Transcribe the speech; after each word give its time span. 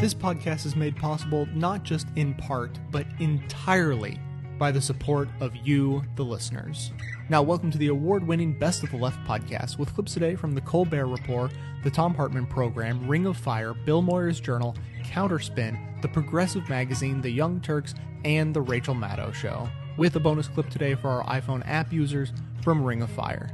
This 0.00 0.14
podcast 0.14 0.64
is 0.64 0.76
made 0.76 0.94
possible 0.94 1.48
not 1.52 1.82
just 1.82 2.06
in 2.14 2.32
part, 2.34 2.78
but 2.92 3.04
entirely 3.18 4.20
by 4.56 4.70
the 4.70 4.80
support 4.80 5.28
of 5.40 5.56
you, 5.56 6.04
the 6.14 6.24
listeners. 6.24 6.92
Now, 7.28 7.42
welcome 7.42 7.72
to 7.72 7.78
the 7.78 7.88
award 7.88 8.24
winning 8.24 8.56
Best 8.56 8.84
of 8.84 8.92
the 8.92 8.96
Left 8.96 9.18
podcast 9.26 9.76
with 9.76 9.92
clips 9.92 10.14
today 10.14 10.36
from 10.36 10.52
The 10.52 10.60
Colbert 10.60 11.06
Report, 11.06 11.52
The 11.82 11.90
Thom 11.90 12.14
Hartmann 12.14 12.46
Program, 12.46 13.08
Ring 13.08 13.26
of 13.26 13.36
Fire, 13.36 13.74
Bill 13.74 14.00
Moyers 14.00 14.40
Journal, 14.40 14.76
Counterspin, 15.02 16.00
The 16.00 16.08
Progressive 16.08 16.68
Magazine, 16.68 17.20
The 17.20 17.30
Young 17.30 17.60
Turks, 17.60 17.96
and 18.24 18.54
The 18.54 18.60
Rachel 18.60 18.94
Maddow 18.94 19.34
Show, 19.34 19.68
with 19.96 20.14
a 20.14 20.20
bonus 20.20 20.46
clip 20.46 20.70
today 20.70 20.94
for 20.94 21.08
our 21.08 21.40
iPhone 21.40 21.64
app 21.66 21.92
users 21.92 22.32
from 22.62 22.84
Ring 22.84 23.02
of 23.02 23.10
Fire. 23.10 23.50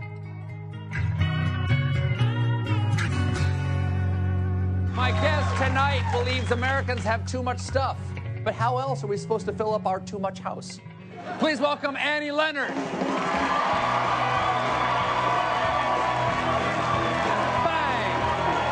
My 4.95 5.11
guest 5.11 5.44
tonight 5.59 6.03
believes 6.13 6.51
Americans 6.51 7.03
have 7.05 7.25
too 7.27 7.43
much 7.43 7.59
stuff. 7.59 7.97
But 8.45 8.55
how 8.55 8.79
else 8.79 9.03
are 9.05 9.07
we 9.07 9.17
supposed 9.17 9.47
to 9.47 9.53
fill 9.53 9.75
up 9.75 9.87
our 9.87 10.01
too 10.01 10.19
much 10.19 10.39
house? 10.41 10.81
Please 11.39 11.61
welcome 11.61 11.97
Annie 11.97 12.31
Leonard. 12.31 12.75
Bang! 17.65 18.11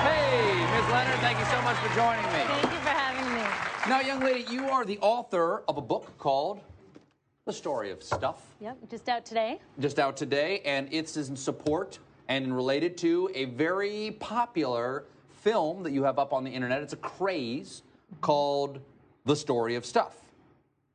Hey, 0.05 0.67
Ms. 0.71 0.91
Leonard, 0.93 1.19
thank 1.21 1.39
you 1.39 1.45
so 1.47 1.63
much 1.63 1.77
for 1.77 1.95
joining 1.95 2.25
me. 2.27 2.45
Thank 2.47 2.63
you 2.65 2.79
for 2.81 2.89
having 2.91 3.35
me. 3.35 3.43
Now, 3.89 4.01
young 4.01 4.21
lady, 4.21 4.45
you 4.53 4.69
are 4.69 4.85
the 4.85 4.99
author 5.01 5.63
of 5.69 5.77
a 5.79 5.81
book 5.81 6.13
called 6.19 6.61
The 7.47 7.53
Story 7.53 7.91
of 7.91 8.03
Stuff, 8.03 8.43
Yep, 8.61 8.77
just 8.91 9.09
out 9.09 9.25
today. 9.25 9.61
just 9.81 9.99
out 9.99 10.17
today, 10.17 10.61
and 10.65 10.89
it's 10.93 11.17
in 11.17 11.37
support 11.37 11.99
and 12.29 12.55
related 12.55 12.97
to 12.99 13.31
a 13.35 13.47
very 13.47 14.17
popular 14.21 15.05
film 15.43 15.83
that 15.83 15.93
you 15.93 16.05
have 16.05 16.19
up 16.19 16.33
on 16.33 16.45
the 16.45 16.51
internet. 16.51 16.83
It's 16.83 16.93
a 16.93 16.99
craze 16.99 17.83
called 18.21 18.81
The 19.27 19.35
Story 19.35 19.75
of 19.75 19.85
Stuff. 19.85 20.17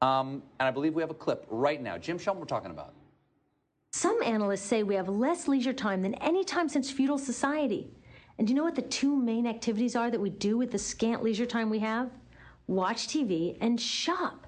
Um, 0.02 0.42
and 0.60 0.68
I 0.68 0.72
believe 0.72 0.94
we 0.94 1.02
have 1.02 1.12
a 1.12 1.16
clip 1.16 1.46
right 1.50 1.82
now. 1.82 1.98
Jim, 1.98 2.18
show 2.18 2.34
we're 2.34 2.46
talking 2.46 2.72
about. 2.72 2.94
Some 3.92 4.22
analysts 4.24 4.62
say 4.62 4.84
we 4.84 4.96
have 4.96 5.10
less 5.10 5.48
leisure 5.48 5.74
time 5.74 6.02
than 6.02 6.14
any 6.16 6.44
time 6.44 6.70
since 6.70 6.92
feudal 6.92 7.18
society. 7.18 7.90
And 8.38 8.48
do 8.48 8.52
you 8.52 8.56
know 8.58 8.64
what 8.64 8.76
the 8.76 8.82
two 8.84 9.16
main 9.16 9.48
activities 9.48 9.96
are 9.96 10.12
that 10.12 10.20
we 10.20 10.30
do 10.30 10.58
with 10.58 10.72
the 10.72 10.78
scant 10.78 11.24
leisure 11.24 11.46
time 11.46 11.70
we 11.70 11.80
have? 11.80 12.12
Watch 12.68 13.08
TV 13.08 13.58
and 13.60 13.82
shop. 13.82 14.46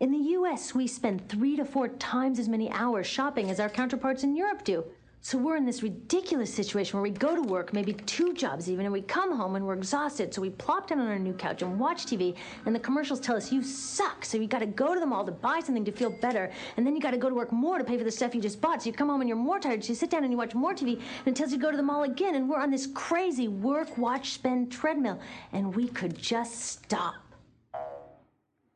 In 0.00 0.10
the 0.10 0.30
US, 0.36 0.74
we 0.74 0.86
spend 0.86 1.28
three 1.28 1.56
to 1.56 1.64
four 1.64 1.88
times 1.88 2.38
as 2.38 2.48
many 2.48 2.70
hours 2.70 3.06
shopping 3.06 3.50
as 3.50 3.60
our 3.60 3.68
counterparts 3.68 4.22
in 4.22 4.36
Europe 4.36 4.64
do. 4.64 4.84
So 5.28 5.36
we're 5.36 5.56
in 5.56 5.66
this 5.66 5.82
ridiculous 5.82 6.54
situation 6.54 6.96
where 6.96 7.02
we 7.02 7.10
go 7.10 7.36
to 7.36 7.42
work, 7.42 7.74
maybe 7.74 7.92
two 7.92 8.32
jobs 8.32 8.70
even, 8.70 8.86
and 8.86 8.92
we 8.94 9.02
come 9.02 9.36
home 9.36 9.56
and 9.56 9.66
we're 9.66 9.74
exhausted. 9.74 10.32
So 10.32 10.40
we 10.40 10.48
plop 10.48 10.88
down 10.88 11.00
on 11.00 11.06
our 11.06 11.18
new 11.18 11.34
couch 11.34 11.60
and 11.60 11.78
watch 11.78 12.06
TV, 12.06 12.34
and 12.64 12.74
the 12.74 12.80
commercials 12.80 13.20
tell 13.20 13.36
us 13.36 13.52
you 13.52 13.62
suck. 13.62 14.24
So 14.24 14.38
you 14.38 14.46
got 14.46 14.60
to 14.60 14.66
go 14.66 14.94
to 14.94 15.00
the 15.00 15.04
mall 15.04 15.26
to 15.26 15.30
buy 15.30 15.60
something 15.60 15.84
to 15.84 15.92
feel 15.92 16.08
better, 16.08 16.50
and 16.78 16.86
then 16.86 16.96
you 16.96 17.02
got 17.02 17.10
to 17.10 17.18
go 17.18 17.28
to 17.28 17.34
work 17.34 17.52
more 17.52 17.76
to 17.76 17.84
pay 17.84 17.98
for 17.98 18.04
the 18.04 18.10
stuff 18.10 18.34
you 18.34 18.40
just 18.40 18.58
bought. 18.62 18.80
So 18.80 18.88
you 18.88 18.94
come 18.94 19.10
home 19.10 19.20
and 19.20 19.28
you're 19.28 19.36
more 19.36 19.60
tired. 19.60 19.84
So 19.84 19.90
you 19.90 19.96
sit 19.96 20.08
down 20.08 20.24
and 20.24 20.32
you 20.32 20.38
watch 20.38 20.54
more 20.54 20.72
TV, 20.72 20.94
and 20.94 21.26
it 21.26 21.36
tells 21.36 21.52
you 21.52 21.58
to 21.58 21.62
go 21.62 21.70
to 21.70 21.76
the 21.76 21.82
mall 21.82 22.04
again. 22.04 22.34
And 22.34 22.48
we're 22.48 22.62
on 22.62 22.70
this 22.70 22.86
crazy 22.94 23.48
work, 23.48 23.98
watch, 23.98 24.30
spend 24.30 24.72
treadmill, 24.72 25.20
and 25.52 25.76
we 25.76 25.88
could 25.88 26.16
just 26.16 26.58
stop. 26.58 27.16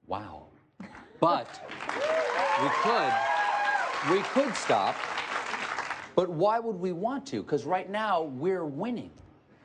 Wow. 0.06 0.48
But 1.18 1.48
we 2.60 2.68
could, 2.82 3.12
we 4.10 4.20
could 4.34 4.54
stop. 4.54 4.96
But 6.14 6.28
why 6.28 6.58
would 6.58 6.76
we 6.76 6.92
want 6.92 7.26
to? 7.26 7.42
Because 7.42 7.64
right 7.64 7.88
now 7.90 8.22
we're 8.22 8.64
winning. 8.66 9.10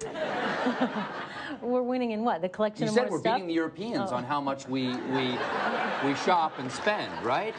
We're 1.61 1.81
winning 1.81 2.11
in 2.11 2.23
what? 2.23 2.41
The 2.41 2.49
collection 2.49 2.83
You 2.83 2.89
of 2.89 2.93
said 2.95 3.09
we're 3.09 3.19
stuff? 3.19 3.35
beating 3.35 3.47
the 3.47 3.53
Europeans 3.53 4.11
Oh. 4.11 4.15
on 4.15 4.23
how 4.23 4.39
much 4.41 4.67
we 4.67 4.89
we 5.15 5.37
we 6.05 6.13
shop 6.15 6.59
and 6.59 6.71
spend, 6.71 7.09
right? 7.25 7.55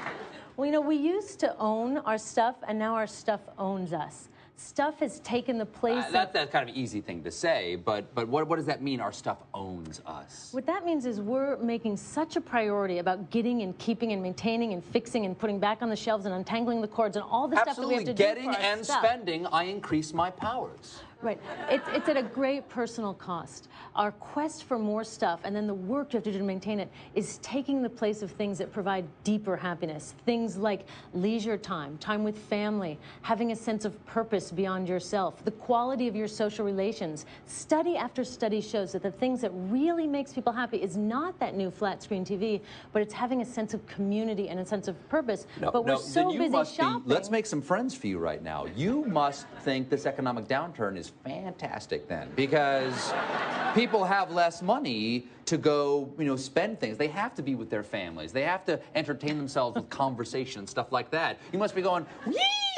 Well, 0.56 0.67
you 0.67 0.72
know, 0.72 0.80
we 0.80 0.95
used 0.97 1.41
to 1.41 1.56
own 1.58 1.98
our 1.98 2.18
stuff, 2.18 2.57
and 2.68 2.79
now 2.79 2.95
our 2.95 3.07
stuff 3.07 3.40
owns 3.58 3.92
us. 3.92 4.29
Stuff 4.61 4.98
has 4.98 5.20
taken 5.20 5.57
the 5.57 5.64
place 5.64 6.02
Uh, 6.02 6.07
of. 6.08 6.13
that, 6.14 6.33
that's 6.33 6.51
kind 6.51 6.69
of 6.69 6.74
an 6.74 6.80
easy 6.80 7.01
thing 7.01 7.23
to 7.23 7.30
say, 7.30 7.77
but 7.77 8.13
but 8.13 8.27
what, 8.27 8.48
what 8.48 8.57
does 8.57 8.67
that 8.67 8.83
mean? 8.83 9.01
Our 9.01 9.13
stuff 9.13 9.39
owns 9.55 10.02
us. 10.05 10.48
What 10.51 10.67
that 10.67 10.85
means 10.85 11.07
is 11.07 11.20
we're 11.20 11.57
making 11.58 11.96
such 11.96 12.35
a 12.35 12.41
priority 12.41 12.98
about 12.98 13.30
getting 13.30 13.63
and 13.63 13.79
keeping 13.79 14.11
and 14.13 14.20
maintaining 14.20 14.73
and 14.73 14.85
fixing 14.85 15.24
and 15.27 15.39
putting 15.39 15.61
back 15.61 15.80
on 15.80 15.89
the 15.91 15.96
shelves 15.96 16.27
and 16.27 16.35
untangling 16.35 16.80
the 16.80 16.89
cords 16.89 17.17
and 17.17 17.24
all 17.30 17.46
the 17.46 17.57
stuff 17.57 17.77
that 17.77 17.86
we 17.86 17.95
have 17.95 18.05
to 18.05 18.13
getting 18.13 18.46
do 18.46 18.52
for 18.52 18.58
our 18.58 18.64
and 18.64 18.85
stuff. 18.85 19.05
spending, 19.05 19.46
I 19.46 19.63
increase 19.64 20.13
my 20.13 20.29
powers. 20.29 21.02
Right. 21.20 21.40
It's, 21.68 21.84
it's 21.89 22.08
at 22.08 22.17
a 22.17 22.23
great 22.23 22.68
personal 22.68 23.12
cost. 23.12 23.67
Our 23.96 24.12
quest 24.12 24.64
for 24.64 24.79
more 24.79 25.02
stuff 25.02 25.40
and 25.42 25.55
then 25.55 25.67
the 25.67 25.74
work 25.74 26.12
you 26.12 26.18
have 26.18 26.23
to 26.24 26.33
do 26.33 26.39
to 26.39 26.45
maintain 26.45 26.79
it 26.79 26.89
is 27.17 27.39
taking 27.39 27.83
the 27.83 27.90
place 27.90 28.23
of 28.23 28.30
things 28.30 28.56
that 28.58 28.73
provide 28.73 29.05
deeper 29.24 29.57
happiness. 29.57 30.14
Things 30.27 30.57
like 30.57 30.86
leisure 31.14 31.58
time, 31.58 31.98
time 31.98 32.23
with 32.23 32.39
family, 32.39 33.01
having 33.23 33.51
a 33.51 33.57
sense 33.57 33.84
of 33.84 34.07
purpose 34.07 34.52
beyond 34.52 34.89
yourself, 34.89 35.45
the 35.45 35.51
quality 35.51 36.07
of 36.07 36.14
your 36.14 36.28
social 36.28 36.64
relations. 36.64 37.27
Study 37.46 37.96
after 37.96 38.23
study 38.23 38.61
shows 38.61 38.92
that 38.92 39.02
the 39.02 39.11
things 39.11 39.40
that 39.40 39.51
really 39.55 40.07
makes 40.07 40.33
people 40.33 40.52
happy 40.52 40.77
is 40.77 40.96
not 40.96 41.36
that 41.40 41.57
new 41.57 41.73
flat 41.73 42.01
screen 42.01 42.24
TV, 42.24 42.61
but 42.92 43.02
it's 43.02 43.14
having 43.14 43.42
a 43.42 43.45
sense 43.45 43.74
of 43.74 43.84
community 43.89 44.51
and 44.51 44.61
a 44.61 44.64
sense 44.64 44.86
of 44.86 45.08
purpose. 45.08 45.48
but 45.61 45.84
we're 45.84 45.96
so 45.96 46.30
busy 46.30 46.77
shopping. 46.77 47.02
Be, 47.08 47.12
let's 47.12 47.28
make 47.28 47.46
some 47.46 47.61
friends 47.61 47.92
for 47.92 48.07
you 48.07 48.18
right 48.18 48.42
now. 48.42 48.67
You 48.77 49.05
must 49.07 49.48
think 49.62 49.89
this 49.90 50.07
economic 50.07 50.46
downturn 50.46 50.96
is 50.96 51.08
fantastic 51.24 52.08
then, 52.08 52.30
because 52.36 53.13
people 53.74 54.05
have 54.05 54.30
less 54.30 54.63
money 54.63 55.27
to 55.46 55.57
go, 55.57 56.13
you 56.19 56.24
know, 56.24 56.36
spend 56.36 56.79
things. 56.80 56.98
They 56.98 57.08
have 57.08 57.35
to 57.36 57.42
be 57.42 57.55
with 57.55 57.70
their 57.70 57.83
families. 57.83 58.33
They 58.33 58.42
have 58.42 58.64
to 58.67 58.80
entertain 58.95 59.39
themselves 59.39 59.77
with 59.77 59.89
conversation 59.89 60.61
and 60.61 60.69
stuff 60.69 60.92
like 60.92 61.11
that. 61.11 61.39
You 61.52 61.58
must 61.58 61.74
be 61.74 61.83
going, 61.83 62.07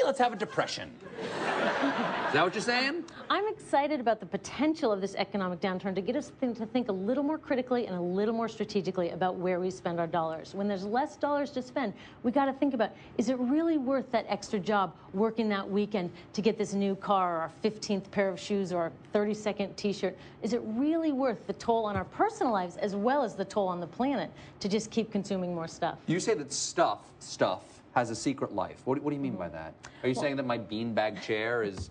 let's 0.05 0.19
have 0.19 0.33
a 0.33 0.35
depression. 0.35 0.91
Is 1.19 2.33
that 2.33 2.43
what 2.43 2.55
you're 2.55 2.61
saying? 2.61 3.03
I'm 3.29 3.47
excited 3.47 3.99
about 3.99 4.19
the 4.19 4.25
potential 4.25 4.91
of 4.91 5.01
this 5.01 5.15
economic 5.15 5.59
downturn 5.59 5.93
to 5.95 6.01
get 6.01 6.15
us 6.15 6.31
think, 6.39 6.57
to 6.57 6.65
think 6.65 6.89
a 6.89 6.93
little 6.93 7.23
more 7.23 7.37
critically 7.37 7.87
and 7.87 7.95
a 7.95 8.01
little 8.01 8.33
more 8.33 8.47
strategically 8.47 9.09
about 9.09 9.35
where 9.35 9.59
we 9.59 9.69
spend 9.69 9.99
our 9.99 10.07
dollars. 10.07 10.55
When 10.55 10.67
there's 10.67 10.85
less 10.85 11.17
dollars 11.17 11.51
to 11.51 11.61
spend, 11.61 11.93
we 12.23 12.31
got 12.31 12.45
to 12.45 12.53
think 12.53 12.73
about 12.73 12.91
is 13.17 13.29
it 13.29 13.37
really 13.37 13.77
worth 13.77 14.11
that 14.11 14.25
extra 14.29 14.59
job 14.59 14.95
working 15.13 15.49
that 15.49 15.69
weekend 15.69 16.09
to 16.33 16.41
get 16.41 16.57
this 16.57 16.73
new 16.73 16.95
car 16.95 17.35
or 17.35 17.39
our 17.41 17.51
15th 17.63 18.09
pair 18.11 18.29
of 18.29 18.39
shoes 18.39 18.71
or 18.71 18.83
our 18.83 18.91
32nd 19.13 19.75
t 19.75 19.91
shirt? 19.91 20.17
Is 20.41 20.53
it 20.53 20.61
really 20.65 21.11
worth 21.11 21.45
the 21.47 21.53
toll 21.53 21.85
on 21.85 21.95
our 21.95 22.05
personal 22.05 22.53
lives 22.53 22.77
as 22.77 22.95
well 22.95 23.23
as 23.23 23.35
the 23.35 23.45
toll 23.45 23.67
on 23.67 23.79
the 23.79 23.87
planet 23.87 24.31
to 24.61 24.69
just 24.69 24.89
keep 24.89 25.11
consuming 25.11 25.53
more 25.53 25.67
stuff? 25.67 25.97
You 26.07 26.19
say 26.19 26.33
that 26.35 26.53
stuff, 26.53 26.99
stuff, 27.19 27.80
has 27.93 28.09
a 28.09 28.15
secret 28.15 28.53
life. 28.53 28.81
What, 28.85 29.01
what 29.01 29.09
do 29.11 29.15
you 29.15 29.21
mean 29.21 29.35
by 29.35 29.47
Mm-hmm. 29.47 29.55
that? 29.55 29.73
Are 30.03 30.09
you 30.09 30.15
saying 30.15 30.37
that 30.37 30.45
my 30.45 30.57
beanbag 30.57 31.21
chair 31.21 31.63
is 31.63 31.89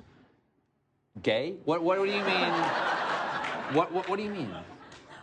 gay? 1.23 1.55
What, 1.65 1.83
what, 1.83 1.97
do 1.97 2.05
you 2.05 2.25
mean? 2.25 2.55
What, 3.73 3.93
what, 3.93 4.09
what 4.09 4.17
do 4.17 4.25
you 4.25 4.31
mean? 4.31 4.51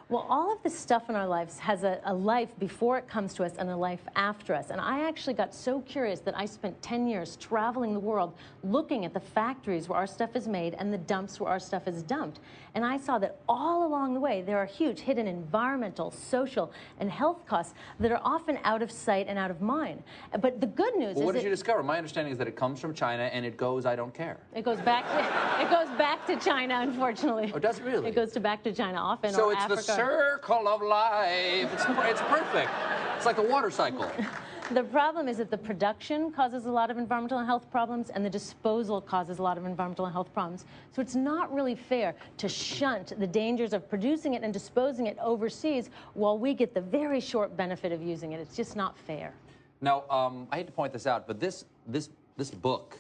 Well, 0.08 0.26
all 0.30 0.54
of 0.54 0.64
the 0.64 0.70
stuff 0.70 1.10
in 1.10 1.16
our 1.18 1.28
lives 1.28 1.60
has 1.60 1.84
a, 1.84 2.00
a 2.06 2.14
life 2.14 2.58
before 2.60 2.98
it 2.98 3.10
comes 3.10 3.34
to 3.34 3.44
us 3.44 3.58
and 3.58 3.70
a 3.70 3.76
life 3.76 4.00
after 4.16 4.54
us. 4.56 4.70
And 4.70 4.80
I 4.80 5.06
actually 5.06 5.34
got 5.34 5.54
so 5.54 5.82
curious 5.82 6.22
that 6.22 6.38
I 6.38 6.46
spent 6.46 6.82
10 6.82 7.08
years 7.08 7.36
traveling 7.36 7.92
the 7.94 8.00
world 8.00 8.34
looking 8.64 9.04
at 9.04 9.14
the 9.14 9.20
factories 9.20 9.90
where 9.90 10.00
our 10.00 10.08
stuff 10.08 10.38
is 10.38 10.48
made 10.48 10.76
and 10.76 10.94
the 10.94 10.98
dumps 10.98 11.42
where 11.42 11.50
our 11.50 11.60
stuff 11.60 11.90
is 11.90 12.04
dumped. 12.04 12.40
And 12.78 12.86
I 12.86 12.98
saw 12.98 13.18
that 13.18 13.38
all 13.50 13.88
along 13.88 14.14
the 14.14 14.20
way, 14.20 14.44
there 14.44 14.60
are 14.60 14.66
huge 14.68 15.00
hidden 15.00 15.26
environmental, 15.26 16.12
social, 16.12 16.72
and 17.00 17.10
health 17.10 17.44
costs 17.48 17.74
that 18.00 18.12
are 18.12 18.22
often 18.24 18.60
out 18.64 18.84
of 18.84 18.92
sight 18.92 19.26
and 19.28 19.40
out 19.40 19.50
of 19.50 19.62
mind. 19.62 20.04
But 20.40 20.62
the 20.62 20.68
good 20.68 20.96
news 20.96 21.16
Well, 21.16 21.26
what 21.26 21.36
is 21.36 21.42
did 21.42 21.48
you 21.48 21.50
discover? 21.50 21.82
My 21.82 21.98
understanding 21.98 22.32
is 22.32 22.38
that 22.38 22.48
it 22.48 22.56
comes 22.56 22.80
from 22.80 22.94
China 22.94 23.24
and 23.34 23.44
it 23.44 23.58
goes, 23.58 23.88
I 23.88 23.96
don't 23.96 24.14
care. 24.14 24.38
it 24.54 24.62
goes 24.62 24.80
back 24.82 25.06
to 25.08 25.62
it 25.66 25.72
goes 25.72 25.98
back 25.98 26.28
to 26.28 26.36
China, 26.36 26.82
unfortunately. 26.82 27.52
Oh, 27.52 27.58
does 27.58 27.80
it 27.80 27.84
really? 27.84 28.10
It 28.10 28.16
goes 28.16 28.32
to 28.34 28.40
back 28.40 28.62
to 28.66 28.72
China 28.72 29.00
often 29.00 29.34
So 29.34 29.50
it's 29.50 29.60
Africa. 29.60 29.76
the 29.78 29.82
circle 29.82 30.68
of 30.68 30.84
life. 30.84 31.74
It's, 31.74 31.84
it's 31.84 32.22
perfect. 32.22 32.70
It's 33.16 33.26
like 33.26 33.40
a 33.40 33.42
water 33.50 33.72
cycle. 33.72 34.12
The 34.72 34.84
problem 34.84 35.30
is 35.30 35.38
that 35.38 35.50
the 35.50 35.58
production 35.58 36.30
causes 36.30 36.66
a 36.66 36.72
lot 36.72 36.92
of 36.92 36.98
environmental 36.98 37.38
and 37.38 37.48
health 37.48 37.72
problems, 37.72 38.10
and 38.10 38.26
the 38.26 38.30
disposal 38.30 39.00
causes 39.00 39.40
a 39.40 39.42
lot 39.42 39.58
of 39.58 39.66
environmental 39.66 40.06
and 40.06 40.14
health 40.14 40.34
problems. 40.34 40.66
So 40.92 41.02
it's 41.02 41.16
not 41.16 41.54
really 41.54 41.76
fair 41.76 42.16
to 42.38 42.50
shunt 42.50 43.18
the 43.18 43.28
dangers 43.28 43.72
of 43.72 43.90
producing 43.90 44.34
it 44.34 44.44
and 44.44 44.52
disposing 44.52 45.08
it 45.08 45.18
overseas 45.22 45.90
while 46.16 46.38
we 46.38 46.54
get 46.54 46.74
the 46.74 46.82
very 46.82 47.22
short 47.22 47.56
benefit 47.56 47.94
of 47.94 48.02
using 48.02 48.34
it. 48.34 48.42
It's 48.42 48.58
just 48.58 48.76
not 48.76 48.98
fair. 48.98 49.34
Now, 49.80 50.04
um, 50.10 50.48
I 50.52 50.58
hate 50.58 50.68
to 50.68 50.74
point 50.74 50.92
this 50.92 51.08
out, 51.08 51.28
but 51.28 51.40
this 51.40 51.64
this 51.88 52.10
this 52.36 52.52
book 52.52 52.98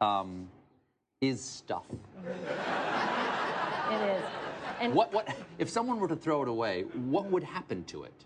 um, 0.00 0.48
is 1.20 1.40
stuff. 1.40 1.86
It 3.90 4.00
is. 4.00 4.22
And 4.80 4.94
What 4.94 5.12
what 5.12 5.28
if 5.58 5.68
someone 5.68 6.00
were 6.00 6.08
to 6.08 6.16
throw 6.16 6.42
it 6.42 6.48
away? 6.48 6.82
What 6.82 7.26
would 7.26 7.42
happen 7.42 7.84
to 7.84 8.04
it? 8.04 8.24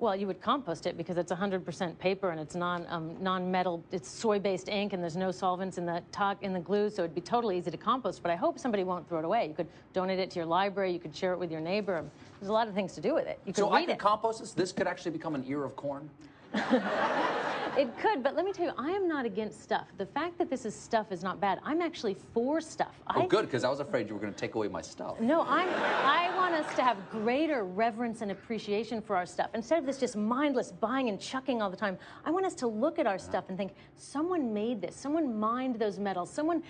Well, 0.00 0.14
you 0.14 0.28
would 0.28 0.40
compost 0.40 0.86
it 0.86 0.96
because 0.96 1.16
it's 1.16 1.32
100% 1.32 1.98
paper 1.98 2.30
and 2.30 2.38
it's 2.38 2.54
non 2.54 2.86
um, 2.88 3.16
non-metal. 3.20 3.82
It's 3.90 4.08
soy-based 4.08 4.68
ink 4.68 4.92
and 4.92 5.02
there's 5.02 5.16
no 5.16 5.32
solvents 5.32 5.76
in 5.76 5.86
the 5.86 6.00
talk 6.12 6.40
in 6.44 6.52
the 6.52 6.60
glue, 6.60 6.88
so 6.88 7.02
it'd 7.02 7.16
be 7.16 7.20
totally 7.20 7.58
easy 7.58 7.72
to 7.72 7.76
compost. 7.76 8.22
But 8.22 8.30
I 8.30 8.36
hope 8.36 8.60
somebody 8.60 8.84
won't 8.84 9.08
throw 9.08 9.18
it 9.18 9.24
away. 9.24 9.48
You 9.48 9.54
could 9.54 9.66
donate 9.92 10.20
it 10.20 10.30
to 10.30 10.36
your 10.36 10.46
library. 10.46 10.92
You 10.92 11.00
could 11.00 11.16
share 11.16 11.32
it 11.32 11.38
with 11.40 11.50
your 11.50 11.60
neighbor. 11.60 12.04
There's 12.40 12.48
a 12.48 12.52
lot 12.52 12.68
of 12.68 12.74
things 12.74 12.92
to 12.92 13.00
do 13.00 13.12
with 13.12 13.26
it. 13.26 13.40
You 13.44 13.52
could 13.52 13.60
So 13.64 13.72
I 13.72 13.80
could 13.80 13.90
it. 13.94 13.98
compost 13.98 14.38
this. 14.38 14.52
This 14.52 14.70
could 14.70 14.86
actually 14.86 15.10
become 15.10 15.34
an 15.34 15.44
ear 15.48 15.64
of 15.64 15.74
corn. 15.74 16.08
It 17.78 17.96
could, 17.96 18.24
but 18.24 18.34
let 18.34 18.44
me 18.44 18.52
tell 18.52 18.66
you, 18.66 18.72
I 18.76 18.90
am 18.90 19.06
not 19.06 19.24
against 19.24 19.62
stuff. 19.62 19.86
The 19.98 20.06
fact 20.06 20.36
that 20.38 20.50
this 20.50 20.64
is 20.64 20.74
stuff 20.74 21.12
is 21.12 21.22
not 21.22 21.40
bad. 21.40 21.60
I'm 21.62 21.80
actually 21.80 22.16
for 22.34 22.60
stuff. 22.60 23.00
Oh, 23.14 23.22
I, 23.22 23.26
good, 23.28 23.44
because 23.44 23.62
I 23.62 23.68
was 23.68 23.78
afraid 23.78 24.08
you 24.08 24.14
were 24.14 24.20
going 24.20 24.34
to 24.34 24.38
take 24.38 24.56
away 24.56 24.66
my 24.66 24.82
stuff. 24.82 25.20
No, 25.20 25.42
I'm, 25.42 25.68
I 26.04 26.34
want 26.34 26.54
us 26.54 26.74
to 26.74 26.82
have 26.82 26.96
greater 27.08 27.62
reverence 27.62 28.20
and 28.20 28.32
appreciation 28.32 29.00
for 29.00 29.14
our 29.14 29.26
stuff. 29.26 29.50
Instead 29.54 29.78
of 29.78 29.86
this 29.86 29.98
just 29.98 30.16
mindless 30.16 30.72
buying 30.72 31.08
and 31.08 31.20
chucking 31.20 31.62
all 31.62 31.70
the 31.70 31.76
time, 31.76 31.96
I 32.24 32.32
want 32.32 32.46
us 32.46 32.56
to 32.56 32.66
look 32.66 32.98
at 32.98 33.06
our 33.06 33.16
stuff 33.16 33.44
and 33.48 33.56
think, 33.56 33.74
someone 33.94 34.52
made 34.52 34.80
this, 34.80 34.96
someone 34.96 35.38
mined 35.38 35.78
those 35.78 36.00
metals, 36.00 36.30
someone 36.32 36.64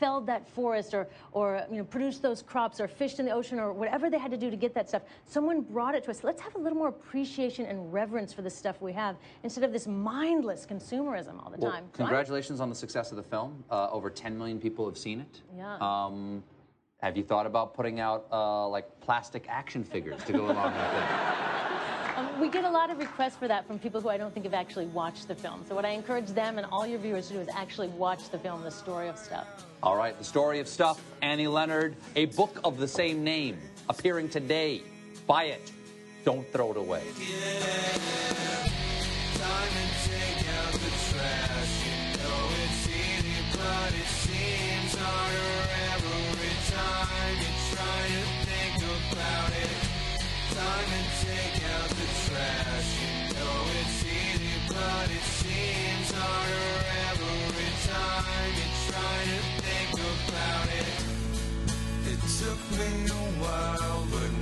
felled 0.00 0.26
that 0.26 0.48
forest 0.48 0.94
or, 0.94 1.06
or 1.32 1.62
you 1.70 1.76
know, 1.76 1.84
produced 1.84 2.22
those 2.22 2.42
crops 2.42 2.80
or 2.80 2.88
fished 2.88 3.20
in 3.20 3.26
the 3.26 3.30
ocean 3.30 3.60
or 3.60 3.72
whatever 3.72 4.08
they 4.08 4.18
had 4.18 4.30
to 4.30 4.36
do 4.36 4.50
to 4.50 4.56
get 4.56 4.74
that 4.74 4.88
stuff. 4.88 5.02
Someone 5.26 5.60
brought 5.60 5.94
it 5.94 6.02
to 6.04 6.10
us. 6.10 6.24
Let's 6.24 6.40
have 6.40 6.54
a 6.54 6.58
little 6.58 6.78
more 6.78 6.88
appreciation 6.88 7.66
and 7.66 7.92
reverence 7.92 8.32
for 8.32 8.40
the 8.40 8.50
stuff 8.50 8.80
we 8.80 8.94
have 8.94 9.16
instead 9.44 9.62
of 9.62 9.72
this 9.72 9.86
mindless 9.86 10.66
consumerism 10.66 11.44
all 11.44 11.50
the 11.50 11.58
Well, 11.58 11.72
time. 11.72 11.84
So 11.92 11.98
congratulations 11.98 12.60
on 12.60 12.70
the 12.70 12.74
success 12.74 13.10
of 13.10 13.18
the 13.18 13.22
film. 13.22 13.62
Uh, 13.70 13.90
over 13.90 14.08
10 14.08 14.36
million 14.36 14.58
people 14.58 14.86
have 14.86 14.96
seen 14.96 15.20
it. 15.20 15.42
Yeah. 15.54 15.76
Um, 15.80 16.42
have 17.02 17.16
you 17.16 17.22
thought 17.22 17.46
about 17.46 17.74
putting 17.74 18.00
out 18.00 18.26
uh, 18.32 18.66
like 18.68 19.00
plastic 19.00 19.46
action 19.48 19.84
figures 19.84 20.22
to 20.24 20.32
go 20.32 20.46
along 20.50 20.72
with 20.72 20.82
it? 20.82 21.80
Um, 22.20 22.38
we 22.38 22.48
get 22.48 22.64
a 22.64 22.70
lot 22.70 22.90
of 22.90 22.98
requests 22.98 23.36
for 23.36 23.48
that 23.48 23.66
from 23.66 23.78
people 23.78 23.98
who 24.00 24.10
I 24.10 24.18
don't 24.18 24.32
think 24.34 24.44
have 24.44 24.52
actually 24.52 24.86
watched 24.86 25.26
the 25.26 25.34
film. 25.34 25.64
So 25.66 25.74
what 25.74 25.86
I 25.86 25.90
encourage 25.90 26.26
them 26.26 26.58
and 26.58 26.66
all 26.70 26.86
your 26.86 26.98
viewers 26.98 27.28
to 27.28 27.34
do 27.34 27.40
is 27.40 27.48
actually 27.54 27.88
watch 27.88 28.28
the 28.28 28.38
film, 28.38 28.62
The 28.62 28.70
Story 28.70 29.08
of 29.08 29.16
Stuff. 29.16 29.46
All 29.82 29.96
right, 29.96 30.16
the 30.18 30.24
story 30.24 30.60
of 30.60 30.68
stuff. 30.68 31.00
Annie 31.22 31.46
Leonard, 31.46 31.96
a 32.16 32.26
book 32.26 32.60
of 32.62 32.76
the 32.76 32.88
same 32.88 33.24
name, 33.24 33.58
appearing 33.88 34.28
today. 34.28 34.82
Buy 35.26 35.44
it. 35.44 35.72
Don't 36.24 36.46
throw 36.52 36.72
it 36.72 36.76
away. 36.76 37.04
time 46.70 47.09
Time 50.60 50.92
and 50.98 51.10
take 51.24 51.58
out 51.72 51.88
the 51.88 52.08
trash. 52.24 52.88
You 53.00 53.12
know 53.32 53.60
it's 53.80 53.98
easy, 54.04 54.56
but 54.68 55.06
it 55.08 55.26
seems 55.40 56.08
harder 56.12 56.72
every 57.08 57.72
time 57.88 58.50
you 58.58 58.68
try 58.88 59.16
to 59.30 59.38
think 59.64 59.92
about 60.12 60.68
it. 60.82 60.98
It 62.12 62.20
took 62.40 62.60
me 62.78 62.90
a 63.08 63.24
while, 63.40 64.04
but 64.12 64.39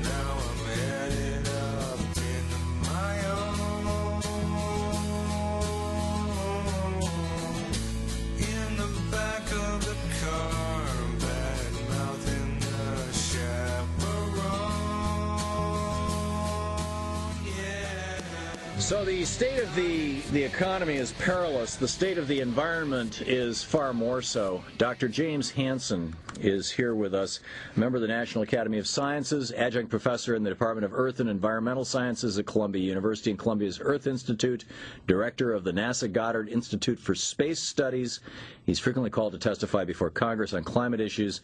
So 18.78 19.04
the 19.04 19.24
state 19.24 19.58
of 19.58 19.74
the, 19.74 20.20
the 20.32 20.42
economy 20.42 20.94
is 20.94 21.12
perilous. 21.12 21.74
The 21.74 21.88
state 21.88 22.16
of 22.16 22.28
the 22.28 22.40
environment 22.40 23.22
is 23.22 23.62
far 23.62 23.92
more 23.92 24.22
so. 24.22 24.64
Dr. 24.78 25.08
James 25.08 25.50
Hansen 25.50 26.14
is 26.40 26.70
here 26.70 26.94
with 26.94 27.12
us, 27.12 27.40
member 27.74 27.96
of 27.96 28.02
the 28.02 28.08
National 28.08 28.44
Academy 28.44 28.78
of 28.78 28.86
Sciences, 28.86 29.50
adjunct 29.52 29.90
professor 29.90 30.36
in 30.36 30.44
the 30.44 30.48
Department 30.48 30.84
of 30.84 30.94
Earth 30.94 31.18
and 31.18 31.28
Environmental 31.28 31.84
Sciences 31.84 32.38
at 32.38 32.46
Columbia 32.46 32.82
University 32.82 33.30
and 33.30 33.38
Columbia's 33.38 33.80
Earth 33.82 34.06
Institute, 34.06 34.64
director 35.08 35.52
of 35.52 35.64
the 35.64 35.72
NASA 35.72 36.10
Goddard 36.10 36.48
Institute 36.48 37.00
for 37.00 37.16
Space 37.16 37.60
Studies. 37.60 38.20
He's 38.64 38.78
frequently 38.78 39.10
called 39.10 39.32
to 39.32 39.38
testify 39.38 39.84
before 39.84 40.10
Congress 40.10 40.54
on 40.54 40.62
climate 40.62 41.00
issues. 41.00 41.40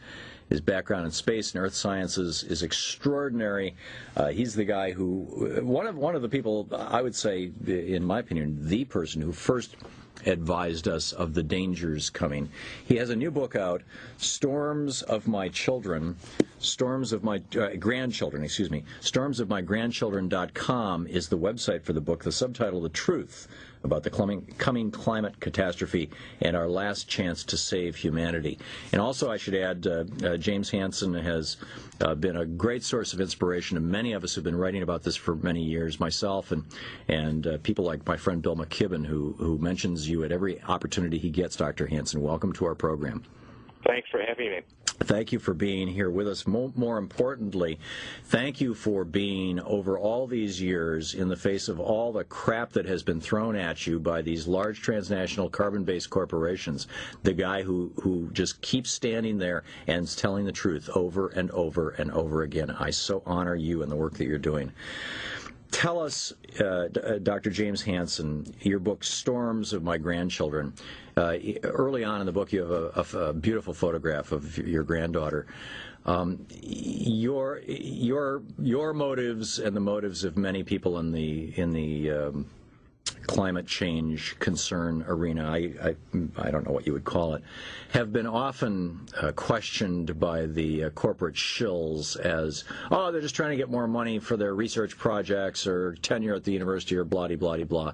His 0.49 0.61
background 0.61 1.07
in 1.07 1.11
space 1.11 1.55
and 1.55 1.65
earth 1.65 1.75
sciences 1.75 2.43
is 2.43 2.63
extraordinary. 2.63 3.75
Uh, 4.17 4.29
he's 4.29 4.55
the 4.55 4.65
guy 4.65 4.93
who, 4.93 5.61
one 5.63 5.87
of 5.87 5.97
one 5.97 6.15
of 6.15 6.23
the 6.23 6.29
people, 6.29 6.69
I 6.73 7.03
would 7.03 7.15
say, 7.15 7.51
in 7.67 8.05
my 8.05 8.21
opinion, 8.21 8.59
the 8.61 8.85
person 8.85 9.23
who 9.23 9.33
first 9.33 9.77
advised 10.27 10.89
us 10.89 11.13
of 11.13 11.35
the 11.35 11.43
dangers 11.43 12.11
coming. 12.11 12.49
He 12.85 12.97
has 12.97 13.11
a 13.11 13.17
new 13.17 13.31
book 13.31 13.57
out, 13.57 13.83
Storms 14.17 15.03
of 15.03 15.27
My 15.27 15.49
Children, 15.49 16.17
Storms 16.59 17.13
of 17.13 17.25
My 17.25 17.43
uh, 17.59 17.71
Grandchildren, 17.79 18.45
excuse 18.45 18.71
me. 18.71 18.85
Storms 19.01 19.41
of 19.41 19.49
My 19.49 19.61
Grandchildren.com 19.61 21.07
is 21.09 21.29
the 21.29 21.39
website 21.39 21.83
for 21.83 21.93
the 21.93 22.01
book. 22.01 22.25
The 22.25 22.33
subtitle, 22.33 22.81
The 22.81 22.89
Truth 22.89 23.49
about 23.85 24.03
the 24.03 24.11
coming, 24.11 24.91
climate 24.91 25.39
catastrophe 25.41 26.11
and 26.41 26.57
our 26.57 26.69
last 26.69 27.09
chance 27.09 27.45
to 27.45 27.57
save 27.57 27.95
humanity. 27.95 28.59
And 28.93 29.01
also, 29.01 29.31
I 29.31 29.37
should 29.37 29.55
add, 29.55 29.87
uh, 29.87 30.05
uh, 30.27 30.37
James 30.39 30.71
Hansen 30.71 31.15
has 31.15 31.59
uh, 32.01 32.15
been 32.15 32.37
a 32.37 32.47
great 32.47 32.83
source 32.83 33.13
of 33.13 33.21
inspiration 33.21 33.77
to 33.77 33.81
many 33.81 34.13
of 34.15 34.25
us 34.25 34.35
who've 34.35 34.43
been 34.43 34.57
writing 34.57 34.83
about 34.83 35.03
this 35.03 35.17
for 35.17 35.37
many 35.37 35.63
years, 35.63 36.01
myself 36.01 36.51
and 36.51 36.65
and 37.09 37.47
uh, 37.47 37.59
people 37.63 37.85
like 37.85 38.07
my 38.07 38.17
friend 38.17 38.43
Bill 38.43 38.57
McKibben, 38.57 39.07
who 39.07 39.35
who 39.39 39.59
mentions 39.59 40.09
you 40.09 40.25
at 40.25 40.33
every 40.33 40.61
opportunity 40.63 41.19
he 41.19 41.31
gets. 41.31 41.57
Dr. 41.57 41.87
Hansen, 41.87 42.21
welcome 42.21 42.53
to 42.55 42.65
our 42.65 42.75
program. 42.75 43.23
Thanks 43.87 44.09
for 44.11 44.21
having 44.21 44.51
me. 44.51 44.61
Thank 45.01 45.33
you 45.33 45.39
for 45.39 45.55
being 45.55 45.89
here 45.89 46.09
with 46.09 46.29
us. 46.29 46.47
More, 46.47 46.99
importantly, 46.99 47.79
thank 48.27 48.61
you 48.61 48.75
for 48.75 49.05
being 49.05 49.61
over 49.61 49.99
all 49.99 50.27
these 50.27 50.63
years 50.63 51.15
in 51.15 51.29
the 51.29 51.37
face 51.37 51.69
of 51.69 51.81
all 51.81 52.13
the 52.13 52.25
crap 52.25 52.73
that 52.73 52.87
has 52.87 53.03
been 53.03 53.21
thrown 53.21 53.57
at 53.57 53.87
you 53.87 53.99
by 53.99 54.23
these 54.23 54.47
large 54.47 54.81
transnational 54.81 55.51
carbon-based 55.51 56.09
corporations. 56.11 56.87
The 57.25 57.33
guy 57.33 57.63
who 57.63 57.93
who 58.03 58.31
just 58.33 58.63
keeps 58.63 58.91
standing 58.91 59.37
there 59.37 59.65
and 59.89 60.09
telling 60.17 60.47
the 60.47 60.53
truth 60.53 60.89
over 60.95 61.29
and 61.29 61.51
over 61.51 61.91
and 61.91 62.11
over 62.13 62.43
again. 62.43 62.71
I 62.71 62.91
so 62.91 63.23
honor 63.27 63.57
you 63.57 63.83
and 63.83 63.91
the 63.91 63.97
work 63.97 64.15
that 64.15 64.27
you're 64.27 64.39
doing. 64.39 64.73
Tell 65.73 65.99
us, 66.01 66.33
uh, 66.61 66.87
D- 66.87 67.01
uh, 67.01 67.19
Dr. 67.19 67.51
James 67.51 67.83
Hansen, 67.83 68.47
your 68.61 68.79
book 68.79 69.03
"Storms 69.03 69.73
of 69.73 69.83
My 69.83 69.99
Grandchildren." 69.99 70.73
Uh, 71.17 71.37
early 71.63 72.03
on 72.03 72.21
in 72.21 72.27
the 72.27 72.33
book, 72.33 72.53
you 72.53 72.61
have 72.61 72.71
a, 72.71 73.17
a, 73.17 73.19
a 73.29 73.33
beautiful 73.33 73.73
photograph 73.73 74.33
of 74.33 74.59
your 74.59 74.83
granddaughter. 74.83 75.47
Um, 76.07 76.47
your 76.61 77.61
your 77.67 78.43
your 78.59 78.93
motives 78.93 79.59
and 79.59 79.75
the 79.75 79.81
motives 79.81 80.25
of 80.25 80.37
many 80.37 80.63
people 80.63 80.99
in 80.99 81.13
the 81.13 81.59
in 81.59 81.73
the 81.73 82.11
um, 82.11 82.47
climate 83.27 83.67
change 83.67 84.39
concern 84.39 85.05
arena, 85.07 85.51
I, 85.51 85.73
I, 85.83 85.97
I 86.37 86.51
don't 86.51 86.67
know 86.67 86.73
what 86.73 86.87
you 86.87 86.93
would 86.93 87.05
call 87.05 87.35
it, 87.35 87.43
have 87.93 88.13
been 88.13 88.27
often 88.27 89.07
uh, 89.21 89.33
questioned 89.33 90.19
by 90.19 90.47
the 90.47 90.85
uh, 90.85 90.91
corporate 90.91 91.35
shills 91.35 92.19
as, 92.19 92.65
oh, 92.91 93.13
they're 93.13 93.21
just 93.21 93.35
trying 93.35 93.51
to 93.51 93.57
get 93.57 93.71
more 93.71 93.87
money 93.87 94.19
for 94.19 94.37
their 94.37 94.55
research 94.55 94.97
projects 94.97 95.67
or 95.67 95.95
tenure 96.03 96.35
at 96.35 96.45
the 96.45 96.53
university 96.53 96.97
or 96.97 97.05
blah, 97.05 97.29
blah, 97.29 97.57
blah. 97.65 97.93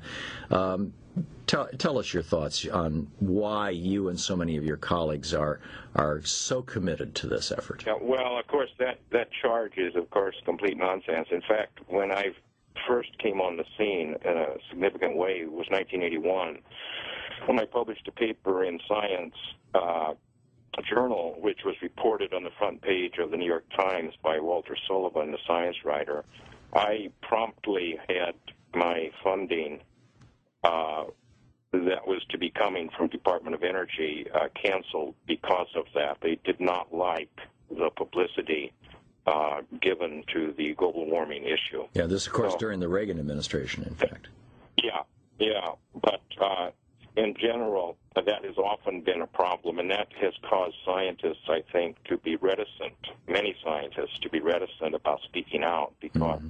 Um, 0.51 0.93
tell, 1.47 1.69
tell 1.79 1.99
us 1.99 2.13
your 2.13 2.23
thoughts 2.23 2.67
on 2.67 3.11
why 3.19 3.71
you 3.71 4.09
and 4.09 4.19
so 4.19 4.37
many 4.37 4.57
of 4.57 4.65
your 4.65 4.77
colleagues 4.77 5.35
are, 5.35 5.61
are 5.95 6.23
so 6.23 6.63
committed 6.63 7.15
to 7.17 7.27
this 7.27 7.53
effort. 7.53 7.85
Yeah, 7.87 7.95
well, 8.01 8.39
of 8.39 8.47
course, 8.47 8.71
that, 8.79 8.99
that 9.11 9.29
charge 9.43 9.77
is, 9.77 9.97
of 9.97 10.11
course, 10.11 10.37
complete 10.45 10.77
nonsense. 10.77 11.29
In 11.31 11.43
fact, 11.43 11.81
when 11.89 12.13
I 12.13 12.33
first 12.87 13.17
came 13.19 13.41
on 13.41 13.57
the 13.57 13.65
scene 13.77 14.17
in 14.25 14.37
a 14.37 14.55
significant 14.71 15.17
way 15.17 15.45
was 15.45 15.67
1981 15.71 16.59
when 17.47 17.59
I 17.59 17.65
published 17.65 18.07
a 18.09 18.13
paper 18.13 18.65
in 18.65 18.79
Science 18.87 19.35
uh, 19.75 20.15
Journal, 20.89 21.37
which 21.41 21.61
was 21.65 21.75
reported 21.83 22.33
on 22.33 22.45
the 22.45 22.51
front 22.59 22.81
page 22.83 23.15
of 23.19 23.31
the 23.31 23.37
New 23.37 23.47
York 23.47 23.65
Times 23.77 24.15
by 24.23 24.39
Walter 24.39 24.77
Sullivan, 24.87 25.31
the 25.31 25.39
science 25.47 25.77
writer. 25.85 26.25
I 26.73 27.11
promptly 27.23 27.99
had 28.09 28.35
my 28.75 29.11
funding 29.23 29.81
uh, 30.65 31.05
that 31.73 32.07
was 32.07 32.23
to 32.31 32.39
be 32.39 32.51
coming 32.51 32.91
from 32.97 33.09
Department 33.09 33.55
of 33.55 33.63
Energy 33.63 34.27
uh, 34.35 34.49
canceled 34.61 35.15
because 35.27 35.69
of 35.77 35.85
that. 35.95 36.19
They 36.21 36.39
did 36.45 36.61
not 36.61 36.93
like 36.95 37.31
the 37.71 37.91
publicity 37.97 38.73
uh, 39.27 39.61
given 39.81 40.25
to 40.35 40.53
the 40.57 40.75
global 40.75 41.07
warming 41.09 41.45
issue. 41.45 41.85
Yeah, 41.95 42.07
this, 42.07 42.27
of 42.27 42.33
course, 42.33 42.53
So- 42.53 42.59
during 42.59 42.81
the 42.81 42.89
Reagan 42.89 43.19
administration, 43.19 43.85
in 43.85 43.95
fact. 43.95 44.29
Yeah, 44.83 45.03
yeah, 45.39 45.73
but 46.03 46.23
uh, 46.41 46.71
in 47.17 47.35
general, 47.41 47.97
that 48.15 48.45
has 48.45 48.57
often 48.57 49.03
been 49.03 49.21
a 49.23 49.27
problem, 49.27 49.79
and 49.79 49.91
that 49.91 50.09
has 50.21 50.33
caused 50.49 50.75
scientists, 50.85 51.49
I 51.49 51.63
think, 51.73 52.03
to 52.05 52.17
be 52.19 52.37
reticent. 52.37 52.95
Many 53.29 53.55
scientists 53.63 54.19
to 54.23 54.31
be 54.31 54.41
reticent 54.41 54.95
about 54.95 55.21
speaking 55.23 55.63
out 55.63 55.93
because 56.01 56.41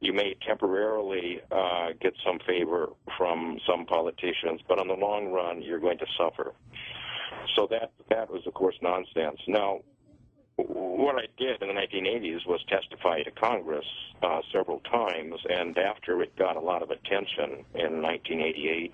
you 0.00 0.12
may 0.12 0.34
temporarily 0.46 1.40
uh, 1.52 1.88
get 2.00 2.14
some 2.24 2.38
favor 2.46 2.88
from 3.16 3.58
some 3.68 3.84
politicians, 3.86 4.60
but 4.66 4.78
on 4.78 4.88
the 4.88 4.94
long 4.94 5.30
run, 5.30 5.62
you're 5.62 5.80
going 5.80 5.98
to 5.98 6.06
suffer. 6.18 6.54
So 7.56 7.66
that 7.70 7.92
that 8.08 8.30
was, 8.30 8.46
of 8.46 8.54
course, 8.54 8.76
nonsense. 8.82 9.40
Now, 9.46 9.80
what 10.56 11.16
I 11.16 11.26
did 11.38 11.62
in 11.62 11.68
the 11.68 11.74
1980s 11.74 12.46
was 12.46 12.60
testify 12.68 13.22
to 13.22 13.30
Congress 13.30 13.84
uh, 14.22 14.40
several 14.52 14.80
times, 14.80 15.34
and 15.48 15.76
after 15.78 16.22
it 16.22 16.36
got 16.36 16.56
a 16.56 16.60
lot 16.60 16.82
of 16.82 16.90
attention 16.90 17.64
in 17.74 18.02
1988 18.02 18.92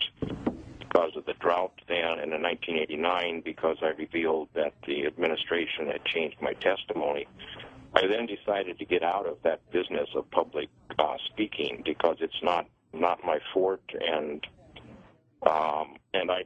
because 0.78 1.16
of 1.16 1.26
the 1.26 1.34
drought 1.40 1.72
then, 1.88 2.18
and 2.20 2.32
in 2.32 2.42
1989 2.42 3.42
because 3.44 3.76
I 3.82 3.88
revealed 3.98 4.48
that 4.54 4.72
the 4.86 5.06
administration 5.06 5.86
had 5.86 6.04
changed 6.04 6.36
my 6.40 6.52
testimony, 6.54 7.26
I 7.96 8.06
then 8.06 8.26
decided 8.26 8.78
to 8.78 8.84
get 8.84 9.02
out 9.02 9.26
of 9.26 9.38
that 9.42 9.60
business 9.72 10.08
of 10.14 10.30
public 10.30 10.68
uh, 10.98 11.16
speaking 11.32 11.82
because 11.84 12.16
it's 12.20 12.42
not 12.42 12.66
not 12.92 13.24
my 13.24 13.38
forte, 13.52 13.80
and 13.94 14.46
um, 15.48 15.96
and 16.14 16.30
I, 16.30 16.44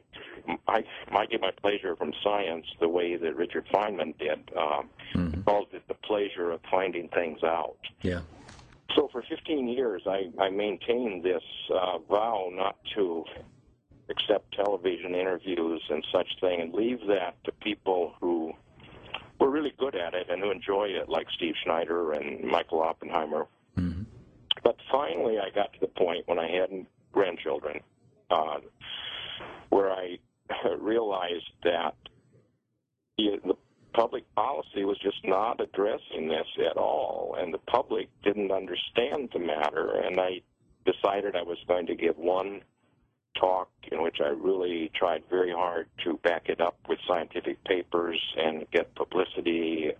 I 0.68 0.84
I 1.10 1.26
get 1.26 1.40
my 1.40 1.50
pleasure 1.60 1.96
from 1.96 2.12
science 2.22 2.66
the 2.80 2.88
way 2.88 3.16
that 3.16 3.36
Richard 3.36 3.66
Feynman 3.72 4.16
did. 4.18 4.50
Um, 4.56 4.90
Mm-hmm. 5.16 5.42
Calls 5.42 5.68
it 5.72 5.82
the 5.88 5.94
pleasure 5.94 6.52
of 6.52 6.60
finding 6.70 7.08
things 7.08 7.42
out. 7.42 7.78
Yeah. 8.02 8.20
So 8.94 9.08
for 9.10 9.22
15 9.28 9.68
years, 9.68 10.02
I, 10.06 10.30
I 10.40 10.50
maintained 10.50 11.24
this 11.24 11.42
uh, 11.74 11.98
vow 11.98 12.50
not 12.52 12.76
to 12.94 13.24
accept 14.08 14.54
television 14.54 15.14
interviews 15.14 15.82
and 15.90 16.04
such 16.12 16.28
thing, 16.40 16.60
and 16.60 16.72
leave 16.72 17.00
that 17.08 17.42
to 17.44 17.52
people 17.52 18.14
who 18.20 18.52
were 19.40 19.50
really 19.50 19.72
good 19.78 19.94
at 19.96 20.14
it 20.14 20.28
and 20.28 20.42
who 20.42 20.50
enjoy 20.50 20.84
it, 20.84 21.08
like 21.08 21.26
Steve 21.34 21.54
Schneider 21.64 22.12
and 22.12 22.44
Michael 22.44 22.82
Oppenheimer. 22.82 23.46
Mm-hmm. 23.76 24.02
But 24.62 24.76
finally, 24.92 25.38
I 25.38 25.52
got 25.54 25.72
to 25.72 25.80
the 25.80 25.86
point 25.86 26.28
when 26.28 26.38
I 26.38 26.48
had 26.50 26.86
grandchildren, 27.12 27.80
uh, 28.30 28.58
where 29.70 29.90
I 29.90 30.18
realized 30.78 31.50
that 31.64 31.94
the, 33.16 33.40
the 33.44 33.54
public 33.94 34.24
policy 34.34 34.84
was 34.84 34.98
just 35.02 35.18
not 35.24 35.60
addressing 35.60 36.28
this 36.28 36.46
at 36.70 36.76
all, 36.76 37.36
and 37.38 37.52
the 37.52 37.58
public 37.58 38.08
didn't 38.22 38.52
understand 38.52 39.30
the 39.32 39.38
matter. 39.38 40.02
And 40.04 40.20
I 40.20 40.42
decided 40.84 41.34
I 41.34 41.42
was 41.42 41.58
going 41.66 41.86
to 41.86 41.94
give 41.94 42.16
one 42.16 42.60
talk 43.38 43.68
in 43.90 44.02
which 44.02 44.16
I 44.20 44.28
really 44.28 44.90
tried 44.94 45.22
very 45.30 45.52
hard 45.52 45.88
to 46.04 46.18
back 46.22 46.48
it 46.48 46.60
up 46.60 46.76
with 46.88 46.98
scientific 47.06 47.62
papers 47.64 48.20
and 48.36 48.66
get 48.70 48.94
publicity 48.94 49.92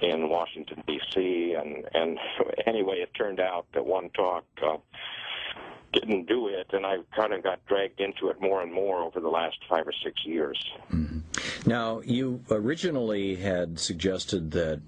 in 0.00 0.28
Washington 0.28 0.82
D.C. 0.86 1.54
and 1.58 1.84
and 1.94 2.18
anyway, 2.66 2.96
it 2.98 3.10
turned 3.14 3.40
out 3.40 3.66
that 3.74 3.84
one 3.84 4.10
talk 4.10 4.44
uh, 4.64 4.76
didn't 5.92 6.26
do 6.26 6.48
it, 6.48 6.66
and 6.72 6.84
I 6.84 6.98
kind 7.16 7.32
of 7.32 7.42
got 7.42 7.64
dragged 7.66 8.00
into 8.00 8.28
it 8.28 8.40
more 8.40 8.62
and 8.62 8.72
more 8.72 9.00
over 9.02 9.20
the 9.20 9.28
last 9.28 9.56
five 9.68 9.86
or 9.86 9.92
six 10.04 10.24
years. 10.24 10.62
Mm-hmm. 10.92 11.68
Now, 11.68 12.00
you 12.04 12.42
originally 12.50 13.36
had 13.36 13.78
suggested 13.78 14.50
that 14.52 14.80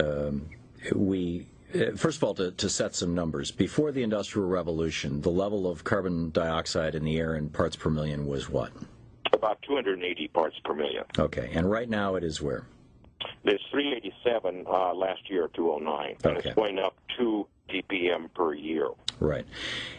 um, 0.00 0.48
we. 0.94 1.46
Uh, 1.80 1.96
First 1.96 2.18
of 2.18 2.24
all, 2.24 2.34
to, 2.34 2.50
to 2.52 2.68
set 2.68 2.94
some 2.94 3.14
numbers, 3.14 3.50
before 3.50 3.92
the 3.92 4.02
Industrial 4.02 4.46
Revolution, 4.48 5.20
the 5.20 5.30
level 5.30 5.70
of 5.70 5.84
carbon 5.84 6.30
dioxide 6.30 6.94
in 6.94 7.04
the 7.04 7.18
air 7.18 7.34
in 7.36 7.48
parts 7.48 7.76
per 7.76 7.90
million 7.90 8.26
was 8.26 8.48
what? 8.48 8.72
About 9.32 9.60
280 9.62 10.28
parts 10.28 10.56
per 10.64 10.74
million. 10.74 11.04
Okay, 11.18 11.50
and 11.52 11.70
right 11.70 11.88
now 11.88 12.14
it 12.14 12.24
is 12.24 12.40
where? 12.40 12.64
There's 13.44 13.64
387 13.70 14.64
uh, 14.66 14.94
last 14.94 15.28
year, 15.30 15.48
209, 15.54 16.16
and 16.24 16.36
Okay. 16.38 16.48
it's 16.48 16.54
going 16.54 16.78
up 16.78 16.96
two 17.18 17.46
ppm 17.68 18.32
per 18.34 18.54
year. 18.54 18.88
Right, 19.18 19.46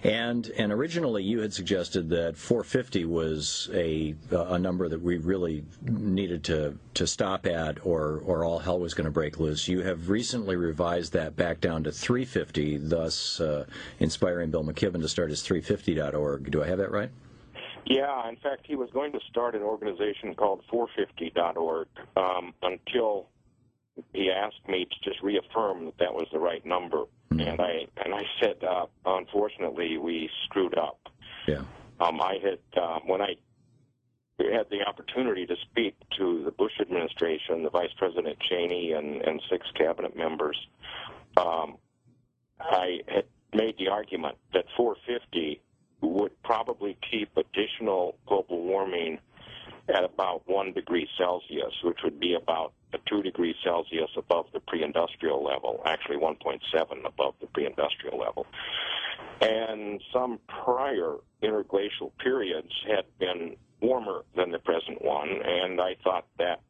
and 0.04 0.48
and 0.58 0.72
originally 0.72 1.24
you 1.24 1.40
had 1.40 1.52
suggested 1.52 2.10
that 2.10 2.38
450 2.38 3.06
was 3.06 3.68
a 3.74 4.14
a 4.30 4.60
number 4.60 4.88
that 4.88 5.02
we 5.02 5.18
really 5.18 5.66
needed 5.82 6.44
to 6.46 6.78
to 6.94 7.08
stop 7.08 7.48
at, 7.48 7.84
or 7.84 8.22
or 8.24 8.46
all 8.46 8.60
hell 8.60 8.80
was 8.80 8.94
going 8.94 9.06
to 9.06 9.12
break 9.12 9.40
loose. 9.40 9.68
You 9.68 9.82
have 9.82 10.10
recently 10.10 10.56
revised 10.56 11.14
that 11.14 11.36
back 11.36 11.62
down 11.62 11.84
to 11.86 11.92
350, 11.92 12.78
thus 12.78 13.42
uh, 13.42 13.66
inspiring 14.00 14.52
Bill 14.52 14.64
McKibben 14.64 15.02
to 15.02 15.10
start 15.10 15.32
his 15.32 15.42
350.org. 15.42 16.52
Do 16.52 16.62
I 16.62 16.68
have 16.68 16.78
that 16.78 16.92
right? 16.92 17.10
Yeah, 17.88 18.28
in 18.28 18.36
fact, 18.36 18.66
he 18.68 18.76
was 18.76 18.90
going 18.92 19.14
to 19.14 19.20
start 19.30 19.56
an 19.56 19.62
organization 19.62 20.36
called 20.36 20.62
450.org 20.72 21.88
um, 22.18 22.54
until 22.62 23.30
he 24.14 24.30
asked 24.30 24.68
me 24.68 24.86
to 24.86 25.10
just 25.10 25.24
reaffirm 25.24 25.86
that 25.86 25.98
that 25.98 26.14
was 26.14 26.28
the 26.32 26.40
right 26.40 26.66
number, 26.66 27.06
and 27.32 27.62
I 27.62 27.88
and 28.04 28.14
I 28.14 28.24
said, 28.42 28.64
uh, 28.64 28.86
unfortunately, 29.06 29.98
we 29.98 30.30
screwed 30.46 30.78
up. 30.78 31.00
Yeah. 31.48 31.62
Um, 32.00 32.22
I 32.22 32.38
had 32.44 32.82
uh, 32.82 33.00
when 33.06 33.22
I 33.22 33.36
had 34.40 34.70
the 34.70 34.84
opportunity 34.88 35.46
to 35.46 35.56
speak 35.70 35.96
to 36.18 36.44
the 36.44 36.52
Bush 36.52 36.74
administration, 36.80 37.64
the 37.64 37.70
Vice 37.70 37.94
President 37.98 38.38
Cheney, 38.40 38.92
and, 38.94 39.22
and 39.22 39.42
six 39.50 39.66
cabinet 39.76 40.16
members. 40.16 40.58
Um, 41.38 41.78
I 42.60 43.00
had 43.08 43.26
made 43.54 43.78
the 43.78 43.88
argument 43.90 44.38
that 44.54 44.66
450 44.76 45.62
would 46.02 46.32
probably 46.44 46.98
keep 47.10 47.36
additional 47.36 48.18
global 48.28 48.62
warming 48.62 49.20
at 49.90 50.04
about 50.04 50.44
one 50.46 50.74
degree 50.74 51.08
Celsius, 51.18 51.74
which 51.84 52.00
would 52.04 52.20
be 52.20 52.36
about 52.36 52.74
a 52.94 52.98
two 53.10 53.22
degrees 53.22 53.56
Celsius 53.64 54.10
above 54.18 54.48
the 54.54 54.60
pre-industrial 54.60 55.44
level, 55.44 55.82
actually 55.86 56.18
1.7 56.18 56.60
above 57.06 57.36
the 57.40 57.48
pre-industrial 57.48 58.18
level. 58.18 58.46
And 59.42 60.02
some 60.14 60.40
prior 60.48 61.16
interglacial 61.42 62.12
periods 62.20 62.72
had 62.88 63.06
been 63.20 63.56
warmer 63.82 64.24
than 64.36 64.52
the 64.52 64.60
present 64.60 65.02
one, 65.02 65.30
and 65.30 65.80
I 65.80 65.96
thought 66.04 66.26
that 66.38 66.62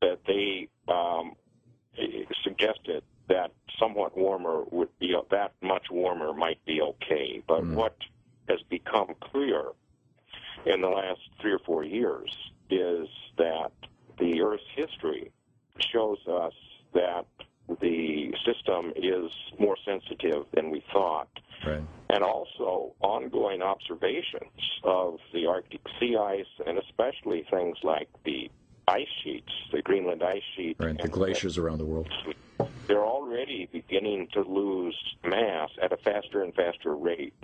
that 0.00 0.18
they 0.26 0.68
um, 0.88 1.36
suggested 2.42 3.04
that 3.28 3.52
somewhat 3.78 4.16
warmer 4.16 4.64
would 4.70 4.88
be 4.98 5.14
that 5.30 5.52
much 5.62 5.86
warmer 5.90 6.32
might 6.32 6.64
be 6.64 6.80
okay. 6.80 7.42
But 7.46 7.64
what 7.64 7.96
has 8.48 8.58
become 8.68 9.14
clear 9.20 9.66
in 10.66 10.80
the 10.80 10.88
last 10.88 11.20
three 11.40 11.52
or 11.52 11.58
four 11.60 11.84
years 11.84 12.34
is 12.70 13.08
that 13.38 13.72
the 14.18 14.40
Earth's 14.40 14.62
history 14.74 15.30
shows 15.78 16.18
us 16.28 16.52
that 16.94 17.26
the 17.80 18.34
system 18.44 18.92
is 18.96 19.30
more 19.58 19.76
sensitive 19.84 20.44
than 20.54 20.70
we 20.70 20.84
thought. 20.92 21.28
Right. 21.66 21.82
And 22.10 22.22
also 22.22 22.94
ongoing 23.00 23.62
observations 23.62 24.50
of 24.84 25.18
the 25.32 25.46
Arctic 25.46 25.80
sea 25.98 26.16
ice 26.16 26.44
and 26.66 26.78
especially 26.78 27.46
things 27.50 27.78
like 27.82 28.08
the 28.24 28.50
ice 28.88 29.06
sheets, 29.22 29.52
the 29.72 29.80
Greenland 29.82 30.22
ice 30.22 30.42
sheet. 30.56 30.76
Right. 30.78 31.00
The 31.00 31.08
glaciers 31.08 31.56
around 31.56 31.78
the 31.78 31.84
world. 31.84 32.08
they're 32.86 33.04
already 33.04 33.68
beginning 33.72 34.28
to 34.32 34.42
lose 34.42 34.96
mass 35.24 35.70
at 35.80 35.92
a 35.92 35.96
faster 35.98 36.42
and 36.42 36.54
faster 36.54 36.94
rate. 36.94 37.34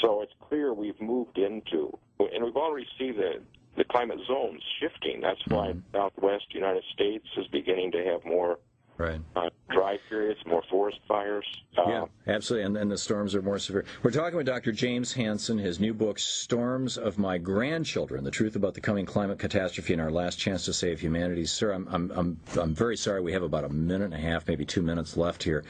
So 0.00 0.22
it's 0.22 0.32
clear 0.48 0.72
we've 0.72 1.00
moved 1.00 1.38
into, 1.38 1.96
and 2.34 2.44
we've 2.44 2.56
already 2.56 2.86
seen 2.98 3.16
the 3.16 3.40
the 3.76 3.84
climate 3.84 4.18
zones 4.26 4.62
shifting. 4.80 5.20
That's 5.20 5.40
why 5.48 5.68
mm-hmm. 5.68 5.80
Southwest 5.92 6.46
United 6.50 6.84
States 6.92 7.26
is 7.36 7.46
beginning 7.48 7.90
to 7.92 8.04
have 8.04 8.24
more 8.24 8.58
Right. 8.96 9.20
uh, 9.34 9.50
dry 9.70 9.98
periods, 10.08 10.38
more 10.46 10.62
forest 10.70 10.98
fires. 11.08 11.44
Uh, 11.76 11.82
Yeah, 11.88 12.04
absolutely. 12.28 12.66
And, 12.66 12.76
and 12.76 12.90
the 12.90 12.96
storms 12.98 13.34
are 13.34 13.42
more 13.42 13.58
severe. 13.58 13.84
We're 14.04 14.12
talking 14.12 14.36
with 14.36 14.46
Dr. 14.46 14.70
James 14.70 15.12
Hansen, 15.12 15.58
his 15.58 15.80
new 15.80 15.92
book, 15.92 16.18
Storms 16.20 16.96
of 16.96 17.18
My 17.18 17.38
Grandchildren 17.38 18.22
The 18.22 18.30
Truth 18.30 18.54
About 18.54 18.74
the 18.74 18.80
Coming 18.80 19.04
Climate 19.04 19.38
Catastrophe 19.40 19.92
and 19.94 20.00
Our 20.00 20.12
Last 20.12 20.36
Chance 20.38 20.66
to 20.66 20.72
Save 20.72 21.00
Humanity. 21.00 21.44
Sir, 21.44 21.72
I'm, 21.72 21.88
I'm, 21.90 22.10
I'm, 22.12 22.40
I'm 22.56 22.74
very 22.74 22.96
sorry 22.96 23.20
we 23.20 23.32
have 23.32 23.42
about 23.42 23.64
a 23.64 23.68
minute 23.68 24.04
and 24.04 24.14
a 24.14 24.18
half, 24.18 24.46
maybe 24.46 24.64
two 24.64 24.82
minutes 24.82 25.16
left 25.16 25.42
here. 25.42 25.64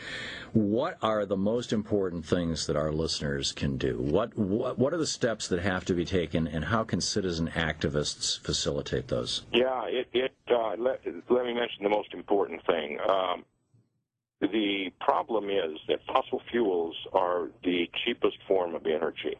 What 0.52 0.98
are 1.02 1.24
the 1.24 1.36
most 1.36 1.72
important 1.72 2.26
things 2.26 2.66
that 2.66 2.76
our 2.76 2.92
listeners 2.92 3.52
can 3.52 3.78
do? 3.78 3.98
What, 3.98 4.36
what, 4.36 4.78
what 4.78 4.92
are 4.92 4.98
the 4.98 5.06
steps 5.06 5.48
that 5.48 5.60
have 5.60 5.84
to 5.86 5.94
be 5.94 6.04
taken, 6.04 6.46
and 6.46 6.64
how 6.64 6.84
can 6.84 7.00
citizen 7.00 7.48
activists 7.54 8.38
facilitate 8.40 9.08
those? 9.08 9.46
Yeah, 9.52 9.84
it, 9.86 10.08
it 10.12 10.32
uh, 10.50 10.74
let, 10.78 11.00
let 11.30 11.46
me 11.46 11.54
mention 11.54 11.82
the 11.82 11.88
most 11.88 12.12
important 12.12 12.64
thing. 12.66 12.98
Um, 13.14 13.44
the 14.40 14.90
problem 15.00 15.48
is 15.48 15.78
that 15.88 16.00
fossil 16.06 16.42
fuels 16.50 16.96
are 17.12 17.48
the 17.62 17.88
cheapest 18.04 18.38
form 18.46 18.74
of 18.74 18.86
energy. 18.86 19.36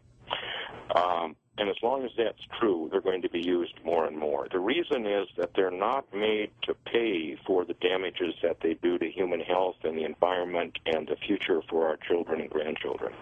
Um, 0.95 1.37
and 1.57 1.69
as 1.69 1.77
long 1.83 2.05
as 2.05 2.11
that's 2.17 2.41
true, 2.59 2.89
they're 2.91 3.01
going 3.01 3.23
to 3.23 3.29
be 3.29 3.41
used 3.41 3.75
more 3.85 4.07
and 4.07 4.19
more. 4.19 4.49
The 4.51 4.59
reason 4.59 5.07
is 5.07 5.29
that 5.37 5.51
they're 5.55 5.71
not 5.71 6.13
made 6.13 6.51
to 6.63 6.75
pay 6.75 7.37
for 7.47 7.65
the 7.65 7.75
damages 7.75 8.35
that 8.43 8.59
they 8.61 8.75
do 8.75 8.99
to 8.99 9.11
human 9.11 9.41
health 9.41 9.77
and 9.85 9.97
the 9.97 10.05
environment 10.05 10.79
and 10.87 11.07
the 11.07 11.17
future 11.27 11.61
for 11.69 11.87
our 11.87 11.97
children 12.09 12.41
and 12.41 12.51
grandchildren. 12.51 13.13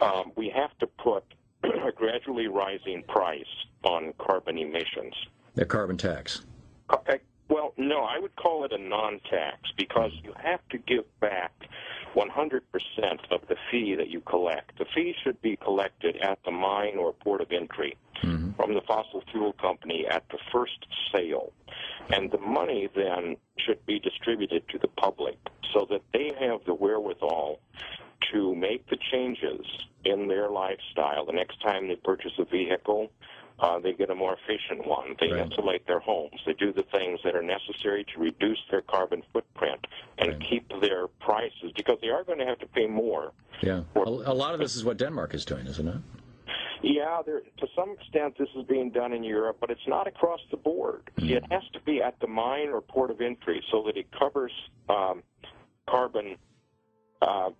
Um, 0.00 0.32
we 0.36 0.50
have 0.50 0.76
to 0.78 0.86
put 0.86 1.24
a 1.64 1.90
gradually 1.90 2.46
rising 2.46 3.02
price 3.08 3.44
on 3.82 4.14
carbon 4.18 4.58
emissions. 4.58 5.14
The 5.54 5.64
carbon 5.64 5.96
tax. 5.96 6.42
Uh, 6.88 6.98
Well, 7.52 7.74
no, 7.76 8.00
I 8.04 8.18
would 8.18 8.34
call 8.36 8.64
it 8.64 8.72
a 8.72 8.78
non-tax 8.78 9.72
because 9.76 10.10
you 10.24 10.32
have 10.42 10.66
to 10.70 10.78
give 10.78 11.04
back 11.20 11.52
100% 12.16 12.62
of 13.30 13.46
the 13.46 13.56
fee 13.70 13.94
that 13.94 14.08
you 14.08 14.22
collect. 14.22 14.78
The 14.78 14.86
fee 14.94 15.14
should 15.22 15.40
be 15.42 15.56
collected 15.56 16.16
at 16.16 16.38
the 16.46 16.50
mine 16.50 16.96
or 16.96 17.12
port 17.12 17.42
of 17.42 17.52
entry 17.52 17.98
mm-hmm. 18.22 18.52
from 18.52 18.72
the 18.72 18.80
fossil 18.80 19.22
fuel 19.30 19.52
company 19.52 20.06
at 20.06 20.24
the 20.30 20.38
first 20.50 20.86
sale. 21.12 21.52
And 22.08 22.30
the 22.30 22.38
money 22.38 22.88
then 22.96 23.36
should 23.58 23.84
be 23.84 23.98
distributed 23.98 24.66
to 24.70 24.78
the 24.78 24.88
public 24.88 25.36
so 25.74 25.86
that 25.90 26.00
they 26.14 26.32
have 26.40 26.64
the 26.64 26.72
wherewithal 26.72 27.60
to 28.32 28.54
make 28.54 28.88
the 28.88 28.96
changes 29.12 29.66
in 30.06 30.26
their 30.26 30.48
lifestyle 30.48 31.26
the 31.26 31.32
next 31.32 31.60
time 31.60 31.88
they 31.88 31.96
purchase 31.96 32.32
a 32.38 32.46
vehicle. 32.46 33.10
Uh, 33.60 33.78
they 33.78 33.92
get 33.92 34.10
a 34.10 34.14
more 34.14 34.34
efficient 34.42 34.86
one. 34.86 35.14
They 35.20 35.30
Right. 35.30 35.42
insulate 35.46 35.86
their 35.86 36.00
homes. 36.00 36.40
They 36.46 36.54
do 36.54 36.72
the 36.72 36.82
things 36.84 37.20
that 37.24 37.34
are 37.36 37.42
necessary 37.42 38.04
to 38.14 38.20
reduce 38.20 38.58
their 38.70 38.82
carbon 38.82 39.22
footprint 39.32 39.86
and 40.18 40.42
keep 40.50 40.68
their 40.80 41.06
prices 41.20 41.72
because 41.76 41.98
they 42.00 42.08
are 42.08 42.24
going 42.24 42.38
to 42.38 42.46
have 42.46 42.58
to 42.60 42.66
pay 42.66 42.86
more. 42.86 43.32
Yeah. 43.62 43.82
A, 43.94 44.00
a 44.00 44.34
lot 44.34 44.54
of 44.54 44.60
this 44.60 44.74
is 44.74 44.84
what 44.84 44.96
Denmark 44.98 45.34
is 45.34 45.44
doing, 45.44 45.66
isn't 45.66 45.86
it? 45.86 45.96
Yeah, 46.82 47.22
there, 47.24 47.40
to 47.58 47.66
some 47.76 47.90
extent, 47.92 48.36
this 48.38 48.48
is 48.56 48.64
being 48.66 48.90
done 48.90 49.12
in 49.12 49.22
Europe, 49.22 49.58
but 49.60 49.70
it's 49.70 49.86
not 49.86 50.08
across 50.08 50.40
the 50.50 50.56
board. 50.56 51.02
It 51.16 51.44
has 51.52 51.62
to 51.74 51.80
be 51.80 52.02
at 52.02 52.18
the 52.20 52.26
mine 52.26 52.70
or 52.70 52.80
port 52.80 53.12
of 53.12 53.20
entry 53.20 53.62
so 53.70 53.84
that 53.86 53.96
it 53.96 54.06
covers 54.18 54.50
um, 54.88 55.22
carbon 55.88 56.36
uh, 57.20 57.50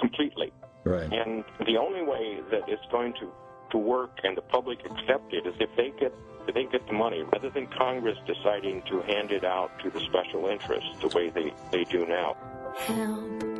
completely. 0.00 0.50
Right. 0.84 1.12
And 1.12 1.44
the 1.66 1.76
only 1.76 2.02
way 2.02 2.40
that 2.50 2.62
it's 2.68 2.82
going 2.90 3.12
to, 3.20 3.30
to 3.72 3.78
work 3.78 4.20
and 4.22 4.36
the 4.36 4.42
public 4.42 4.78
accept 4.84 5.32
it 5.32 5.46
is 5.46 5.54
if 5.58 5.70
they 5.76 5.92
get 5.98 6.14
if 6.46 6.54
they 6.54 6.64
get 6.64 6.86
the 6.86 6.92
money 6.92 7.22
rather 7.32 7.50
than 7.50 7.66
Congress 7.68 8.18
deciding 8.26 8.82
to 8.82 9.00
hand 9.02 9.30
it 9.30 9.44
out 9.44 9.70
to 9.80 9.90
the 9.90 10.00
special 10.00 10.46
interests 10.46 10.90
the 11.00 11.08
way 11.08 11.30
they, 11.30 11.52
they 11.70 11.84
do 11.84 12.04
now. 12.06 12.36
Help, 12.76 13.51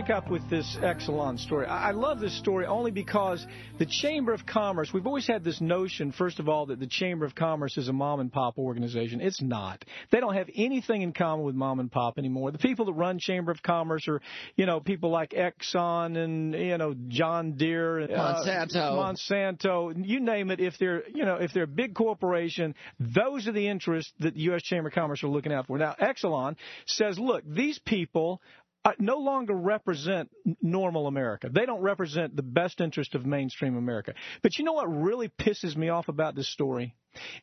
pick 0.00 0.10
up 0.10 0.30
with 0.30 0.48
this 0.48 0.78
Exelon 0.80 1.38
story. 1.38 1.66
I 1.66 1.90
love 1.90 2.20
this 2.20 2.36
story 2.38 2.64
only 2.64 2.90
because 2.90 3.46
the 3.78 3.84
Chamber 3.84 4.32
of 4.32 4.46
Commerce, 4.46 4.90
we've 4.94 5.06
always 5.06 5.26
had 5.26 5.44
this 5.44 5.60
notion, 5.60 6.12
first 6.12 6.38
of 6.38 6.48
all, 6.48 6.66
that 6.66 6.80
the 6.80 6.86
Chamber 6.86 7.26
of 7.26 7.34
Commerce 7.34 7.76
is 7.76 7.88
a 7.88 7.92
mom 7.92 8.20
and 8.20 8.32
pop 8.32 8.56
organization. 8.56 9.20
It's 9.20 9.42
not. 9.42 9.84
They 10.10 10.20
don't 10.20 10.34
have 10.34 10.48
anything 10.54 11.02
in 11.02 11.12
common 11.12 11.44
with 11.44 11.54
mom 11.54 11.80
and 11.80 11.92
pop 11.92 12.16
anymore. 12.16 12.50
The 12.50 12.58
people 12.58 12.86
that 12.86 12.94
run 12.94 13.18
Chamber 13.18 13.52
of 13.52 13.62
Commerce 13.62 14.08
are, 14.08 14.22
you 14.56 14.64
know, 14.64 14.80
people 14.80 15.10
like 15.10 15.32
Exxon 15.32 16.16
and, 16.16 16.54
you 16.54 16.78
know, 16.78 16.94
John 17.08 17.58
Deere 17.58 17.98
and 17.98 18.12
uh, 18.12 18.42
Monsanto. 18.42 18.96
Monsanto, 18.96 20.08
you 20.08 20.20
name 20.20 20.50
it. 20.50 20.60
If 20.60 20.78
they're, 20.78 21.06
you 21.10 21.26
know, 21.26 21.34
if 21.34 21.52
they're 21.52 21.64
a 21.64 21.66
big 21.66 21.94
corporation, 21.94 22.74
those 22.98 23.46
are 23.46 23.52
the 23.52 23.68
interests 23.68 24.10
that 24.20 24.32
the 24.32 24.40
U.S. 24.42 24.62
Chamber 24.62 24.88
of 24.88 24.94
Commerce 24.94 25.22
are 25.24 25.28
looking 25.28 25.52
out 25.52 25.66
for. 25.66 25.76
Now, 25.76 25.94
Exelon 26.00 26.56
says, 26.86 27.18
look, 27.18 27.44
these 27.46 27.78
people 27.84 28.40
uh, 28.40 28.59
Uh, 28.82 28.92
no 28.98 29.18
longer 29.18 29.54
represent 29.54 30.30
normal 30.62 31.06
America. 31.06 31.50
They 31.52 31.66
don't 31.66 31.82
represent 31.82 32.34
the 32.34 32.42
best 32.42 32.80
interest 32.80 33.14
of 33.14 33.26
mainstream 33.26 33.76
America. 33.76 34.14
But 34.42 34.58
you 34.58 34.64
know 34.64 34.72
what 34.72 34.86
really 34.86 35.28
pisses 35.28 35.76
me 35.76 35.90
off 35.90 36.08
about 36.08 36.34
this 36.34 36.50
story? 36.50 36.94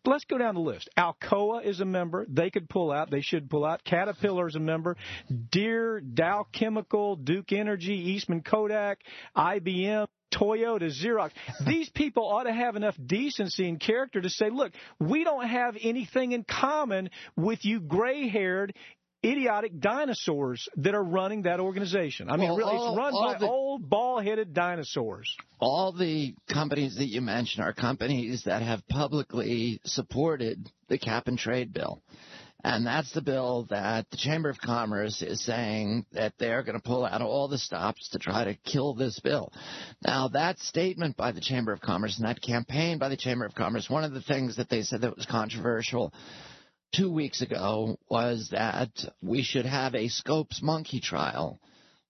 Let's 0.05 0.25
go 0.25 0.37
down 0.37 0.55
the 0.55 0.61
list. 0.61 0.89
Alcoa 0.97 1.63
is 1.63 1.79
a 1.79 1.85
member. 1.85 2.25
They 2.27 2.49
could 2.49 2.69
pull 2.69 2.91
out. 2.91 3.11
They 3.11 3.21
should 3.21 3.49
pull 3.49 3.65
out. 3.65 3.83
Caterpillar 3.83 4.47
is 4.47 4.55
a 4.55 4.59
member. 4.59 4.95
Deere, 5.51 5.99
Dow 5.99 6.47
Chemical, 6.51 7.17
Duke 7.17 7.51
Energy, 7.51 8.13
Eastman 8.13 8.41
Kodak, 8.41 8.99
IBM. 9.35 10.07
Toyota, 10.33 10.91
Xerox. 10.91 11.31
These 11.65 11.89
people 11.89 12.27
ought 12.27 12.43
to 12.43 12.53
have 12.53 12.75
enough 12.75 12.95
decency 13.03 13.67
and 13.67 13.79
character 13.79 14.19
to 14.19 14.29
say, 14.29 14.49
look, 14.49 14.73
we 14.99 15.23
don't 15.23 15.47
have 15.47 15.77
anything 15.81 16.33
in 16.33 16.43
common 16.43 17.09
with 17.37 17.63
you 17.63 17.79
gray 17.79 18.27
haired, 18.27 18.75
idiotic 19.25 19.79
dinosaurs 19.79 20.67
that 20.77 20.93
are 20.93 21.03
running 21.03 21.43
that 21.43 21.59
organization. 21.59 22.29
I 22.29 22.37
mean, 22.37 22.49
Well, 22.49 22.57
really, 22.57 22.71
all- 22.77 22.89
it's 22.89 22.97
run 22.97 23.13
by 23.13 23.37
the- 23.39 23.47
old, 23.49 23.89
ball 23.89 24.19
headed 24.19 24.53
dinosaurs. 24.53 25.35
all 25.59 25.91
the 25.91 26.35
companies 26.49 26.95
that 26.97 27.07
you 27.07 27.21
mentioned 27.21 27.63
are 27.63 27.73
companies 27.73 28.43
that 28.43 28.61
have 28.61 28.87
publicly 28.87 29.79
supported 29.85 30.69
the 30.87 30.97
cap 30.97 31.27
and 31.27 31.37
trade 31.39 31.73
bill. 31.73 32.01
And 32.63 32.85
that's 32.85 33.11
the 33.11 33.21
bill 33.21 33.67
that 33.69 34.09
the 34.09 34.17
Chamber 34.17 34.49
of 34.49 34.59
Commerce 34.59 35.21
is 35.21 35.41
saying 35.43 36.05
that 36.11 36.33
they're 36.37 36.63
going 36.63 36.77
to 36.77 36.83
pull 36.83 37.05
out 37.05 37.21
all 37.21 37.47
the 37.47 37.57
stops 37.57 38.09
to 38.09 38.19
try 38.19 38.43
to 38.45 38.55
kill 38.55 38.93
this 38.95 39.19
bill. 39.19 39.53
Now, 40.05 40.27
that 40.29 40.59
statement 40.59 41.15
by 41.15 41.31
the 41.31 41.39
Chamber 41.39 41.71
of 41.71 41.81
Commerce 41.81 42.17
and 42.17 42.27
that 42.27 42.41
campaign 42.41 42.97
by 42.97 43.09
the 43.09 43.15
Chamber 43.17 43.45
of 43.45 43.53
Commerce, 43.55 43.89
one 43.89 44.03
of 44.03 44.11
the 44.11 44.21
things 44.23 44.55
that 44.57 44.69
they 44.69 44.81
said 44.81 45.01
that 45.01 45.15
was 45.15 45.25
controversial 45.27 46.11
two 46.95 47.11
weeks 47.11 47.41
ago 47.41 47.97
was 48.09 48.49
that 48.51 48.89
we 49.21 49.43
should 49.43 49.65
have 49.65 49.95
a 49.95 50.07
Scopes 50.07 50.61
monkey 50.61 50.99
trial 50.99 51.59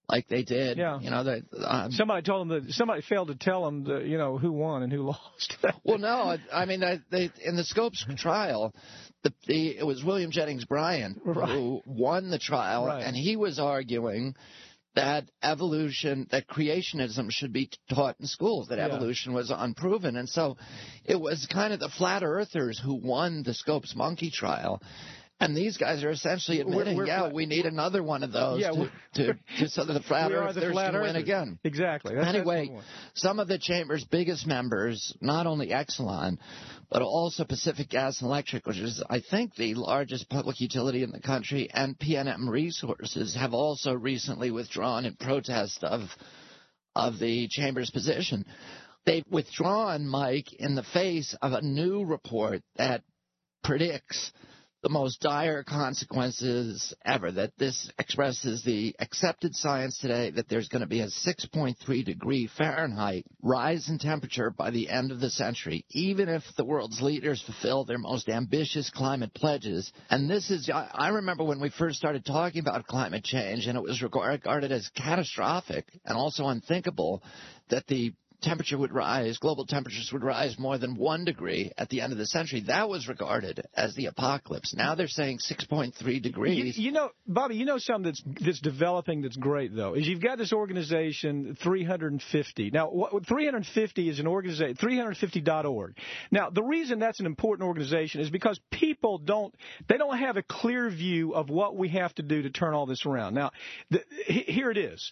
like 0.09 0.27
they 0.29 0.43
did. 0.43 0.77
Yeah. 0.77 0.99
You 0.99 1.09
know, 1.09 1.23
that 1.25 1.41
um, 1.65 1.91
Somebody 1.91 2.21
told 2.21 2.47
them 2.47 2.65
that 2.65 2.71
somebody 2.73 3.01
failed 3.01 3.27
to 3.27 3.35
tell 3.35 3.65
them, 3.65 3.83
the, 3.83 3.99
you 3.99 4.17
know, 4.17 4.37
who 4.37 4.51
won 4.53 4.83
and 4.83 4.91
who 4.91 5.01
lost. 5.07 5.57
Well, 5.83 5.97
no, 5.97 6.07
I, 6.07 6.37
I 6.53 6.65
mean, 6.65 6.83
I, 6.83 6.99
they, 7.11 7.29
in 7.43 7.55
the 7.55 7.63
Scopes 7.65 8.05
trial, 8.17 8.73
the, 9.23 9.33
the, 9.47 9.77
it 9.77 9.85
was 9.85 10.03
William 10.03 10.31
Jennings 10.31 10.63
Bryan 10.65 11.19
who 11.23 11.81
won 11.85 12.29
the 12.29 12.39
trial, 12.39 12.85
Right. 12.85 13.03
and 13.03 13.15
he 13.15 13.35
was 13.35 13.59
arguing 13.59 14.35
that 14.97 15.29
evolution, 15.43 16.27
that 16.31 16.47
creationism 16.47 17.31
should 17.31 17.53
be 17.53 17.69
taught 17.93 18.15
in 18.19 18.25
schools, 18.25 18.67
that 18.69 18.79
Yeah. 18.79 18.85
evolution 18.85 19.33
was 19.33 19.51
unproven. 19.51 20.15
And 20.17 20.27
so 20.27 20.57
it 21.05 21.19
was 21.19 21.45
kind 21.45 21.71
of 21.71 21.79
the 21.79 21.89
flat 21.89 22.23
earthers 22.23 22.79
who 22.79 22.95
won 22.95 23.43
the 23.43 23.53
Scopes 23.53 23.95
monkey 23.95 24.31
trial. 24.31 24.81
And 25.39 25.55
these 25.55 25.77
guys 25.77 26.03
are 26.03 26.09
essentially 26.09 26.57
We're- 26.63 26.71
admitting, 26.71 26.97
we're 26.97 27.05
yeah, 27.05 27.31
we 27.31 27.45
need 27.45 27.65
another 27.67 28.01
one 28.01 28.23
of 28.23 28.31
those 28.31 28.59
Yeah, 28.59 28.71
to, 28.71 28.91
to, 29.13 29.33
to, 29.59 29.69
so 29.69 29.85
that 29.85 29.93
the 29.93 29.99
flat 30.01 30.31
we 30.31 30.35
are 30.35 30.51
the 30.51 30.59
earthers 30.61 30.71
flat 30.71 30.93
can 30.93 31.01
win 31.01 31.15
again. 31.15 31.59
Exactly. 31.63 32.15
That's, 32.15 32.25
that's 32.25 32.37
Anyway, 32.37 32.67
point. 32.69 32.83
some 33.13 33.39
of 33.39 33.47
the 33.47 33.59
chamber's 33.59 34.03
biggest 34.03 34.47
members, 34.47 35.15
not 35.21 35.45
only 35.45 35.67
Exelon, 35.67 36.39
but 36.89 37.03
also 37.03 37.43
Pacific 37.43 37.89
Gas 37.89 38.19
and 38.21 38.29
Electric, 38.29 38.65
which 38.65 38.77
is, 38.79 39.03
I 39.11 39.19
think, 39.19 39.53
the 39.55 39.75
largest 39.75 40.27
public 40.27 40.59
utility 40.59 41.03
in 41.03 41.11
the 41.11 41.19
country, 41.21 41.69
and 41.71 41.97
PNM 41.99 42.49
Resources 42.49 43.35
have 43.35 43.53
also 43.53 43.93
recently 43.93 44.49
withdrawn 44.49 45.05
in 45.05 45.15
protest 45.15 45.83
of 45.83 46.01
of 46.95 47.19
the 47.19 47.47
chamber's 47.49 47.91
position. 47.91 48.43
They've 49.05 49.23
withdrawn, 49.29 50.07
Mike, 50.07 50.51
in 50.53 50.73
the 50.73 50.81
face 50.83 51.35
of 51.43 51.53
a 51.53 51.61
new 51.61 52.03
report 52.05 52.63
that 52.77 53.03
predicts 53.63 54.31
the 54.83 54.89
most 54.89 55.21
dire 55.21 55.63
consequences 55.63 56.93
ever. 57.05 57.31
That 57.31 57.57
this 57.57 57.89
expresses 57.99 58.63
the 58.63 58.95
accepted 58.99 59.55
science 59.55 59.97
today 59.97 60.31
that 60.31 60.49
there's 60.49 60.69
going 60.69 60.81
to 60.81 60.87
be 60.87 61.01
a 61.01 61.07
6.3 61.07 62.05
degree 62.05 62.49
Fahrenheit 62.57 63.25
rise 63.41 63.89
in 63.89 63.99
temperature 63.99 64.49
by 64.49 64.71
the 64.71 64.89
end 64.89 65.11
of 65.11 65.19
the 65.19 65.29
century, 65.29 65.85
even 65.91 66.29
if 66.29 66.43
the 66.55 66.65
world's 66.65 67.01
leaders 67.01 67.41
fulfill 67.41 67.85
their 67.85 67.97
most 67.97 68.29
ambitious 68.29 68.89
climate 68.89 69.33
pledges. 69.33 69.91
And 70.09 70.29
this 70.29 70.49
is, 70.51 70.69
I 70.73 71.09
remember 71.09 71.43
when 71.43 71.59
we 71.59 71.69
first 71.69 71.97
started 71.97 72.25
talking 72.25 72.61
about 72.61 72.87
climate 72.87 73.23
change, 73.23 73.67
and 73.67 73.77
it 73.77 73.83
was 73.83 74.01
regarded 74.01 74.71
as 74.71 74.89
catastrophic 74.95 75.85
and 76.05 76.17
also 76.17 76.47
unthinkable 76.47 77.23
that 77.69 77.87
the 77.87 78.13
temperature 78.41 78.77
would 78.77 78.93
rise, 78.93 79.37
global 79.37 79.65
temperatures 79.65 80.09
would 80.13 80.23
rise 80.23 80.57
more 80.59 80.77
than 80.77 80.95
one 80.95 81.25
degree 81.25 81.71
at 81.77 81.89
the 81.89 82.01
end 82.01 82.11
of 82.11 82.19
the 82.19 82.25
century. 82.25 82.63
That 82.67 82.87
was 82.87 83.07
regarded 83.07 83.65
as 83.73 83.95
the 83.95 84.05
apocalypse. 84.05 84.75
Now 84.75 84.95
they're 84.95 85.07
saying 85.07 85.39
6.3 85.39 86.21
degrees. 86.21 86.77
You, 86.77 86.85
you 86.85 86.91
know, 86.91 87.09
Bobby, 87.25 87.55
you 87.55 87.65
know 87.65 87.77
something 87.77 88.03
that's 88.03 88.23
that's 88.45 88.59
developing 88.59 89.21
that's 89.21 89.37
great 89.37 89.75
though 89.75 89.95
is 89.95 90.07
you've 90.07 90.21
got 90.21 90.37
this 90.37 90.53
organization 90.53 91.57
350. 91.61 92.71
Now, 92.71 92.89
what, 92.89 93.25
350 93.25 94.09
is 94.09 94.19
an 94.19 94.27
organization 94.27 94.75
350.org. 94.75 95.97
Now, 96.31 96.49
the 96.49 96.63
reason 96.63 96.99
that's 96.99 97.19
an 97.19 97.25
important 97.25 97.67
organization 97.67 98.21
is 98.21 98.29
because 98.29 98.59
people 98.71 99.17
don't 99.17 99.53
they 99.87 99.97
don't 99.97 100.17
have 100.17 100.37
a 100.37 100.43
clear 100.43 100.89
view 100.89 101.33
of 101.33 101.49
what 101.49 101.75
we 101.75 101.89
have 101.89 102.13
to 102.15 102.23
do 102.23 102.43
to 102.43 102.49
turn 102.51 102.73
all 102.73 102.85
this 102.85 103.05
around. 103.05 103.33
Now, 103.33 103.51
the, 103.89 104.03
here 104.27 104.69
it 104.69 104.77
is. 104.77 105.11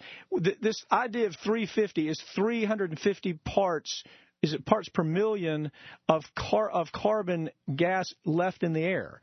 This 0.61 0.85
idea 0.91 1.27
of 1.27 1.35
350 1.43 2.07
is 2.07 2.21
350 2.35 3.14
parts 3.43 4.03
is 4.41 4.53
it 4.53 4.65
parts 4.65 4.89
per 4.89 5.03
million 5.03 5.71
of 6.07 6.23
car 6.35 6.69
of 6.69 6.91
carbon 6.91 7.49
gas 7.75 8.13
left 8.25 8.63
in 8.63 8.73
the 8.73 8.83
air. 8.83 9.21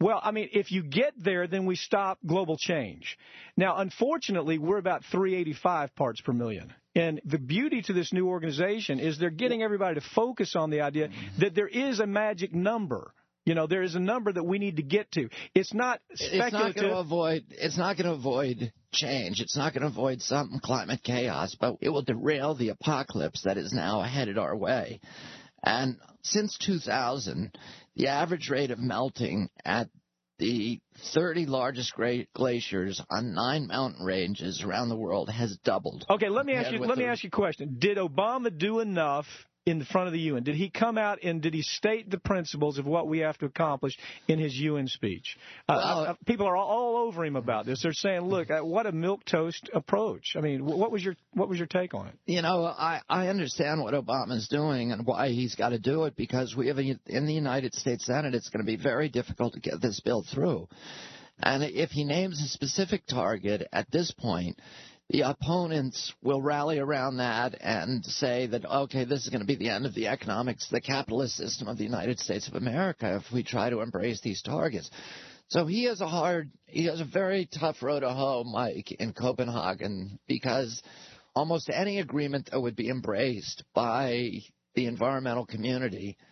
Well, 0.00 0.18
I 0.22 0.30
mean, 0.30 0.48
if 0.52 0.72
you 0.72 0.82
get 0.82 1.12
there, 1.18 1.46
then 1.46 1.66
we 1.66 1.76
stop 1.76 2.18
global 2.26 2.56
change. 2.56 3.18
Now, 3.56 3.76
unfortunately, 3.76 4.56
we're 4.56 4.78
about 4.78 5.02
385 5.12 5.94
parts 5.94 6.22
per 6.22 6.32
million. 6.32 6.72
And 6.94 7.20
the 7.24 7.38
beauty 7.38 7.82
to 7.82 7.92
this 7.92 8.12
new 8.12 8.28
organization 8.28 8.98
is 8.98 9.18
they're 9.18 9.30
getting 9.30 9.62
everybody 9.62 10.00
to 10.00 10.06
focus 10.14 10.56
on 10.56 10.70
the 10.70 10.80
idea 10.80 11.10
that 11.38 11.54
there 11.54 11.68
is 11.68 12.00
a 12.00 12.06
magic 12.06 12.54
number. 12.54 13.12
You 13.50 13.56
know, 13.56 13.66
there 13.66 13.82
is 13.82 13.96
a 13.96 14.00
number 14.00 14.32
that 14.32 14.44
we 14.44 14.60
need 14.60 14.76
to 14.76 14.84
get 14.84 15.10
to. 15.10 15.28
It's 15.56 15.74
not 15.74 16.00
speculative. 16.14 16.44
It's 16.44 16.52
not 16.52 16.74
going 16.76 16.88
to 16.88 16.98
avoid. 16.98 17.44
It's 17.50 17.76
not 17.76 17.96
going 17.96 18.06
to 18.06 18.12
avoid 18.12 18.72
change. 18.92 19.40
It's 19.40 19.56
not 19.56 19.74
going 19.74 19.82
to 19.82 19.88
avoid 19.88 20.22
some 20.22 20.60
climate 20.62 21.00
chaos, 21.02 21.56
but 21.58 21.78
it 21.80 21.88
will 21.88 22.02
derail 22.02 22.54
the 22.54 22.68
apocalypse 22.68 23.42
that 23.42 23.58
is 23.58 23.72
now 23.72 24.02
headed 24.02 24.38
our 24.38 24.56
way. 24.56 25.00
And 25.64 25.96
since 26.22 26.56
2000, 26.58 27.58
the 27.96 28.06
average 28.06 28.50
rate 28.50 28.70
of 28.70 28.78
melting 28.78 29.50
at 29.64 29.88
the 30.38 30.78
30 31.12 31.46
largest 31.46 31.92
glaciers 32.32 33.02
on 33.10 33.34
nine 33.34 33.66
mountain 33.66 34.06
ranges 34.06 34.62
around 34.62 34.90
the 34.90 34.96
world 34.96 35.28
has 35.28 35.58
doubled. 35.64 36.06
Okay, 36.08 36.28
let 36.28 36.46
me 36.46 36.52
ask 36.52 36.70
you. 36.70 36.78
Let 36.78 36.98
me 36.98 37.04
ask 37.04 37.24
you 37.24 37.30
a 37.32 37.36
question. 37.36 37.78
Did 37.80 37.98
Obama 37.98 38.56
do 38.56 38.78
enough 38.78 39.26
in 39.70 39.84
front 39.84 40.06
of 40.06 40.12
the 40.12 40.20
UN? 40.20 40.42
Did 40.42 40.56
he 40.56 40.68
come 40.68 40.98
out 40.98 41.22
and 41.22 41.40
did 41.40 41.54
he 41.54 41.62
state 41.62 42.10
the 42.10 42.18
principles 42.18 42.78
of 42.78 42.86
what 42.86 43.08
we 43.08 43.20
have 43.20 43.38
to 43.38 43.46
accomplish 43.46 43.96
in 44.28 44.38
his 44.38 44.54
UN 44.58 44.88
speech? 44.88 45.36
Uh, 45.68 45.74
well, 45.76 46.00
uh, 46.00 46.14
people 46.26 46.46
are 46.46 46.56
all, 46.56 46.68
all, 46.68 46.96
over 47.08 47.24
him 47.24 47.36
about 47.36 47.66
this. 47.66 47.82
They're 47.82 47.92
saying, 47.92 48.22
"Look, 48.22 48.50
uh, 48.50 48.60
what 48.60 48.86
a 48.86 48.92
milk 48.92 49.24
toast 49.24 49.70
approach." 49.72 50.34
I 50.36 50.40
mean, 50.40 50.64
what 50.64 50.90
was 50.90 51.02
your 51.02 51.16
what 51.32 51.48
was 51.48 51.58
your 51.58 51.66
take 51.66 51.94
on 51.94 52.08
it? 52.08 52.14
You 52.26 52.42
know, 52.42 52.64
I 52.66 53.00
I 53.08 53.28
understand 53.28 53.80
what 53.80 53.94
Obama's 53.94 54.48
doing 54.48 54.92
and 54.92 55.06
why 55.06 55.28
he's 55.28 55.54
got 55.54 55.70
to 55.70 55.78
do 55.78 56.04
it 56.04 56.16
because 56.16 56.54
we 56.56 56.68
have 56.68 56.78
a, 56.78 56.98
in 57.06 57.26
the 57.26 57.34
United 57.34 57.74
States 57.74 58.06
Senate, 58.06 58.34
it's 58.34 58.48
going 58.48 58.64
to 58.64 58.70
be 58.70 58.76
very 58.76 59.08
difficult 59.08 59.54
to 59.54 59.60
get 59.60 59.80
this 59.80 60.00
bill 60.00 60.24
through. 60.32 60.68
And 61.42 61.62
if 61.62 61.90
he 61.90 62.04
names 62.04 62.40
a 62.42 62.48
specific 62.48 63.06
target 63.06 63.66
at 63.72 63.90
this 63.90 64.10
point, 64.10 64.58
the 65.10 65.22
opponents 65.22 66.14
will 66.22 66.40
rally 66.40 66.78
around 66.78 67.16
that 67.16 67.56
and 67.60 68.04
say 68.04 68.46
that, 68.46 68.64
okay, 68.64 69.04
this 69.04 69.24
is 69.24 69.28
going 69.28 69.40
to 69.40 69.46
be 69.46 69.56
the 69.56 69.68
end 69.68 69.84
of 69.84 69.92
the 69.92 70.06
economics, 70.06 70.68
the 70.70 70.80
capitalist 70.80 71.36
system 71.36 71.66
of 71.66 71.76
the 71.76 71.84
United 71.84 72.20
States 72.20 72.46
of 72.46 72.54
America 72.54 73.20
if 73.20 73.32
we 73.32 73.42
try 73.42 73.68
to 73.70 73.80
embrace 73.80 74.20
these 74.20 74.40
targets. 74.40 74.88
So 75.48 75.66
he 75.66 75.84
has 75.84 76.00
a 76.00 76.06
hard, 76.06 76.52
he 76.66 76.84
has 76.84 77.00
a 77.00 77.04
very 77.04 77.48
tough 77.52 77.82
road 77.82 78.00
to 78.00 78.10
hoe, 78.10 78.44
Mike, 78.44 78.92
in 78.92 79.12
Copenhagen 79.12 80.20
because 80.28 80.80
almost 81.34 81.68
any 81.74 81.98
agreement 81.98 82.50
that 82.52 82.60
would 82.60 82.76
be 82.76 82.88
embraced 82.88 83.64
by 83.74 84.30
the 84.76 84.86
environmental 84.86 85.44
community– 85.44 86.16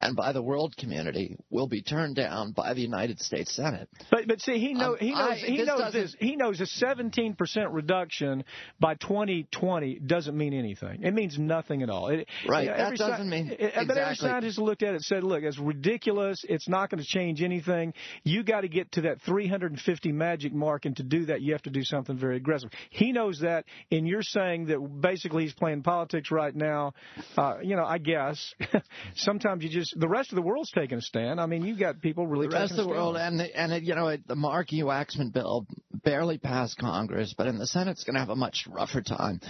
and 0.00 0.14
by 0.14 0.32
the 0.32 0.42
world 0.42 0.76
community 0.76 1.36
will 1.50 1.66
be 1.66 1.82
turned 1.82 2.16
down 2.16 2.52
by 2.52 2.74
the 2.74 2.80
United 2.80 3.20
States 3.20 3.54
Senate. 3.54 3.88
But 4.10 4.28
but 4.28 4.40
see 4.40 4.58
he 4.58 4.74
know, 4.74 4.92
um, 4.92 4.98
he 5.00 5.10
knows 5.12 5.30
I, 5.30 5.34
he 5.36 5.56
this 5.56 5.66
knows 5.66 5.92
this 5.92 6.16
he 6.18 6.36
knows 6.36 6.60
a 6.60 6.64
17% 6.64 7.36
reduction 7.70 8.44
by 8.78 8.94
2020 8.94 10.00
doesn't 10.00 10.36
mean 10.36 10.54
anything. 10.54 11.02
It 11.02 11.14
means 11.14 11.38
nothing 11.38 11.82
at 11.82 11.90
all. 11.90 12.08
It, 12.08 12.28
right. 12.48 12.64
You 12.64 12.70
know, 12.70 12.76
that 12.76 12.96
doesn't 12.96 13.28
mean 13.28 13.50
exactly. 13.50 13.86
But 13.86 13.96
every 13.98 14.14
scientist 14.16 14.58
looked 14.58 14.82
at 14.82 14.90
it 14.90 14.94
and 14.96 15.04
said, 15.04 15.24
look, 15.24 15.42
it's 15.42 15.58
ridiculous. 15.58 16.44
It's 16.48 16.68
not 16.68 16.90
going 16.90 17.02
to 17.02 17.08
change 17.08 17.42
anything. 17.42 17.94
You 18.22 18.42
got 18.42 18.62
to 18.62 18.68
get 18.68 18.92
to 18.92 19.02
that 19.02 19.20
350 19.22 20.12
magic 20.12 20.52
mark, 20.52 20.84
and 20.84 20.96
to 20.96 21.02
do 21.02 21.26
that, 21.26 21.40
you 21.42 21.52
have 21.52 21.62
to 21.62 21.70
do 21.70 21.82
something 21.82 22.16
very 22.16 22.36
aggressive. 22.36 22.70
He 22.90 23.12
knows 23.12 23.40
that, 23.40 23.64
and 23.90 24.06
you're 24.06 24.22
saying 24.22 24.66
that 24.66 24.78
basically 25.00 25.44
he's 25.44 25.54
playing 25.54 25.82
politics 25.82 26.30
right 26.30 26.54
now. 26.54 26.94
Uh, 27.36 27.56
you 27.62 27.76
know, 27.76 27.84
I 27.84 27.98
guess 27.98 28.54
sometimes 29.16 29.64
you 29.64 29.70
just 29.70 29.87
the 29.96 30.08
rest 30.08 30.30
of 30.30 30.36
the 30.36 30.42
world's 30.42 30.70
taking 30.70 30.98
a 30.98 31.02
stand. 31.02 31.40
I 31.40 31.46
mean, 31.46 31.64
you've 31.64 31.78
got 31.78 32.00
people 32.00 32.26
really 32.26 32.48
the 32.48 32.54
rest 32.54 32.72
of 32.72 32.78
the 32.78 32.88
world, 32.88 33.16
and 33.16 33.40
the, 33.40 33.58
and 33.58 33.72
it, 33.72 33.82
you 33.82 33.94
know 33.94 34.16
the 34.26 34.36
Markey 34.36 34.82
Waxman 34.82 35.32
bill 35.32 35.66
barely 35.92 36.38
passed 36.38 36.78
Congress, 36.78 37.34
but 37.36 37.46
in 37.46 37.58
the 37.58 37.66
Senate 37.66 37.92
it's 37.92 38.04
going 38.04 38.14
to 38.14 38.20
have 38.20 38.28
a 38.28 38.36
much 38.36 38.66
rougher 38.68 39.02
time. 39.02 39.40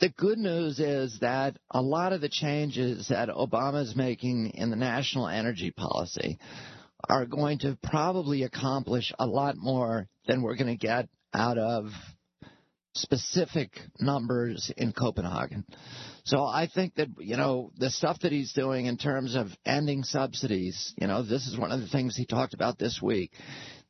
The 0.00 0.10
good 0.10 0.38
news 0.38 0.78
is 0.78 1.18
that 1.20 1.56
a 1.70 1.80
lot 1.80 2.12
of 2.12 2.20
the 2.20 2.28
changes 2.28 3.08
that 3.08 3.28
Obama 3.28 3.82
is 3.82 3.96
making 3.96 4.50
in 4.54 4.70
the 4.70 4.76
national 4.76 5.28
energy 5.28 5.70
policy 5.70 6.38
are 7.08 7.24
going 7.24 7.60
to 7.60 7.78
probably 7.82 8.42
accomplish 8.42 9.12
a 9.18 9.26
lot 9.26 9.56
more 9.56 10.08
than 10.26 10.42
we're 10.42 10.56
going 10.56 10.66
to 10.66 10.86
get 10.86 11.08
out 11.32 11.58
of 11.58 11.86
specific 12.96 13.70
numbers 14.00 14.70
in 14.76 14.92
Copenhagen. 14.92 15.64
So 16.24 16.44
I 16.44 16.68
think 16.72 16.96
that, 16.96 17.08
you 17.18 17.36
know, 17.36 17.70
the 17.78 17.90
stuff 17.90 18.20
that 18.20 18.32
he's 18.32 18.52
doing 18.52 18.86
in 18.86 18.96
terms 18.96 19.36
of 19.36 19.48
ending 19.64 20.02
subsidies, 20.02 20.92
you 21.00 21.06
know, 21.06 21.22
this 21.22 21.46
is 21.46 21.56
one 21.58 21.70
of 21.70 21.80
the 21.80 21.88
things 21.88 22.16
he 22.16 22.26
talked 22.26 22.54
about 22.54 22.78
this 22.78 23.00
week 23.00 23.30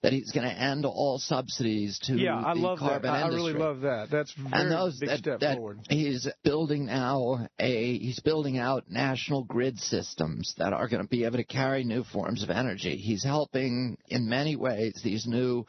that 0.06 0.12
he's 0.12 0.30
going 0.30 0.48
to 0.48 0.54
end 0.54 0.86
all 0.86 1.18
subsidies 1.18 1.98
to 1.98 2.16
yeah, 2.16 2.36
I 2.36 2.52
love 2.52 2.78
carbon 2.78 3.10
that. 3.10 3.24
I 3.24 3.26
really 3.26 3.54
love 3.54 3.80
that. 3.80 4.06
That's 4.08 4.32
very 4.34 4.50
and 4.52 4.70
those, 4.70 5.00
big 5.00 5.08
that, 5.08 5.18
step 5.18 5.40
that 5.40 5.56
forward. 5.56 5.80
He's 5.90 6.28
building 6.44 6.86
now 6.86 7.48
a 7.58 7.98
he's 7.98 8.20
building 8.20 8.56
out 8.56 8.84
national 8.88 9.42
grid 9.42 9.80
systems 9.80 10.54
that 10.58 10.72
are 10.72 10.86
going 10.86 11.02
to 11.02 11.08
be 11.08 11.24
able 11.24 11.38
to 11.38 11.44
carry 11.44 11.82
new 11.82 12.04
forms 12.04 12.44
of 12.44 12.50
energy. 12.50 12.94
He's 12.98 13.24
helping 13.24 13.98
in 14.06 14.28
many 14.28 14.54
ways 14.54 15.00
these 15.02 15.26
new 15.26 15.66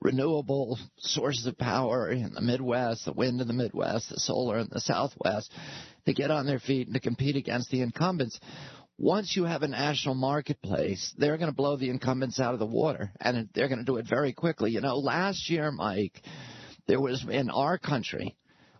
renewable 0.00 0.80
sources 0.98 1.46
of 1.46 1.56
power 1.56 2.10
in 2.10 2.34
the 2.34 2.40
Midwest, 2.40 3.04
the 3.04 3.12
wind 3.12 3.40
in 3.40 3.46
the 3.46 3.54
Midwest, 3.54 4.10
the 4.10 4.18
solar 4.18 4.58
in 4.58 4.66
the 4.68 4.80
Southwest, 4.80 5.52
to 6.06 6.12
get 6.12 6.32
on 6.32 6.44
their 6.46 6.58
feet 6.58 6.88
and 6.88 6.94
to 6.94 7.00
compete 7.00 7.36
against 7.36 7.70
the 7.70 7.82
incumbents. 7.82 8.40
Once 8.98 9.36
you 9.36 9.44
have 9.44 9.62
a 9.62 9.68
national 9.68 10.14
marketplace, 10.14 11.14
they're 11.18 11.36
going 11.36 11.50
to 11.50 11.56
blow 11.56 11.76
the 11.76 11.90
incumbents 11.90 12.40
out 12.40 12.54
of 12.54 12.60
the 12.60 12.66
water, 12.66 13.12
and 13.20 13.48
they're 13.52 13.68
going 13.68 13.78
to 13.78 13.84
do 13.84 13.98
it 13.98 14.08
very 14.08 14.32
quickly. 14.32 14.70
You 14.70 14.80
know, 14.80 14.96
last 14.96 15.50
year, 15.50 15.70
Mike, 15.70 16.22
there 16.86 17.00
was 17.00 17.22
in 17.28 17.50
our 17.50 17.76
country, 17.76 18.36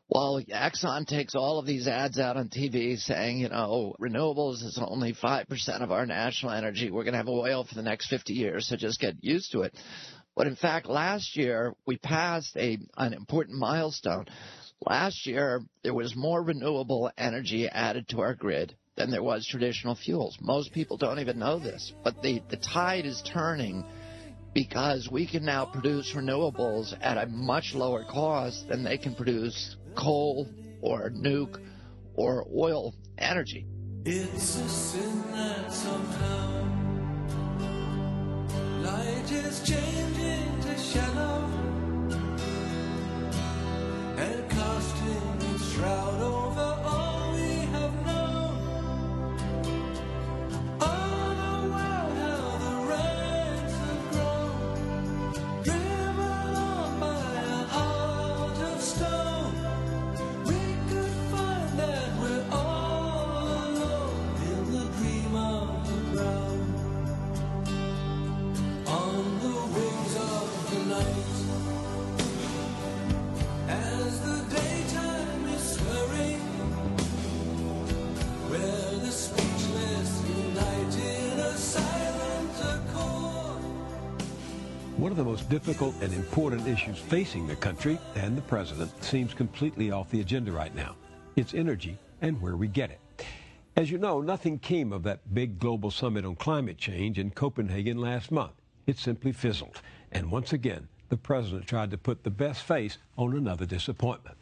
well, 0.09 0.41
Exxon 0.43 1.07
takes 1.07 1.35
all 1.35 1.59
of 1.59 1.67
these 1.67 1.87
ads 1.87 2.19
out 2.19 2.39
on 2.39 2.49
TV 2.49 2.97
saying, 2.97 3.39
you 3.39 3.51
know, 3.51 3.95
renewables 4.01 4.63
is 4.63 4.79
only 4.81 5.13
5% 5.13 5.83
of 5.83 5.93
our 5.93 6.07
national 6.07 6.53
energy. 6.53 6.91
We're 6.91 7.05
going 7.05 7.13
to 7.13 7.19
have 7.19 7.29
oil 7.29 7.65
for 7.65 7.75
the 7.75 7.83
next 7.83 8.09
50 8.09 8.33
years, 8.33 8.69
so 8.69 8.77
just 8.77 9.01
get 9.01 9.17
used 9.21 9.53
to 9.53 9.63
it. 9.63 9.75
But 10.35 10.47
in 10.47 10.57
fact, 10.57 10.87
last 10.87 11.37
year 11.37 11.75
we 11.87 11.99
passed 11.99 12.57
a, 12.57 12.79
an 12.97 13.13
important 13.13 13.59
milestone. 13.59 14.27
Last 14.81 15.27
year, 15.27 15.63
there 15.83 15.95
was 15.95 16.15
more 16.17 16.43
renewable 16.43 17.11
energy 17.19 17.69
added 17.69 18.09
to 18.09 18.21
our 18.21 18.35
grid 18.35 18.77
than 18.97 19.11
there 19.11 19.23
was 19.23 19.47
traditional 19.47 19.95
fuels. 19.95 20.39
Most 20.41 20.73
people 20.73 20.97
don't 20.97 21.21
even 21.21 21.39
know 21.39 21.59
this, 21.59 21.93
but 22.03 22.23
the, 22.23 22.43
the 22.49 22.57
tide 22.57 23.05
is 23.05 23.23
turning 23.23 23.85
because 24.55 25.11
we 25.11 25.27
can 25.27 25.45
now 25.45 25.67
produce 25.67 26.15
renewables 26.15 26.97
at 27.03 27.19
a 27.19 27.27
much 27.27 27.75
lower 27.75 28.05
cost 28.05 28.67
than 28.69 28.83
they 28.83 28.97
can 28.97 29.15
produce 29.15 29.77
coal 29.95 30.49
or 30.81 31.11
nuke 31.11 31.61
or 32.15 32.47
oil 32.57 32.95
energy. 33.19 33.67
It's 34.07 34.57
a 34.57 34.69
sin 34.69 35.23
that 35.33 35.71
somehow 35.71 36.63
light 38.83 39.31
is 39.31 39.63
changing 39.63 40.61
to 40.63 40.79
shadow 40.79 41.45
and 44.17 44.51
casting 44.51 45.55
its 45.55 45.73
shroud 45.73 46.23
over 46.23 46.76
of 85.19 85.25
the 85.25 85.31
most 85.31 85.49
difficult 85.49 85.95
and 86.03 86.13
important 86.13 86.69
issues 86.69 86.99
facing 86.99 87.47
the 87.47 87.57
country 87.57 87.99
and 88.17 88.37
the 88.37 88.43
president 88.43 88.91
seems 89.03 89.33
completely 89.33 89.91
off 89.91 90.11
the 90.11 90.21
agenda 90.21 90.53
right 90.53 90.75
now. 90.75 90.95
It's 91.37 91.55
energy 91.55 91.97
and 92.21 92.39
where 92.43 92.57
we 92.57 92.69
get 92.69 92.91
it. 92.91 93.01
As 93.77 93.91
you 93.91 93.97
know, 93.97 94.21
nothing 94.21 94.59
came 94.59 94.93
of 94.93 95.03
that 95.05 95.33
big 95.33 95.59
global 95.59 95.91
summit 95.91 96.27
on 96.27 96.37
climate 96.37 96.77
change 96.77 97.19
in 97.19 97.31
Copenhagen 97.31 97.97
last 97.97 98.31
month. 98.31 98.53
It 98.87 98.99
simply 98.99 99.33
fizzled. 99.33 99.81
And 100.13 100.31
once 100.31 100.53
again, 100.53 100.87
the 101.09 101.17
president 101.17 101.67
tried 101.67 101.91
to 101.93 101.99
put 101.99 102.23
the 102.23 102.31
best 102.31 102.63
face 102.65 102.99
on 103.17 103.35
another 103.35 103.65
disappointment. 103.65 104.37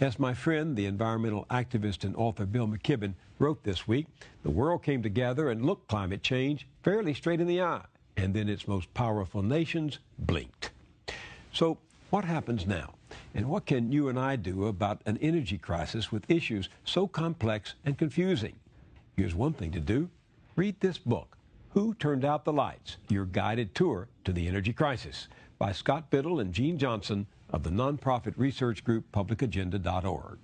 As 0.00 0.18
my 0.18 0.34
friend, 0.34 0.76
the 0.76 0.86
environmental 0.86 1.46
activist 1.48 2.02
and 2.02 2.16
author 2.16 2.44
Bill 2.44 2.66
McKibben, 2.66 3.14
wrote 3.38 3.62
this 3.62 3.86
week, 3.86 4.06
the 4.42 4.50
world 4.50 4.82
came 4.82 5.00
together 5.00 5.50
and 5.50 5.64
looked 5.64 5.86
climate 5.86 6.24
change 6.24 6.66
fairly 6.82 7.14
straight 7.14 7.40
in 7.40 7.46
the 7.46 7.62
eye, 7.62 7.84
and 8.18 8.34
then 8.34 8.48
its 8.48 8.66
most 8.66 8.92
powerful 8.94 9.42
nations 9.42 10.00
blinked. 10.18 10.70
So, 11.52 11.78
what 12.10 12.24
happens 12.24 12.66
now? 12.66 12.94
And 13.34 13.48
what 13.48 13.66
can 13.66 13.92
you 13.92 14.08
and 14.08 14.18
I 14.18 14.34
do 14.34 14.66
about 14.66 15.02
an 15.06 15.18
energy 15.22 15.56
crisis 15.56 16.10
with 16.10 16.28
issues 16.28 16.68
so 16.84 17.06
complex 17.06 17.74
and 17.84 17.96
confusing? 17.96 18.56
Here's 19.16 19.34
one 19.34 19.52
thing 19.52 19.70
to 19.72 19.80
do 19.80 20.10
read 20.56 20.80
this 20.80 20.98
book, 20.98 21.38
Who 21.70 21.94
Turned 21.94 22.24
Out 22.24 22.44
the 22.44 22.52
Lights? 22.52 22.96
Your 23.08 23.24
Guided 23.24 23.74
Tour 23.74 24.08
to 24.24 24.32
the 24.32 24.48
Energy 24.48 24.72
Crisis, 24.72 25.28
by 25.58 25.70
Scott 25.70 26.10
Bittle 26.10 26.40
and 26.40 26.52
Jean 26.52 26.76
Johnson 26.76 27.26
of 27.50 27.62
the 27.62 27.70
nonprofit 27.70 28.34
research 28.36 28.82
group 28.82 29.04
publicagenda.org. 29.12 30.38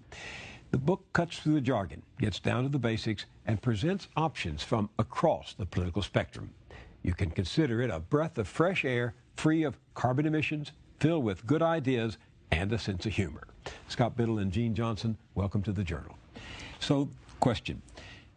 The 0.70 0.78
book 0.78 1.04
cuts 1.12 1.38
through 1.38 1.54
the 1.54 1.60
jargon, 1.60 2.02
gets 2.20 2.38
down 2.38 2.62
to 2.62 2.68
the 2.68 2.78
basics, 2.78 3.26
and 3.46 3.60
presents 3.60 4.08
options 4.16 4.62
from 4.62 4.90
across 4.98 5.54
the 5.54 5.66
political 5.66 6.02
spectrum. 6.02 6.50
You 7.04 7.12
can 7.12 7.30
consider 7.30 7.82
it 7.82 7.90
a 7.90 8.00
breath 8.00 8.38
of 8.38 8.48
fresh 8.48 8.82
air, 8.82 9.12
free 9.36 9.62
of 9.62 9.76
carbon 9.92 10.24
emissions, 10.24 10.72
filled 11.00 11.22
with 11.22 11.46
good 11.46 11.60
ideas, 11.60 12.16
and 12.50 12.72
a 12.72 12.78
sense 12.78 13.04
of 13.04 13.12
humor. 13.12 13.46
Scott 13.88 14.16
Bittle 14.16 14.40
and 14.40 14.50
Jean 14.50 14.74
Johnson, 14.74 15.18
welcome 15.34 15.60
to 15.64 15.72
the 15.72 15.84
Journal. 15.84 16.16
So, 16.80 17.10
question 17.40 17.82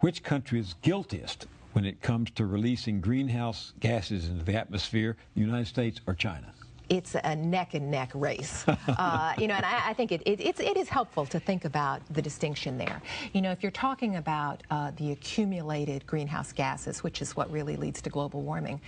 Which 0.01 0.21
country 0.21 0.59
is 0.59 0.75
guiltiest 0.81 1.47
when 1.71 1.85
it 1.85 2.01
comes 2.01 2.29
to 2.31 2.45
releasing 2.45 2.99
greenhouse 2.99 3.71
gases 3.79 4.27
into 4.27 4.43
the 4.43 4.55
atmosphere, 4.55 5.15
the 5.33 5.41
United 5.41 5.67
States 5.67 6.01
or 6.05 6.13
China? 6.13 6.53
It's 6.89 7.15
a 7.15 7.35
neck 7.35 7.73
and 7.73 7.91
neck 7.91 8.11
race. 8.13 8.65
Uh, 8.97 9.33
you 9.37 9.47
know, 9.47 9.53
and 9.53 9.65
I, 9.65 9.89
I 9.89 9.93
think 9.93 10.11
it, 10.11 10.21
it, 10.25 10.39
it's, 10.39 10.59
it 10.59 10.77
is 10.77 10.87
helpful 10.87 11.25
to 11.27 11.39
think 11.39 11.65
about 11.65 12.01
the 12.13 12.21
distinction 12.21 12.77
there. 12.77 13.01
You 13.33 13.41
know, 13.41 13.51
if 13.51 13.61
you're 13.61 13.71
talking 13.71 14.15
about 14.15 14.63
uh, 14.71 14.91
the 14.95 15.11
accumulated 15.11 16.05
greenhouse 16.07 16.51
gases, 16.51 17.03
which 17.03 17.21
is 17.21 17.35
what 17.35 17.51
really 17.51 17.75
leads 17.75 18.01
to 18.03 18.09
global 18.09 18.41
warming, 18.41 18.79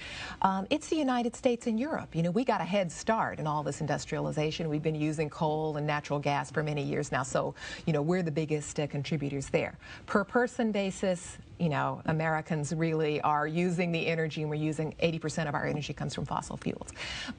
um, 0.42 0.66
it's 0.70 0.88
the 0.88 0.96
United 0.96 1.36
States 1.36 1.68
and 1.68 1.80
Europe. 1.80 2.16
You 2.16 2.24
know, 2.24 2.32
we 2.32 2.44
got 2.44 2.62
a 2.62 2.64
head 2.64 2.92
start 2.92 3.40
in 3.40 3.46
all 3.46 3.62
this 3.62 3.82
industrialization. 3.82 4.70
We've 4.70 4.82
been 4.82 4.96
using 4.96 5.30
coal 5.30 5.78
and 5.78 5.86
natural 5.86 6.20
gas 6.20 6.50
for 6.50 6.64
many 6.64 6.84
years 6.84 7.12
now, 7.12 7.24
so, 7.24 7.54
you 7.86 7.94
know, 7.94 8.02
we're 8.02 8.24
the 8.24 8.32
biggest 8.32 8.80
uh, 8.80 8.88
contributors 8.88 9.50
there. 9.50 9.78
Per 10.06 10.24
person 10.24 10.72
basis, 10.72 11.38
you 11.60 11.70
know, 11.70 12.02
Americans 12.06 12.74
really 12.74 13.20
are 13.22 13.46
using 13.46 13.92
the 13.92 14.08
energy, 14.08 14.42
and 14.42 14.50
we're 14.50 14.56
using 14.56 14.96
80% 15.04 15.48
of 15.50 15.54
our 15.54 15.66
energy 15.66 15.94
comes 15.94 16.16
from 16.16 16.26
fossil 16.26 16.56
fuels. 16.56 16.90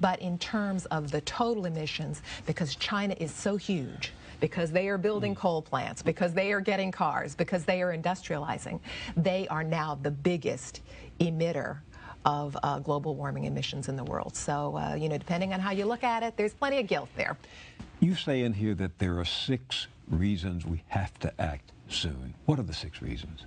But 0.00 0.20
in 0.20 0.38
terms 0.38 0.85
of 0.87 1.11
the 1.11 1.22
total 1.22 1.64
emissions, 1.64 2.22
because 2.46 2.76
China 2.76 3.16
is 3.18 3.33
so 3.33 3.56
huge, 3.56 4.12
because 4.38 4.70
they 4.70 4.88
are 4.88 4.98
building 4.98 5.35
coal 5.35 5.62
plants, 5.62 6.02
because 6.02 6.35
they 6.35 6.52
are 6.52 6.61
getting 6.61 6.92
cars, 6.92 7.35
because 7.35 7.64
they 7.64 7.83
are 7.83 7.96
industrializing, 7.96 8.78
they 9.16 9.48
are 9.48 9.64
now 9.64 9.98
the 10.02 10.11
biggest 10.11 10.83
emitter 11.18 11.78
of 12.26 12.56
uh, 12.62 12.78
global 12.78 13.14
warming 13.14 13.44
emissions 13.44 13.88
in 13.88 13.96
the 13.96 14.04
world. 14.04 14.37
So, 14.37 14.76
uh, 14.76 14.94
you 14.94 15.09
know, 15.09 15.16
depending 15.16 15.54
on 15.54 15.61
how 15.61 15.70
you 15.70 15.87
look 15.87 16.04
at 16.04 16.22
it, 16.22 16.37
there's 16.37 16.52
plenty 16.52 16.78
of 16.78 16.87
guilt 16.87 17.09
there. 17.16 17.38
You 18.00 18.14
say 18.14 18.42
in 18.42 18.52
here 18.52 18.74
that 18.74 18.98
there 18.98 19.18
are 19.18 19.24
six 19.24 19.87
reasons 20.09 20.66
we 20.66 20.83
have 20.88 21.18
to 21.20 21.40
act 21.40 21.72
soon. 21.88 22.35
What 22.44 22.59
are 22.59 22.62
the 22.62 22.74
six 22.74 23.00
reasons? 23.00 23.46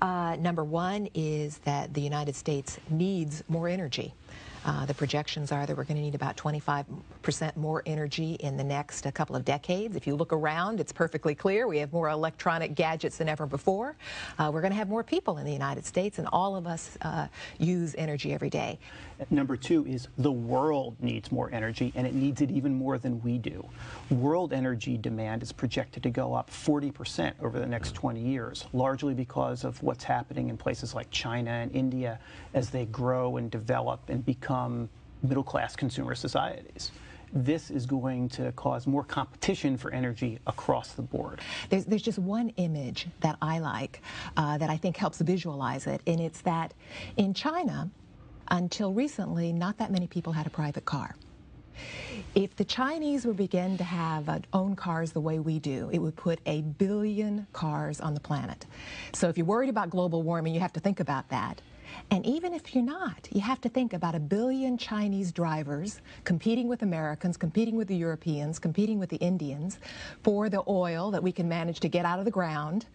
Uh, 0.00 0.36
number 0.38 0.62
one 0.64 1.08
is 1.14 1.58
that 1.58 1.94
the 1.94 2.00
United 2.00 2.34
States 2.36 2.78
needs 2.90 3.42
more 3.48 3.68
energy. 3.68 4.12
Uh, 4.66 4.84
the 4.84 4.94
projections 4.94 5.52
are 5.52 5.64
that 5.64 5.76
we're 5.76 5.84
going 5.84 5.96
to 5.96 6.02
need 6.02 6.16
about 6.16 6.36
25% 6.36 7.56
more 7.56 7.84
energy 7.86 8.32
in 8.40 8.56
the 8.56 8.64
next 8.64 9.06
uh, 9.06 9.12
couple 9.12 9.36
of 9.36 9.44
decades. 9.44 9.94
If 9.94 10.08
you 10.08 10.16
look 10.16 10.32
around, 10.32 10.80
it's 10.80 10.92
perfectly 10.92 11.36
clear. 11.36 11.68
We 11.68 11.78
have 11.78 11.92
more 11.92 12.08
electronic 12.08 12.74
gadgets 12.74 13.18
than 13.18 13.28
ever 13.28 13.46
before. 13.46 13.94
Uh, 14.40 14.50
we're 14.52 14.62
going 14.62 14.72
to 14.72 14.76
have 14.76 14.88
more 14.88 15.04
people 15.04 15.38
in 15.38 15.44
the 15.44 15.52
United 15.52 15.86
States, 15.86 16.18
and 16.18 16.26
all 16.32 16.56
of 16.56 16.66
us 16.66 16.98
uh, 17.02 17.28
use 17.58 17.94
energy 17.96 18.34
every 18.34 18.50
day. 18.50 18.80
Number 19.30 19.56
two 19.56 19.86
is 19.86 20.08
the 20.18 20.32
world 20.32 20.96
needs 20.98 21.30
more 21.30 21.48
energy, 21.52 21.92
and 21.94 22.04
it 22.04 22.14
needs 22.14 22.40
it 22.40 22.50
even 22.50 22.74
more 22.74 22.98
than 22.98 23.22
we 23.22 23.38
do. 23.38 23.64
World 24.10 24.52
energy 24.52 24.98
demand 24.98 25.44
is 25.44 25.52
projected 25.52 26.02
to 26.02 26.10
go 26.10 26.34
up 26.34 26.50
40% 26.50 27.34
over 27.40 27.60
the 27.60 27.66
next 27.66 27.94
20 27.94 28.20
years, 28.20 28.66
largely 28.72 29.14
because 29.14 29.62
of 29.62 29.80
what's 29.80 30.02
happening 30.02 30.48
in 30.48 30.56
places 30.56 30.92
like 30.92 31.08
China 31.12 31.50
and 31.50 31.70
India 31.72 32.18
as 32.52 32.70
they 32.70 32.86
grow 32.86 33.36
and 33.36 33.48
develop 33.48 34.00
and 34.08 34.26
become 34.26 34.55
middle 35.22 35.44
class 35.44 35.74
consumer 35.76 36.14
societies 36.14 36.92
this 37.32 37.70
is 37.70 37.86
going 37.86 38.28
to 38.28 38.52
cause 38.52 38.86
more 38.86 39.04
competition 39.04 39.76
for 39.76 39.92
energy 39.92 40.38
across 40.46 40.92
the 40.92 41.02
board. 41.02 41.40
There's, 41.68 41.84
there's 41.84 42.02
just 42.02 42.18
one 42.18 42.50
image 42.50 43.08
that 43.20 43.36
I 43.42 43.58
like 43.58 44.00
uh, 44.36 44.58
that 44.58 44.70
I 44.70 44.76
think 44.76 44.96
helps 44.96 45.20
visualize 45.20 45.86
it, 45.86 46.00
and 46.06 46.20
it's 46.20 46.40
that 46.42 46.72
in 47.16 47.34
China, 47.34 47.90
until 48.48 48.92
recently, 48.92 49.52
not 49.52 49.78
that 49.78 49.90
many 49.90 50.06
people 50.06 50.32
had 50.32 50.46
a 50.46 50.50
private 50.50 50.84
car. 50.84 51.16
If 52.34 52.56
the 52.56 52.64
Chinese 52.64 53.26
would 53.26 53.36
begin 53.36 53.76
to 53.76 53.84
have 53.84 54.28
uh, 54.28 54.38
own 54.52 54.76
cars 54.76 55.12
the 55.12 55.20
way 55.20 55.38
we 55.38 55.58
do, 55.58 55.90
it 55.92 55.98
would 55.98 56.16
put 56.16 56.38
a 56.46 56.62
billion 56.62 57.46
cars 57.52 58.00
on 58.00 58.14
the 58.14 58.20
planet. 58.20 58.64
So 59.12 59.28
if 59.28 59.36
you're 59.36 59.46
worried 59.46 59.68
about 59.68 59.90
global 59.90 60.22
warming, 60.22 60.54
you 60.54 60.60
have 60.60 60.72
to 60.74 60.80
think 60.80 61.00
about 61.00 61.28
that. 61.28 61.60
And 62.10 62.24
even 62.24 62.54
if 62.54 62.74
you're 62.74 62.84
not, 62.84 63.28
you 63.32 63.40
have 63.40 63.60
to 63.62 63.68
think 63.68 63.92
about 63.92 64.14
a 64.14 64.20
billion 64.20 64.78
Chinese 64.78 65.32
drivers 65.32 66.00
competing 66.24 66.68
with 66.68 66.82
Americans, 66.82 67.36
competing 67.36 67.76
with 67.76 67.88
the 67.88 67.96
Europeans, 67.96 68.58
competing 68.58 68.98
with 68.98 69.08
the 69.10 69.16
Indians 69.16 69.78
for 70.22 70.48
the 70.48 70.62
oil 70.68 71.10
that 71.10 71.22
we 71.22 71.32
can 71.32 71.48
manage 71.48 71.80
to 71.80 71.88
get 71.88 72.04
out 72.04 72.18
of 72.18 72.24
the 72.24 72.30
ground 72.30 72.86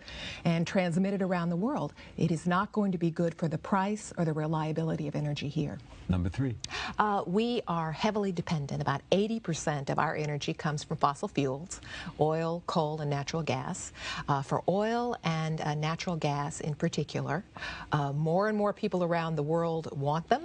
and 0.45 0.65
transmit 0.65 1.13
it 1.13 1.21
around 1.21 1.49
the 1.49 1.55
world. 1.55 1.93
It 2.17 2.31
is 2.31 2.47
not 2.47 2.71
going 2.71 2.91
to 2.91 2.97
be 2.97 3.11
good 3.11 3.35
for 3.35 3.47
the 3.47 3.57
price 3.57 4.13
or 4.17 4.25
the 4.25 4.33
reliability 4.33 5.07
of 5.07 5.15
energy 5.15 5.47
here. 5.47 5.77
Number 6.09 6.27
three. 6.27 6.55
Uh, 6.99 7.23
we 7.25 7.61
are 7.69 7.91
heavily 7.93 8.33
dependent. 8.33 8.81
About 8.81 9.01
80% 9.11 9.89
of 9.89 9.97
our 9.97 10.15
energy 10.15 10.53
comes 10.53 10.83
from 10.83 10.97
fossil 10.97 11.29
fuels, 11.29 11.79
oil, 12.19 12.63
coal, 12.67 12.99
and 12.99 13.09
natural 13.09 13.41
gas. 13.41 13.93
Uh, 14.27 14.41
for 14.41 14.61
oil 14.67 15.15
and 15.23 15.61
uh, 15.61 15.73
natural 15.75 16.17
gas 16.17 16.59
in 16.59 16.75
particular, 16.75 17.45
uh, 17.93 18.11
more 18.11 18.49
and 18.49 18.57
more 18.57 18.73
people 18.73 18.90
around 18.99 19.35
the 19.35 19.43
world 19.43 19.87
want 19.97 20.27
them. 20.27 20.43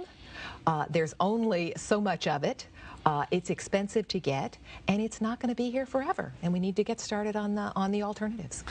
Uh, 0.65 0.85
there's 0.89 1.13
only 1.19 1.73
so 1.75 1.99
much 1.99 2.27
of 2.27 2.43
it. 2.43 2.67
Uh, 3.05 3.25
it's 3.31 3.49
expensive 3.49 4.07
to 4.09 4.19
get, 4.19 4.57
and 4.87 5.01
it's 5.01 5.21
not 5.21 5.39
going 5.39 5.49
to 5.49 5.55
be 5.55 5.69
here 5.69 5.85
forever. 5.85 6.33
And 6.41 6.51
we 6.51 6.59
need 6.59 6.75
to 6.75 6.83
get 6.83 6.99
started 6.99 7.35
on 7.35 7.55
the 7.55 7.71
on 7.75 7.91
the 7.91 8.03
alternatives. 8.03 8.63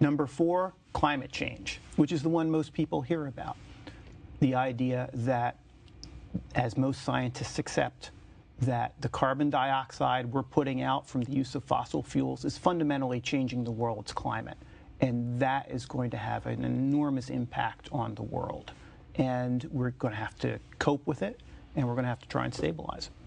Number 0.00 0.26
four, 0.26 0.72
climate 0.92 1.32
change, 1.32 1.80
which 1.96 2.12
is 2.12 2.22
the 2.22 2.28
one 2.28 2.50
most 2.50 2.72
people 2.72 3.02
hear 3.02 3.26
about. 3.26 3.56
The 4.40 4.54
idea 4.54 5.10
that, 5.12 5.58
as 6.54 6.76
most 6.76 7.02
scientists 7.02 7.58
accept, 7.58 8.10
that 8.60 8.94
the 9.00 9.08
carbon 9.08 9.50
dioxide 9.50 10.26
we're 10.26 10.42
putting 10.42 10.82
out 10.82 11.06
from 11.06 11.22
the 11.22 11.32
use 11.32 11.54
of 11.54 11.64
fossil 11.64 12.02
fuels 12.02 12.44
is 12.44 12.58
fundamentally 12.58 13.20
changing 13.20 13.64
the 13.64 13.70
world's 13.70 14.12
climate. 14.12 14.58
And 15.00 15.38
that 15.38 15.70
is 15.70 15.86
going 15.86 16.10
to 16.10 16.16
have 16.16 16.46
an 16.46 16.64
enormous 16.64 17.30
impact 17.30 17.88
on 17.92 18.16
the 18.16 18.22
world 18.22 18.72
and 19.18 19.64
we're 19.70 19.90
going 19.90 20.14
to 20.14 20.20
have 20.20 20.38
to 20.38 20.58
cope 20.78 21.06
with 21.06 21.22
it, 21.22 21.40
and 21.76 21.86
we're 21.86 21.94
going 21.94 22.04
to 22.04 22.08
have 22.08 22.20
to 22.20 22.28
try 22.28 22.44
and 22.44 22.54
stabilize 22.54 23.08
it. 23.08 23.17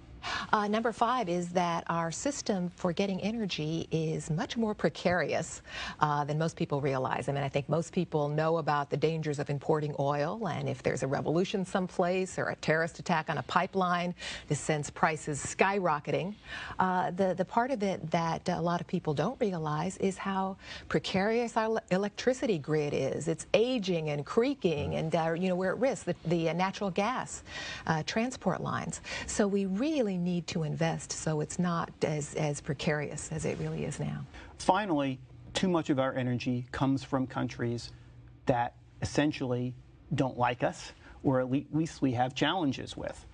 Uh, 0.53 0.67
number 0.67 0.91
five 0.91 1.29
is 1.29 1.49
that 1.49 1.83
our 1.87 2.11
system 2.11 2.71
for 2.75 2.93
getting 2.93 3.21
energy 3.21 3.87
is 3.91 4.29
much 4.29 4.57
more 4.57 4.73
precarious 4.73 5.61
uh, 5.99 6.23
than 6.23 6.37
most 6.37 6.55
people 6.55 6.81
realize. 6.81 7.29
I 7.29 7.31
mean, 7.31 7.43
I 7.43 7.49
think 7.49 7.67
most 7.69 7.93
people 7.93 8.27
know 8.27 8.57
about 8.57 8.89
the 8.89 8.97
dangers 8.97 9.39
of 9.39 9.49
importing 9.49 9.95
oil, 9.99 10.47
and 10.47 10.67
if 10.67 10.83
there's 10.83 11.03
a 11.03 11.07
revolution 11.07 11.65
someplace 11.65 12.37
or 12.37 12.49
a 12.49 12.55
terrorist 12.57 12.99
attack 12.99 13.29
on 13.29 13.37
a 13.37 13.43
pipeline, 13.43 14.13
this 14.47 14.59
sends 14.59 14.89
prices 14.89 15.39
skyrocketing. 15.43 16.35
Uh, 16.79 17.11
the, 17.11 17.33
the 17.33 17.45
part 17.45 17.71
of 17.71 17.83
it 17.83 18.09
that 18.11 18.47
a 18.49 18.61
lot 18.61 18.81
of 18.81 18.87
people 18.87 19.13
don't 19.13 19.39
realize 19.39 19.97
is 19.97 20.17
how 20.17 20.57
precarious 20.89 21.57
our 21.57 21.81
electricity 21.91 22.57
grid 22.57 22.93
is. 22.93 23.27
It's 23.27 23.47
aging 23.53 24.09
and 24.09 24.25
creaking, 24.25 24.95
and, 24.95 25.15
uh, 25.15 25.33
you 25.33 25.49
know, 25.49 25.55
we're 25.55 25.71
at 25.71 25.79
risk, 25.79 26.05
the, 26.05 26.15
the 26.25 26.53
natural 26.53 26.89
gas 26.89 27.43
uh, 27.87 28.03
transport 28.05 28.61
lines. 28.61 29.01
So 29.27 29.47
we 29.47 29.65
really 29.65 30.10
really 30.11 30.21
need 30.21 30.47
to 30.47 30.63
invest 30.63 31.11
so 31.11 31.39
it's 31.39 31.57
not 31.57 31.89
as, 32.03 32.35
as 32.35 32.59
precarious 32.59 33.31
as 33.31 33.45
it 33.45 33.57
really 33.59 33.85
is 33.85 33.99
now. 33.99 34.25
Finally, 34.57 35.19
too 35.53 35.69
much 35.69 35.89
of 35.89 35.99
our 35.99 36.13
energy 36.15 36.65
comes 36.71 37.03
from 37.03 37.25
countries 37.25 37.91
that 38.45 38.73
essentially 39.01 39.73
don't 40.13 40.37
like 40.37 40.63
us, 40.63 40.91
or 41.23 41.39
at 41.39 41.49
least 41.49 42.01
we 42.01 42.11
have 42.11 42.35
challenges 42.35 42.97
with. 42.97 43.25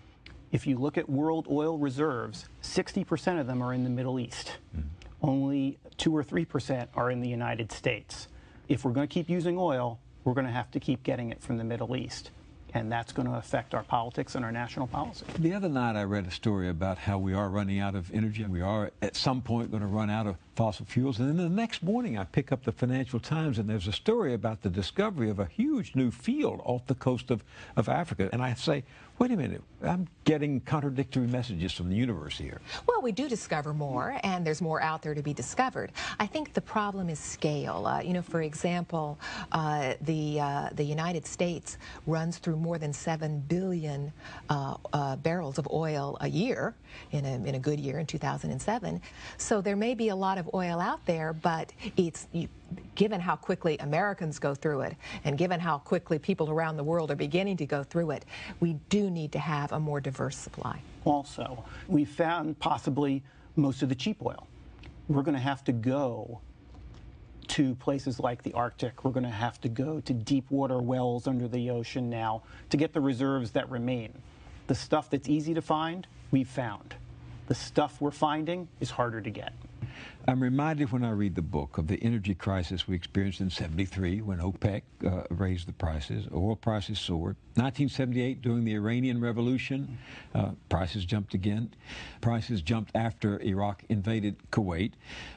If 0.51 0.67
you 0.67 0.77
look 0.77 0.97
at 0.97 1.09
world 1.09 1.47
oil 1.49 1.77
reserves, 1.77 2.45
60% 2.61 3.39
of 3.39 3.47
them 3.47 3.61
are 3.63 3.73
in 3.73 3.83
the 3.83 3.89
Middle 3.89 4.19
East. 4.19 4.57
Mm-hmm. 4.75 4.87
Only 5.21 5.79
2 5.97 6.15
or 6.15 6.23
3% 6.23 6.87
are 6.93 7.09
in 7.09 7.21
the 7.21 7.27
United 7.27 7.71
States. 7.71 8.27
If 8.69 8.85
we're 8.85 8.91
going 8.91 9.07
to 9.07 9.13
keep 9.13 9.29
using 9.29 9.57
oil, 9.57 9.99
we're 10.23 10.35
going 10.35 10.45
to 10.45 10.53
have 10.53 10.69
to 10.71 10.79
keep 10.79 11.01
getting 11.03 11.31
it 11.31 11.41
from 11.41 11.57
the 11.57 11.63
Middle 11.63 11.95
East. 11.95 12.29
And 12.77 12.91
that's 12.91 13.11
going 13.11 13.27
to 13.27 13.35
affect 13.35 13.73
our 13.73 13.81
politics 13.81 14.35
and 14.35 14.45
our 14.45 14.51
national 14.51 14.85
policy. 14.85 15.25
The 15.39 15.53
other 15.53 15.67
night, 15.67 15.95
I 15.95 16.03
read 16.03 16.27
a 16.27 16.31
story 16.31 16.69
about 16.69 16.99
how 16.99 17.17
we 17.17 17.33
are 17.33 17.49
running 17.49 17.79
out 17.79 17.95
of 17.95 18.13
energy. 18.13 18.43
And 18.43 18.53
we 18.53 18.61
are 18.61 18.91
at 19.01 19.15
some 19.15 19.41
point 19.41 19.71
going 19.71 19.81
to 19.81 19.87
run 19.87 20.11
out 20.11 20.27
of 20.27 20.35
fossil 20.57 20.87
fuels. 20.87 21.19
And 21.19 21.29
then 21.29 21.37
the 21.37 21.47
next 21.47 21.83
morning, 21.83 22.17
I 22.17 22.23
pick 22.23 22.51
up 22.51 22.63
the 22.63 22.71
Financial 22.71 23.19
Times, 23.19 23.59
and 23.59 23.69
there's 23.69 23.87
a 23.87 23.91
story 23.91 24.33
about 24.33 24.63
the 24.63 24.69
discovery 24.69 25.29
of 25.29 25.37
a 25.37 25.45
huge 25.45 25.93
new 25.93 26.09
field 26.09 26.61
off 26.65 26.87
the 26.87 26.95
coast 26.95 27.29
of, 27.29 27.43
of 27.75 27.87
Africa. 27.87 28.27
And 28.33 28.41
I 28.41 28.55
say, 28.55 28.83
wait 29.19 29.31
a 29.31 29.37
minute, 29.37 29.61
I'm 29.83 30.07
getting 30.25 30.59
contradictory 30.61 31.27
messages 31.27 31.73
from 31.73 31.89
the 31.89 31.95
universe 31.95 32.37
here. 32.37 32.59
Well, 32.87 33.01
we 33.01 33.11
do 33.11 33.27
discover 33.27 33.73
more, 33.73 34.19
and 34.23 34.45
there's 34.45 34.61
more 34.61 34.81
out 34.81 35.01
there 35.01 35.13
to 35.13 35.21
be 35.23 35.33
discovered. 35.33 35.91
I 36.19 36.27
think 36.27 36.53
the 36.53 36.61
problem 36.61 37.09
is 37.09 37.19
scale. 37.19 37.85
Uh, 37.85 38.01
you 38.01 38.13
know, 38.13 38.21
for 38.21 38.41
example, 38.41 39.17
uh, 39.51 39.93
the 40.01 40.39
uh, 40.39 40.69
the 40.73 40.83
United 40.83 41.25
States 41.25 41.77
runs 42.05 42.37
through 42.37 42.57
more 42.57 42.77
than 42.77 42.93
seven 42.93 43.39
billion 43.47 44.11
uh, 44.49 44.75
uh, 44.93 45.15
barrels 45.17 45.57
of 45.57 45.67
oil 45.71 46.17
a 46.21 46.27
year 46.27 46.75
in 47.11 47.25
a 47.25 47.33
in 47.47 47.55
a 47.55 47.59
good 47.59 47.79
year 47.79 47.99
in 47.99 48.05
2007. 48.05 49.01
So 49.37 49.61
there 49.61 49.75
may 49.75 49.95
be 49.95 50.09
a 50.09 50.15
lot 50.15 50.37
of 50.37 50.46
oil 50.53 50.79
out 50.79 51.05
there, 51.05 51.33
but 51.33 51.71
it's 51.95 52.27
given 52.95 53.19
how 53.19 53.35
quickly 53.35 53.77
Americans 53.79 54.39
go 54.39 54.53
through 54.53 54.81
it, 54.81 54.95
and 55.23 55.37
given 55.37 55.59
how 55.59 55.77
quickly 55.77 56.19
people 56.19 56.49
around 56.49 56.77
the 56.77 56.83
world 56.83 57.11
are 57.11 57.15
beginning 57.15 57.57
to 57.57 57.65
go 57.65 57.83
through 57.83 58.11
it, 58.11 58.25
we 58.59 58.73
do 58.89 59.09
need 59.09 59.31
to 59.31 59.39
have 59.39 59.71
a 59.71 59.79
more 59.79 60.01
diverse 60.01 60.37
supply. 60.37 60.81
Also, 61.05 61.63
we 61.87 62.03
found 62.03 62.59
possibly 62.59 63.23
most 63.55 63.81
of 63.81 63.89
the 63.89 63.95
cheap 63.95 64.17
oil. 64.25 64.47
We're 65.07 65.23
going 65.23 65.35
to 65.35 65.41
have 65.41 65.63
to 65.65 65.71
go 65.71 66.41
to 67.47 67.75
places 67.75 68.19
like 68.19 68.43
the 68.43 68.51
Arctic. 68.53 69.05
We're 69.05 69.11
going 69.11 69.23
to 69.23 69.29
have 69.29 69.61
to 69.61 69.69
go 69.69 70.01
to 70.01 70.13
deep 70.13 70.51
water 70.51 70.79
wells 70.81 71.27
under 71.27 71.47
the 71.47 71.69
ocean 71.69 72.09
now 72.09 72.43
to 72.71 72.77
get 72.77 72.91
the 72.91 72.99
reserves 72.99 73.51
that 73.51 73.69
remain. 73.69 74.11
The 74.67 74.75
stuff 74.75 75.09
that's 75.09 75.29
easy 75.29 75.53
to 75.53 75.61
find, 75.61 76.05
we've 76.29 76.49
found. 76.49 76.95
The 77.47 77.55
stuff 77.55 78.01
we're 78.01 78.11
finding 78.11 78.67
is 78.81 78.89
harder 78.89 79.21
to 79.21 79.29
get. 79.29 79.53
I'm 80.29 80.43
reminded 80.43 80.91
when 80.91 81.05
I 81.05 81.11
read 81.11 81.35
the 81.35 81.41
book 81.41 81.77
of 81.77 81.87
the 81.87 81.97
energy 82.03 82.35
crisis 82.35 82.85
we 82.85 82.95
experienced 82.95 83.39
in 83.39 83.49
73 83.49 84.21
when 84.21 84.39
OPEC 84.39 84.81
uh, 85.05 85.23
raised 85.29 85.69
the 85.69 85.73
prices, 85.73 86.27
oil 86.33 86.57
prices 86.57 86.99
soared. 86.99 87.37
1978 87.55 88.41
during 88.41 88.65
the 88.65 88.75
Iranian 88.75 89.21
Revolution, 89.21 89.97
uh, 90.35 90.51
prices 90.67 91.05
jumped 91.05 91.33
again. 91.33 91.73
Prices 92.19 92.61
jumped 92.61 92.91
after 92.93 93.41
Iraq 93.41 93.83
invaded 93.87 94.35
Kuwait, 94.51 94.91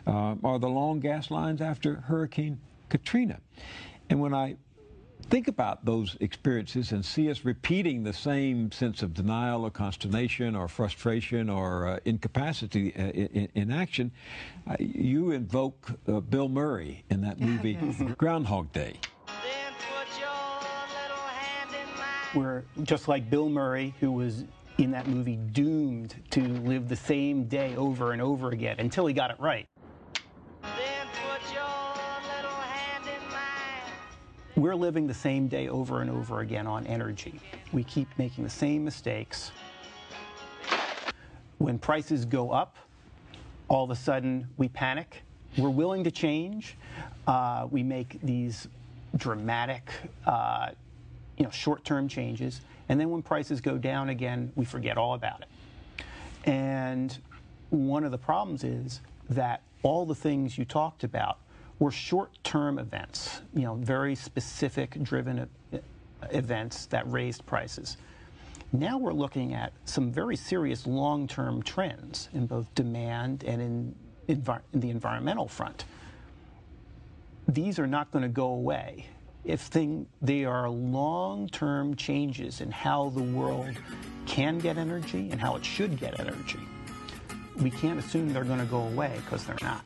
uh, 0.08 0.34
or 0.42 0.58
the 0.58 0.68
long 0.68 0.98
gas 0.98 1.30
lines 1.30 1.60
after 1.60 1.96
Hurricane 1.96 2.58
Katrina. 2.88 3.38
And 4.08 4.20
when 4.20 4.34
I 4.34 4.56
think 5.30 5.46
about 5.46 5.84
those 5.84 6.16
experiences 6.20 6.90
and 6.90 7.04
see 7.04 7.30
us 7.30 7.44
repeating 7.44 8.02
the 8.02 8.12
same 8.12 8.72
sense 8.72 9.00
of 9.02 9.14
denial 9.14 9.64
or 9.64 9.70
consternation 9.70 10.56
or 10.56 10.66
frustration 10.66 11.48
or 11.48 11.86
uh, 11.86 11.98
incapacity 12.04 12.92
uh, 12.96 13.10
in, 13.10 13.48
in, 13.54 13.70
action, 13.70 14.10
uh, 14.68 14.74
you 14.80 15.30
invoke 15.30 15.92
uh, 16.08 16.18
Bill 16.18 16.48
Murray 16.48 17.04
in 17.10 17.20
that 17.20 17.40
movie 17.40 17.74
Groundhog 18.18 18.72
Day. 18.72 18.96
We're 22.34 22.64
just 22.82 23.06
like 23.06 23.30
Bill 23.30 23.48
Murray, 23.48 23.94
who 24.00 24.10
was 24.10 24.44
in 24.78 24.90
that 24.90 25.06
movie 25.06 25.36
doomed 25.36 26.14
to 26.30 26.40
live 26.40 26.88
the 26.88 26.96
same 26.96 27.44
day 27.44 27.76
over 27.76 28.12
and 28.12 28.20
over 28.20 28.50
again 28.50 28.76
until 28.80 29.06
he 29.06 29.14
got 29.14 29.30
it 29.30 29.38
right. 29.38 29.68
We're 34.60 34.76
living 34.76 35.06
the 35.06 35.14
same 35.14 35.48
day 35.48 35.68
over 35.68 36.02
and 36.02 36.10
over 36.10 36.40
again 36.40 36.66
on 36.66 36.86
energy. 36.86 37.40
We 37.72 37.82
keep 37.82 38.08
making 38.18 38.44
the 38.44 38.50
same 38.50 38.84
mistakes. 38.84 39.52
When 41.56 41.78
prices 41.78 42.26
go 42.26 42.50
up, 42.50 42.76
all 43.68 43.84
of 43.84 43.90
a 43.90 43.96
sudden 43.96 44.46
we 44.58 44.68
panic. 44.68 45.22
We're 45.56 45.70
willing 45.70 46.04
to 46.04 46.10
change. 46.10 46.76
Uh, 47.26 47.68
we 47.70 47.82
make 47.82 48.20
these 48.22 48.68
dramatic, 49.16 49.90
uh, 50.26 50.72
you 51.38 51.44
know, 51.44 51.50
short-term 51.50 52.06
changes, 52.06 52.60
and 52.90 53.00
then 53.00 53.08
when 53.08 53.22
prices 53.22 53.62
go 53.62 53.78
down 53.78 54.10
again, 54.10 54.52
we 54.56 54.66
forget 54.66 54.98
all 54.98 55.14
about 55.14 55.40
it. 55.40 56.04
And 56.44 57.16
one 57.70 58.04
of 58.04 58.10
the 58.10 58.18
problems 58.18 58.62
is 58.62 59.00
that 59.30 59.62
all 59.82 60.04
the 60.04 60.14
things 60.14 60.58
you 60.58 60.66
talked 60.66 61.02
about 61.02 61.38
were 61.80 61.90
short-term 61.90 62.78
events, 62.78 63.40
you 63.54 63.62
know, 63.62 63.74
very 63.74 64.14
specific 64.14 65.02
driven 65.02 65.48
events 66.30 66.86
that 66.86 67.10
raised 67.10 67.44
prices. 67.46 67.96
Now 68.72 68.98
we're 68.98 69.14
looking 69.14 69.54
at 69.54 69.72
some 69.86 70.12
very 70.12 70.36
serious 70.36 70.86
long-term 70.86 71.62
trends 71.62 72.28
in 72.34 72.46
both 72.46 72.72
demand 72.76 73.42
and 73.44 73.60
in, 73.60 73.94
in 74.28 74.44
the 74.74 74.90
environmental 74.90 75.48
front. 75.48 75.86
These 77.48 77.80
are 77.80 77.86
not 77.86 78.12
going 78.12 78.22
to 78.22 78.28
go 78.28 78.48
away. 78.48 79.06
If 79.44 79.60
thing, 79.62 80.06
they 80.20 80.44
are 80.44 80.68
long-term 80.68 81.96
changes 81.96 82.60
in 82.60 82.70
how 82.70 83.08
the 83.08 83.22
world 83.22 83.74
can 84.26 84.58
get 84.58 84.76
energy 84.76 85.30
and 85.32 85.40
how 85.40 85.56
it 85.56 85.64
should 85.64 85.98
get 85.98 86.20
energy. 86.20 86.60
We 87.56 87.70
can't 87.70 87.98
assume 87.98 88.32
they're 88.32 88.44
going 88.44 88.60
to 88.60 88.66
go 88.66 88.82
away 88.82 89.12
because 89.24 89.44
they're 89.44 89.56
not. 89.62 89.84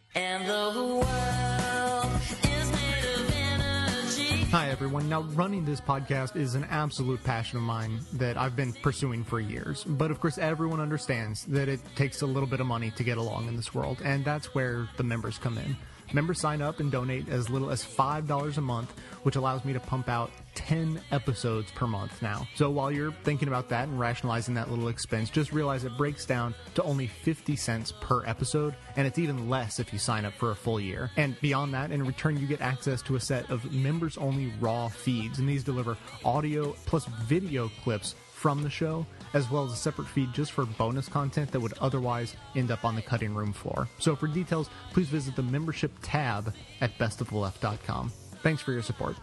Hi, 4.55 4.69
everyone. 4.71 5.09
Now, 5.09 5.23
running 5.23 5.64
this 5.64 5.81
podcast 5.81 6.37
is 6.37 6.55
an 6.55 6.64
absolute 6.71 7.25
passion 7.25 7.57
of 7.57 7.64
mine 7.64 7.99
that 8.12 8.37
I've 8.37 8.55
been 8.55 8.73
pursuing 8.73 9.25
for 9.25 9.40
years. 9.40 9.83
But 9.83 10.12
of 10.12 10.21
course, 10.21 10.38
everyone 10.38 10.81
understands 10.81 11.45
that 11.47 11.69
it 11.69 11.81
takes 11.97 12.23
a 12.23 12.27
little 12.27 12.49
bit 12.49 12.61
of 12.61 12.67
money 12.67 12.93
to 12.93 13.03
get 13.03 13.19
along 13.19 13.49
in 13.49 13.57
this 13.57 13.75
world, 13.75 14.01
and 14.05 14.25
that's 14.25 14.55
where 14.55 14.88
the 14.97 15.03
members 15.03 15.38
come 15.38 15.59
in. 15.59 15.77
Members 16.12 16.40
sign 16.40 16.62
up 16.62 16.79
and 16.79 16.93
donate 16.93 17.29
as 17.29 17.51
little 17.51 17.71
as 17.71 17.83
$5 17.83 18.57
a 18.57 18.61
month, 18.61 18.93
which 19.25 19.35
allows 19.35 19.64
me 19.64 19.73
to 19.73 19.81
pump 19.81 20.09
out 20.09 20.31
10 20.55 21.01
episodes 21.11 21.71
per 21.73 21.87
month 21.87 22.23
now. 22.23 22.47
So 22.55 22.71
while 22.71 22.90
you're 22.90 23.12
thinking 23.25 23.49
about 23.49 23.69
that 23.71 23.88
and 23.88 23.99
rationalizing 23.99 24.55
that 24.55 24.71
little 24.71 24.88
expense, 24.88 25.31
just 25.31 25.53
realize 25.53 25.85
it 25.85 25.97
breaks 25.97 26.27
down 26.27 26.55
to 26.75 26.83
only 26.83 27.07
50 27.07 27.57
cents 27.57 27.93
per 28.01 28.25
episode, 28.27 28.75
and 28.97 29.07
it's 29.07 29.19
even 29.19 29.49
less 29.49 29.79
if 29.79 29.93
you 29.93 29.99
sign 29.99 30.25
up 30.25 30.35
for 30.35 30.51
a 30.51 30.57
full 30.57 30.81
year. 30.81 31.11
And 31.17 31.40
beyond 31.40 31.75
that, 31.75 31.93
in 31.93 32.05
return, 32.05 32.38
you 32.38 32.47
get 32.47 32.61
access 32.61 33.03
to 33.03 33.17
a 33.17 33.21
set 33.21 33.51
of 33.51 33.73
members 33.73 34.17
only 34.17 34.53
raw 34.61 34.88
feeds, 34.88 35.38
and 35.38 35.49
these 35.49 35.64
deliver 35.64 35.97
audio 36.25 36.73
plus 36.87 37.07
video 37.27 37.71
clips 37.83 38.14
from 38.45 38.62
the 38.62 38.69
show, 38.69 39.07
as 39.33 39.51
well 39.51 39.64
as 39.64 39.73
a 39.73 39.77
separate 39.77 40.07
feed 40.07 40.31
just 40.35 40.53
for 40.53 40.67
bonus 40.67 41.09
content 41.09 41.51
that 41.51 41.61
would 41.61 41.73
otherwise 41.81 42.37
end 42.55 42.71
up 42.71 42.85
on 42.85 42.95
the 42.95 43.01
cutting 43.01 43.35
room 43.35 43.55
floor. 43.55 43.88
So 43.99 44.14
for 44.14 44.27
details, 44.27 44.69
please 44.93 45.09
visit 45.09 45.35
the 45.35 45.43
membership 45.43 45.90
tab 46.03 46.53
at 46.83 46.97
bestoftheleft.com. 46.99 48.12
Thanks 48.43 48.61
for 48.61 48.73
your 48.73 48.83
support. 48.83 49.17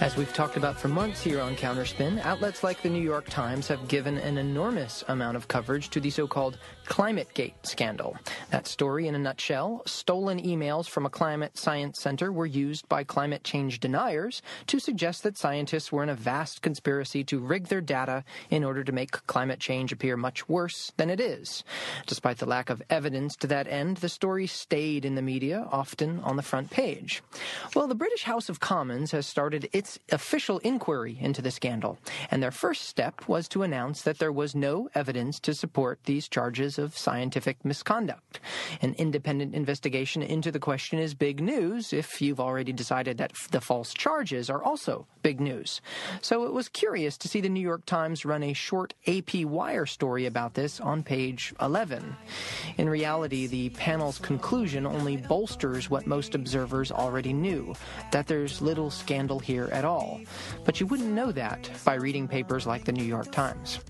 As 0.00 0.16
we've 0.16 0.32
talked 0.32 0.56
about 0.56 0.78
for 0.78 0.86
months 0.86 1.20
here 1.20 1.40
on 1.40 1.56
Counterspin, 1.56 2.20
outlets 2.24 2.62
like 2.62 2.82
the 2.82 2.88
New 2.88 3.02
York 3.02 3.28
Times 3.28 3.66
have 3.66 3.88
given 3.88 4.16
an 4.18 4.38
enormous 4.38 5.02
amount 5.08 5.36
of 5.36 5.48
coverage 5.48 5.90
to 5.90 5.98
the 6.00 6.08
so-called 6.08 6.56
ClimateGate 6.88 7.52
scandal. 7.62 8.16
That 8.50 8.66
story 8.66 9.06
in 9.06 9.14
a 9.14 9.18
nutshell, 9.18 9.82
stolen 9.86 10.42
emails 10.42 10.88
from 10.88 11.04
a 11.04 11.10
climate 11.10 11.58
science 11.58 12.00
center 12.00 12.32
were 12.32 12.46
used 12.46 12.88
by 12.88 13.04
climate 13.04 13.44
change 13.44 13.78
deniers 13.78 14.42
to 14.68 14.80
suggest 14.80 15.22
that 15.22 15.36
scientists 15.36 15.92
were 15.92 16.02
in 16.02 16.08
a 16.08 16.14
vast 16.14 16.62
conspiracy 16.62 17.22
to 17.24 17.38
rig 17.38 17.68
their 17.68 17.82
data 17.82 18.24
in 18.50 18.64
order 18.64 18.82
to 18.82 18.92
make 18.92 19.26
climate 19.26 19.60
change 19.60 19.92
appear 19.92 20.16
much 20.16 20.48
worse 20.48 20.92
than 20.96 21.10
it 21.10 21.20
is. 21.20 21.62
Despite 22.06 22.38
the 22.38 22.46
lack 22.46 22.70
of 22.70 22.82
evidence 22.88 23.36
to 23.36 23.46
that 23.48 23.68
end, 23.68 23.98
the 23.98 24.08
story 24.08 24.46
stayed 24.46 25.04
in 25.04 25.14
the 25.14 25.22
media, 25.22 25.68
often 25.70 26.20
on 26.20 26.36
the 26.36 26.42
front 26.42 26.70
page. 26.70 27.22
Well, 27.76 27.86
the 27.86 27.94
British 27.94 28.22
House 28.22 28.48
of 28.48 28.60
Commons 28.60 29.12
has 29.12 29.26
started 29.26 29.68
its 29.72 29.98
official 30.10 30.58
inquiry 30.60 31.18
into 31.20 31.42
the 31.42 31.50
scandal. 31.50 31.98
And 32.30 32.42
their 32.42 32.50
first 32.50 32.88
step 32.88 33.28
was 33.28 33.46
to 33.48 33.62
announce 33.62 34.02
that 34.02 34.18
there 34.18 34.32
was 34.32 34.54
no 34.54 34.88
evidence 34.94 35.38
to 35.40 35.54
support 35.54 36.00
these 36.04 36.28
charges 36.28 36.77
of 36.78 36.96
scientific 36.96 37.64
misconduct. 37.64 38.40
An 38.80 38.94
independent 38.98 39.54
investigation 39.54 40.22
into 40.22 40.50
the 40.50 40.58
question 40.58 40.98
is 40.98 41.14
big 41.14 41.40
news 41.40 41.92
if 41.92 42.22
you've 42.22 42.40
already 42.40 42.72
decided 42.72 43.18
that 43.18 43.32
the 43.50 43.60
false 43.60 43.92
charges 43.92 44.48
are 44.48 44.62
also 44.62 45.06
big 45.22 45.40
news. 45.40 45.80
So 46.20 46.44
it 46.46 46.52
was 46.52 46.68
curious 46.68 47.18
to 47.18 47.28
see 47.28 47.40
the 47.40 47.48
New 47.48 47.60
York 47.60 47.84
Times 47.84 48.24
run 48.24 48.42
a 48.42 48.52
short 48.52 48.94
AP 49.06 49.44
Wire 49.44 49.86
story 49.86 50.26
about 50.26 50.54
this 50.54 50.80
on 50.80 51.02
page 51.02 51.52
11. 51.60 52.16
In 52.76 52.88
reality, 52.88 53.46
the 53.46 53.70
panel's 53.70 54.18
conclusion 54.18 54.86
only 54.86 55.16
bolsters 55.16 55.90
what 55.90 56.06
most 56.06 56.34
observers 56.34 56.90
already 56.90 57.32
knew 57.32 57.74
that 58.12 58.26
there's 58.26 58.62
little 58.62 58.90
scandal 58.90 59.38
here 59.38 59.68
at 59.72 59.84
all. 59.84 60.20
But 60.64 60.80
you 60.80 60.86
wouldn't 60.86 61.10
know 61.12 61.32
that 61.32 61.70
by 61.84 61.94
reading 61.94 62.28
papers 62.28 62.66
like 62.66 62.84
the 62.84 62.92
New 62.92 63.04
York 63.04 63.30
Times. 63.32 63.80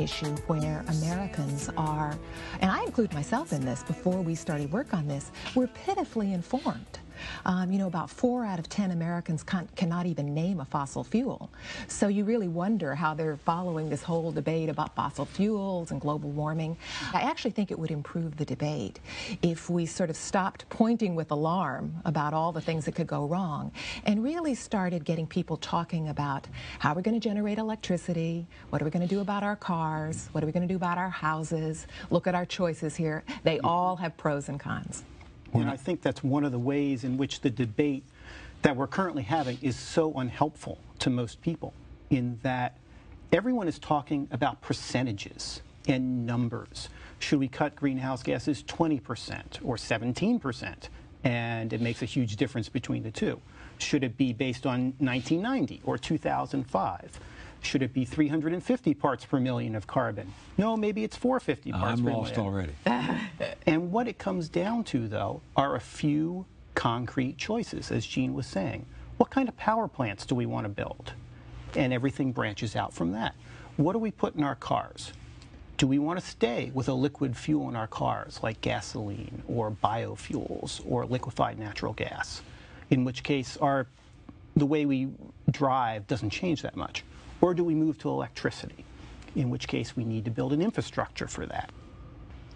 Issue 0.00 0.34
where 0.46 0.84
Americans 0.88 1.70
are, 1.76 2.18
and 2.60 2.70
I 2.70 2.82
include 2.82 3.12
myself 3.12 3.52
in 3.52 3.64
this 3.64 3.82
before 3.82 4.20
we 4.20 4.34
started 4.34 4.72
work 4.72 4.94
on 4.94 5.06
this, 5.06 5.30
we're 5.54 5.68
pitifully 5.68 6.32
informed. 6.32 6.98
Um, 7.44 7.70
you 7.72 7.78
know, 7.78 7.86
about 7.86 8.10
four 8.10 8.44
out 8.44 8.58
of 8.58 8.68
ten 8.68 8.90
Americans 8.90 9.42
can, 9.42 9.68
cannot 9.76 10.06
even 10.06 10.34
name 10.34 10.60
a 10.60 10.64
fossil 10.64 11.04
fuel. 11.04 11.50
So 11.88 12.08
you 12.08 12.24
really 12.24 12.48
wonder 12.48 12.94
how 12.94 13.14
they're 13.14 13.36
following 13.36 13.88
this 13.88 14.02
whole 14.02 14.32
debate 14.32 14.68
about 14.68 14.94
fossil 14.94 15.24
fuels 15.24 15.90
and 15.90 16.00
global 16.00 16.30
warming. 16.30 16.76
I 17.12 17.22
actually 17.22 17.52
think 17.52 17.70
it 17.70 17.78
would 17.78 17.90
improve 17.90 18.36
the 18.36 18.44
debate 18.44 19.00
if 19.42 19.70
we 19.70 19.86
sort 19.86 20.10
of 20.10 20.16
stopped 20.16 20.68
pointing 20.68 21.14
with 21.14 21.30
alarm 21.30 21.94
about 22.04 22.34
all 22.34 22.52
the 22.52 22.60
things 22.60 22.84
that 22.84 22.94
could 22.94 23.06
go 23.06 23.26
wrong 23.26 23.72
and 24.04 24.22
really 24.22 24.54
started 24.54 25.04
getting 25.04 25.26
people 25.26 25.56
talking 25.56 26.08
about 26.08 26.46
how 26.78 26.94
we're 26.94 27.02
going 27.02 27.18
to 27.18 27.28
generate 27.28 27.58
electricity, 27.58 28.46
what 28.70 28.80
are 28.80 28.84
we 28.84 28.90
going 28.90 29.06
to 29.06 29.14
do 29.14 29.20
about 29.20 29.42
our 29.42 29.56
cars, 29.56 30.28
what 30.32 30.42
are 30.42 30.46
we 30.46 30.52
going 30.52 30.66
to 30.66 30.72
do 30.72 30.76
about 30.76 30.98
our 30.98 31.10
houses. 31.10 31.86
Look 32.10 32.26
at 32.26 32.34
our 32.34 32.46
choices 32.46 32.96
here. 32.96 33.24
They 33.44 33.58
all 33.60 33.96
have 33.96 34.16
pros 34.16 34.48
and 34.48 34.58
cons. 34.58 35.04
And 35.52 35.68
I 35.68 35.76
think 35.76 36.02
that's 36.02 36.22
one 36.22 36.44
of 36.44 36.52
the 36.52 36.58
ways 36.58 37.04
in 37.04 37.16
which 37.16 37.40
the 37.40 37.50
debate 37.50 38.04
that 38.62 38.76
we're 38.76 38.86
currently 38.86 39.22
having 39.22 39.58
is 39.62 39.76
so 39.76 40.12
unhelpful 40.14 40.78
to 41.00 41.10
most 41.10 41.40
people, 41.40 41.72
in 42.10 42.38
that 42.42 42.76
everyone 43.32 43.68
is 43.68 43.78
talking 43.78 44.28
about 44.30 44.60
percentages 44.60 45.62
and 45.88 46.26
numbers. 46.26 46.88
Should 47.18 47.38
we 47.38 47.48
cut 47.48 47.74
greenhouse 47.74 48.22
gases 48.22 48.62
20% 48.64 49.60
or 49.64 49.76
17%? 49.76 50.88
And 51.22 51.72
it 51.72 51.80
makes 51.80 52.02
a 52.02 52.06
huge 52.06 52.36
difference 52.36 52.68
between 52.68 53.02
the 53.02 53.10
two. 53.10 53.40
Should 53.78 54.04
it 54.04 54.16
be 54.16 54.32
based 54.32 54.66
on 54.66 54.94
1990 54.98 55.82
or 55.84 55.98
2005? 55.98 57.20
Should 57.62 57.82
it 57.82 57.92
be 57.92 58.04
350 58.04 58.94
parts 58.94 59.24
per 59.24 59.38
million 59.38 59.74
of 59.74 59.86
carbon? 59.86 60.32
No, 60.56 60.76
maybe 60.76 61.04
it's 61.04 61.16
450 61.16 61.72
parts 61.72 61.98
I'm 62.00 62.04
per 62.04 62.12
lost 62.12 62.36
million. 62.36 62.54
already. 62.54 62.72
And 63.66 63.92
what 63.92 64.08
it 64.08 64.18
comes 64.18 64.48
down 64.48 64.84
to, 64.84 65.06
though, 65.06 65.42
are 65.56 65.76
a 65.76 65.80
few 65.80 66.46
concrete 66.74 67.36
choices, 67.38 67.90
as 67.92 68.06
Jean 68.06 68.34
was 68.34 68.46
saying. 68.46 68.86
What 69.18 69.30
kind 69.30 69.48
of 69.48 69.56
power 69.56 69.86
plants 69.86 70.24
do 70.26 70.34
we 70.34 70.46
want 70.46 70.64
to 70.64 70.68
build? 70.68 71.12
And 71.76 71.92
everything 71.92 72.32
branches 72.32 72.74
out 72.74 72.92
from 72.94 73.12
that. 73.12 73.34
What 73.76 73.92
do 73.92 73.98
we 73.98 74.10
put 74.10 74.34
in 74.34 74.42
our 74.42 74.54
cars? 74.56 75.12
Do 75.76 75.86
we 75.86 75.98
want 75.98 76.18
to 76.20 76.26
stay 76.26 76.70
with 76.74 76.88
a 76.88 76.92
liquid 76.94 77.36
fuel 77.36 77.68
in 77.68 77.76
our 77.76 77.86
cars, 77.86 78.40
like 78.42 78.60
gasoline 78.60 79.42
or 79.46 79.70
biofuels 79.70 80.80
or 80.88 81.06
liquefied 81.06 81.58
natural 81.58 81.92
gas? 81.92 82.42
In 82.90 83.04
which 83.04 83.22
case, 83.22 83.56
our, 83.58 83.86
the 84.56 84.66
way 84.66 84.84
we 84.84 85.08
drive 85.50 86.06
doesn't 86.06 86.30
change 86.30 86.62
that 86.62 86.76
much. 86.76 87.04
Or 87.40 87.54
do 87.54 87.64
we 87.64 87.74
move 87.74 87.98
to 87.98 88.08
electricity? 88.08 88.84
In 89.34 89.50
which 89.50 89.68
case, 89.68 89.96
we 89.96 90.04
need 90.04 90.24
to 90.24 90.30
build 90.30 90.52
an 90.52 90.60
infrastructure 90.60 91.26
for 91.26 91.46
that. 91.46 91.70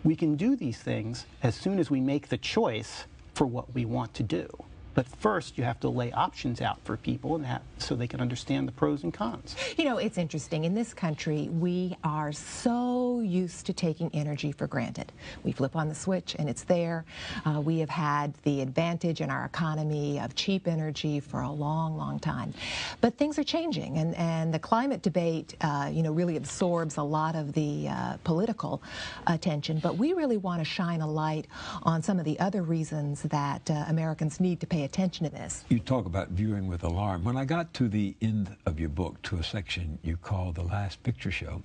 We 0.02 0.16
can 0.16 0.36
do 0.36 0.56
these 0.56 0.78
things 0.78 1.26
as 1.42 1.54
soon 1.54 1.78
as 1.78 1.90
we 1.90 2.00
make 2.00 2.28
the 2.28 2.36
choice 2.36 3.04
for 3.34 3.46
what 3.46 3.72
we 3.74 3.84
want 3.84 4.12
to 4.14 4.22
do. 4.22 4.48
But 4.94 5.06
first, 5.06 5.58
you 5.58 5.64
have 5.64 5.80
to 5.80 5.88
lay 5.88 6.12
options 6.12 6.60
out 6.60 6.78
for 6.84 6.96
people 6.96 7.34
and 7.34 7.44
have, 7.44 7.62
so 7.78 7.94
they 7.94 8.06
can 8.06 8.20
understand 8.20 8.68
the 8.68 8.72
pros 8.72 9.02
and 9.02 9.12
cons. 9.12 9.56
You 9.76 9.84
know, 9.84 9.98
it's 9.98 10.18
interesting. 10.18 10.64
In 10.64 10.74
this 10.74 10.94
country, 10.94 11.48
we 11.50 11.96
are 12.04 12.32
so 12.32 13.20
used 13.20 13.66
to 13.66 13.72
taking 13.72 14.10
energy 14.14 14.52
for 14.52 14.66
granted. 14.66 15.12
We 15.42 15.52
flip 15.52 15.74
on 15.74 15.88
the 15.88 15.94
switch 15.94 16.36
and 16.38 16.48
it's 16.48 16.64
there. 16.64 17.04
Uh, 17.44 17.60
we 17.60 17.78
have 17.80 17.90
had 17.90 18.34
the 18.44 18.60
advantage 18.60 19.20
in 19.20 19.30
our 19.30 19.44
economy 19.44 20.20
of 20.20 20.34
cheap 20.34 20.68
energy 20.68 21.20
for 21.20 21.40
a 21.40 21.50
long, 21.50 21.96
long 21.96 22.20
time. 22.20 22.54
But 23.00 23.18
things 23.18 23.38
are 23.38 23.44
changing, 23.44 23.98
and, 23.98 24.14
and 24.14 24.54
the 24.54 24.58
climate 24.58 25.02
debate, 25.02 25.56
uh, 25.60 25.90
you 25.92 26.02
know, 26.02 26.12
really 26.12 26.36
absorbs 26.36 26.96
a 26.96 27.02
lot 27.02 27.34
of 27.34 27.52
the 27.52 27.88
uh, 27.88 28.16
political 28.22 28.82
attention. 29.26 29.80
But 29.80 29.96
we 29.96 30.12
really 30.12 30.36
want 30.36 30.60
to 30.60 30.64
shine 30.64 31.00
a 31.00 31.10
light 31.10 31.46
on 31.82 32.02
some 32.02 32.18
of 32.18 32.24
the 32.24 32.38
other 32.38 32.62
reasons 32.62 33.22
that 33.22 33.68
uh, 33.70 33.84
Americans 33.88 34.38
need 34.38 34.60
to 34.60 34.66
pay 34.66 34.83
attention 34.84 35.24
to 35.24 35.32
this. 35.32 35.64
You 35.68 35.78
talk 35.78 36.06
about 36.06 36.28
viewing 36.30 36.68
with 36.68 36.84
alarm. 36.84 37.24
When 37.24 37.36
I 37.36 37.44
got 37.44 37.74
to 37.74 37.88
the 37.88 38.14
end 38.22 38.56
of 38.66 38.78
your 38.78 38.88
book, 38.88 39.20
to 39.22 39.36
a 39.36 39.42
section 39.42 39.98
you 40.02 40.16
call 40.16 40.52
The 40.52 40.62
Last 40.62 41.02
Picture 41.02 41.30
Show, 41.30 41.62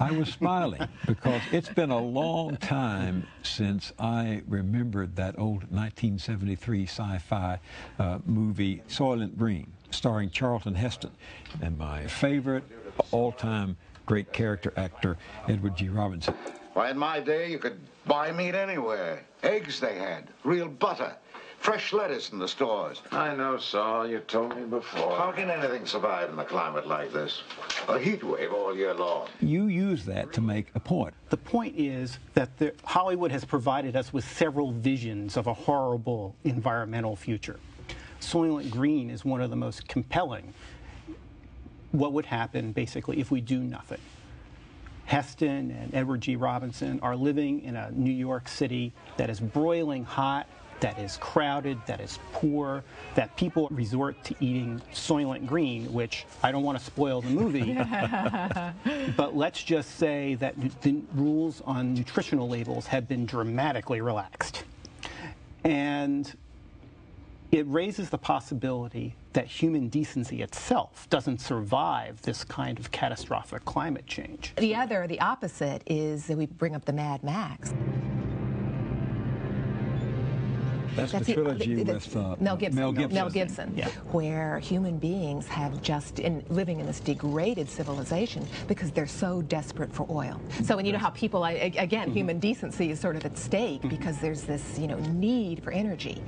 I 0.00 0.10
was 0.10 0.28
smiling 0.28 0.88
because 1.06 1.42
it's 1.52 1.68
been 1.68 1.90
a 1.90 2.00
long 2.00 2.56
time 2.56 3.26
since 3.42 3.92
I 3.98 4.42
remembered 4.48 5.16
that 5.16 5.38
old 5.38 5.70
1973 5.70 6.84
sci 6.84 7.18
fi 7.18 7.60
uh, 7.98 8.18
movie, 8.24 8.82
Soylent 8.88 9.36
Green, 9.36 9.72
starring 9.90 10.30
Charlton 10.30 10.74
Heston, 10.74 11.12
and 11.60 11.78
my 11.78 12.06
favorite 12.06 12.64
all 13.10 13.32
time 13.32 13.76
great 14.06 14.32
character 14.32 14.72
actor, 14.76 15.16
Edward 15.48 15.76
G. 15.76 15.88
Robinson. 15.88 16.34
Why, 16.74 16.90
in 16.90 16.98
my 16.98 17.20
day, 17.20 17.50
you 17.50 17.58
could 17.58 17.78
buy 18.06 18.32
meat 18.32 18.54
anywhere. 18.54 19.24
Eggs 19.42 19.80
they 19.80 19.96
had, 19.96 20.24
real 20.44 20.68
butter, 20.68 21.16
fresh 21.62 21.92
lettuce 21.92 22.30
in 22.30 22.40
the 22.40 22.48
stores. 22.48 23.00
I 23.12 23.34
know, 23.36 23.56
Sol. 23.56 24.06
You 24.06 24.18
told 24.18 24.56
me 24.56 24.64
before. 24.64 25.16
How 25.16 25.30
can 25.30 25.48
anything 25.48 25.86
survive 25.86 26.30
in 26.30 26.38
a 26.38 26.44
climate 26.44 26.88
like 26.88 27.12
this? 27.12 27.42
A 27.88 27.98
heat 27.98 28.22
wave 28.24 28.52
all 28.52 28.76
year 28.76 28.92
long. 28.92 29.28
You 29.40 29.66
use 29.66 30.04
that 30.06 30.32
to 30.32 30.40
make 30.40 30.66
a 30.74 30.80
point. 30.80 31.14
The 31.30 31.36
point 31.36 31.74
is 31.78 32.18
that 32.34 32.58
the, 32.58 32.74
Hollywood 32.84 33.30
has 33.30 33.44
provided 33.44 33.94
us 33.94 34.12
with 34.12 34.24
several 34.24 34.72
visions 34.72 35.36
of 35.36 35.46
a 35.46 35.54
horrible 35.54 36.34
environmental 36.42 37.14
future. 37.14 37.60
Soylent 38.20 38.70
Green 38.70 39.08
is 39.08 39.24
one 39.24 39.40
of 39.40 39.50
the 39.50 39.56
most 39.56 39.86
compelling. 39.86 40.52
What 41.92 42.12
would 42.12 42.26
happen, 42.26 42.72
basically, 42.72 43.20
if 43.20 43.30
we 43.30 43.40
do 43.40 43.60
nothing? 43.60 44.00
Heston 45.04 45.70
and 45.70 45.94
Edward 45.94 46.22
G. 46.22 46.36
Robinson 46.36 46.98
are 47.00 47.14
living 47.14 47.62
in 47.62 47.76
a 47.76 47.90
New 47.92 48.12
York 48.12 48.48
City 48.48 48.92
that 49.16 49.30
is 49.30 49.38
broiling 49.40 50.04
hot, 50.04 50.48
that 50.80 50.98
is 50.98 51.16
crowded, 51.18 51.78
that 51.86 52.00
is 52.00 52.18
poor, 52.32 52.82
that 53.14 53.34
people 53.36 53.68
resort 53.70 54.22
to 54.24 54.34
eating 54.40 54.80
Soylent 54.92 55.46
Green, 55.46 55.92
which 55.92 56.26
I 56.42 56.52
don't 56.52 56.62
want 56.62 56.78
to 56.78 56.84
spoil 56.84 57.20
the 57.20 57.30
movie, 57.30 57.74
but 59.16 59.36
let's 59.36 59.62
just 59.62 59.96
say 59.96 60.34
that 60.36 60.54
the 60.82 61.00
rules 61.14 61.62
on 61.66 61.94
nutritional 61.94 62.48
labels 62.48 62.86
have 62.86 63.08
been 63.08 63.26
dramatically 63.26 64.00
relaxed. 64.00 64.64
And 65.64 66.32
it 67.52 67.66
raises 67.68 68.08
the 68.08 68.18
possibility 68.18 69.14
that 69.34 69.46
human 69.46 69.88
decency 69.88 70.42
itself 70.42 71.06
doesn't 71.10 71.40
survive 71.40 72.20
this 72.22 72.44
kind 72.44 72.78
of 72.78 72.90
catastrophic 72.90 73.64
climate 73.66 74.06
change. 74.06 74.54
The 74.56 74.74
other, 74.74 75.06
the 75.06 75.20
opposite, 75.20 75.82
is 75.86 76.26
that 76.26 76.36
we 76.36 76.46
bring 76.46 76.74
up 76.74 76.86
the 76.86 76.92
Mad 76.92 77.22
Max. 77.22 77.74
That's, 80.94 81.12
the 81.12 81.34
trilogy 81.34 81.74
Th- 81.74 81.86
th- 81.86 81.94
with 81.94 82.16
uh, 82.16 82.36
Mel 82.40 82.56
Gibson. 82.56 82.80
Mel 82.80 82.92
Gibson. 82.92 83.14
Mel 83.14 83.30
Gibson, 83.30 83.72
Yeah. 83.76 83.88
where 84.10 84.58
human 84.58 84.98
beings 84.98 85.46
have 85.48 85.82
just 85.82 86.18
in 86.18 86.44
living 86.48 86.80
in 86.80 86.86
this 86.86 87.00
degraded 87.00 87.68
civilization 87.68 88.46
because 88.68 88.90
they're 88.90 89.06
so 89.06 89.42
desperate 89.42 89.92
for 89.92 90.06
oil. 90.10 90.40
So, 90.64 90.78
and 90.78 90.86
you 90.86 90.92
know 90.92 90.98
how 90.98 91.10
people, 91.10 91.44
I- 91.44 91.52
a- 91.52 91.76
again, 91.78 92.08
Mm-hmm. 92.08 92.16
human 92.16 92.38
decency 92.38 92.90
is 92.90 93.00
sort 93.00 93.16
of 93.16 93.24
at 93.24 93.38
stake 93.38 93.82
because 93.88 94.18
there's 94.18 94.42
this, 94.42 94.78
you 94.78 94.86
know, 94.86 94.98
need 94.98 95.62
for 95.62 95.70
energy. 95.72 96.22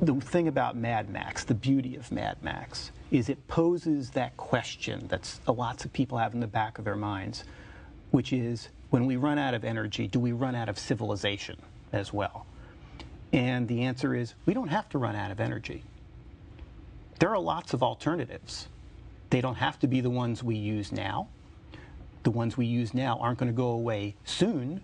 the 0.00 0.14
thing 0.14 0.46
about 0.46 0.76
Mad 0.76 1.10
Max, 1.10 1.42
the 1.44 1.54
beauty 1.54 1.96
of 1.96 2.12
Mad 2.12 2.36
Max, 2.40 2.92
is 3.10 3.28
it 3.28 3.48
poses 3.48 4.10
that 4.10 4.36
question 4.36 5.08
that 5.08 5.28
lots 5.48 5.84
of 5.84 5.92
people 5.92 6.18
have 6.18 6.34
in 6.34 6.40
the 6.40 6.46
back 6.46 6.78
of 6.78 6.84
their 6.84 6.94
minds, 6.94 7.42
which 8.12 8.32
is 8.32 8.68
when 8.90 9.06
we 9.06 9.16
run 9.16 9.38
out 9.38 9.54
of 9.54 9.64
energy, 9.64 10.06
do 10.06 10.20
we 10.20 10.30
run 10.32 10.54
out 10.54 10.68
of 10.68 10.78
civilization 10.78 11.56
as 11.92 12.12
well? 12.12 12.46
And 13.32 13.68
the 13.68 13.82
answer 13.82 14.14
is 14.14 14.34
we 14.46 14.54
don't 14.54 14.68
have 14.68 14.88
to 14.90 14.98
run 14.98 15.14
out 15.14 15.30
of 15.30 15.40
energy. 15.40 15.84
There 17.18 17.30
are 17.30 17.38
lots 17.38 17.74
of 17.74 17.82
alternatives. 17.82 18.68
They 19.30 19.40
don't 19.40 19.56
have 19.56 19.78
to 19.80 19.86
be 19.86 20.00
the 20.00 20.10
ones 20.10 20.42
we 20.42 20.56
use 20.56 20.92
now. 20.92 21.28
The 22.22 22.30
ones 22.30 22.56
we 22.56 22.66
use 22.66 22.94
now 22.94 23.18
aren't 23.18 23.38
going 23.38 23.50
to 23.50 23.56
go 23.56 23.68
away 23.68 24.14
soon, 24.24 24.82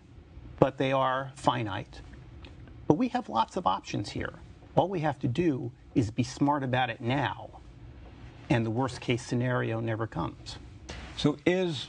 but 0.59 0.79
they 0.79 0.93
are 0.93 1.33
finite. 1.37 2.01
But 2.87 2.95
we 2.95 3.09
have 3.09 3.29
lots 3.29 3.57
of 3.57 3.67
options 3.67 4.11
here. 4.11 4.35
All 4.77 4.89
we 4.89 5.01
have 5.01 5.19
to 5.21 5.29
do 5.29 5.73
is 5.95 6.11
be 6.11 6.23
smart 6.23 6.63
about 6.63 6.91
it 6.91 7.01
now, 7.01 7.51
and 8.51 8.67
the 8.67 8.71
worst 8.71 9.01
case 9.01 9.25
scenario 9.25 9.81
never 9.81 10.07
comes. 10.07 10.57
So 11.17 11.39
is 11.47 11.87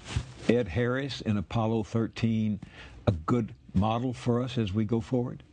Ed 0.47 0.67
Harris 0.67 1.21
in 1.21 1.37
Apollo 1.37 1.83
13 1.83 2.59
a 3.07 3.11
good 3.11 3.53
model 3.73 4.13
for 4.13 4.41
us 4.41 4.57
as 4.57 4.71
we 4.73 4.85
go 4.85 5.01
forward? 5.01 5.43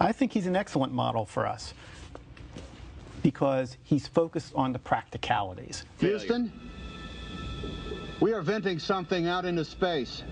I 0.00 0.12
think 0.12 0.32
he's 0.32 0.46
an 0.46 0.56
excellent 0.56 0.94
model 0.94 1.26
for 1.26 1.46
us 1.46 1.74
because 3.22 3.76
he's 3.82 4.06
focused 4.06 4.54
on 4.54 4.72
the 4.72 4.78
practicalities. 4.78 5.84
Houston, 5.98 6.50
we 8.18 8.32
are 8.32 8.40
venting 8.40 8.78
something 8.78 9.26
out 9.26 9.44
into 9.44 9.62
space. 9.62 10.22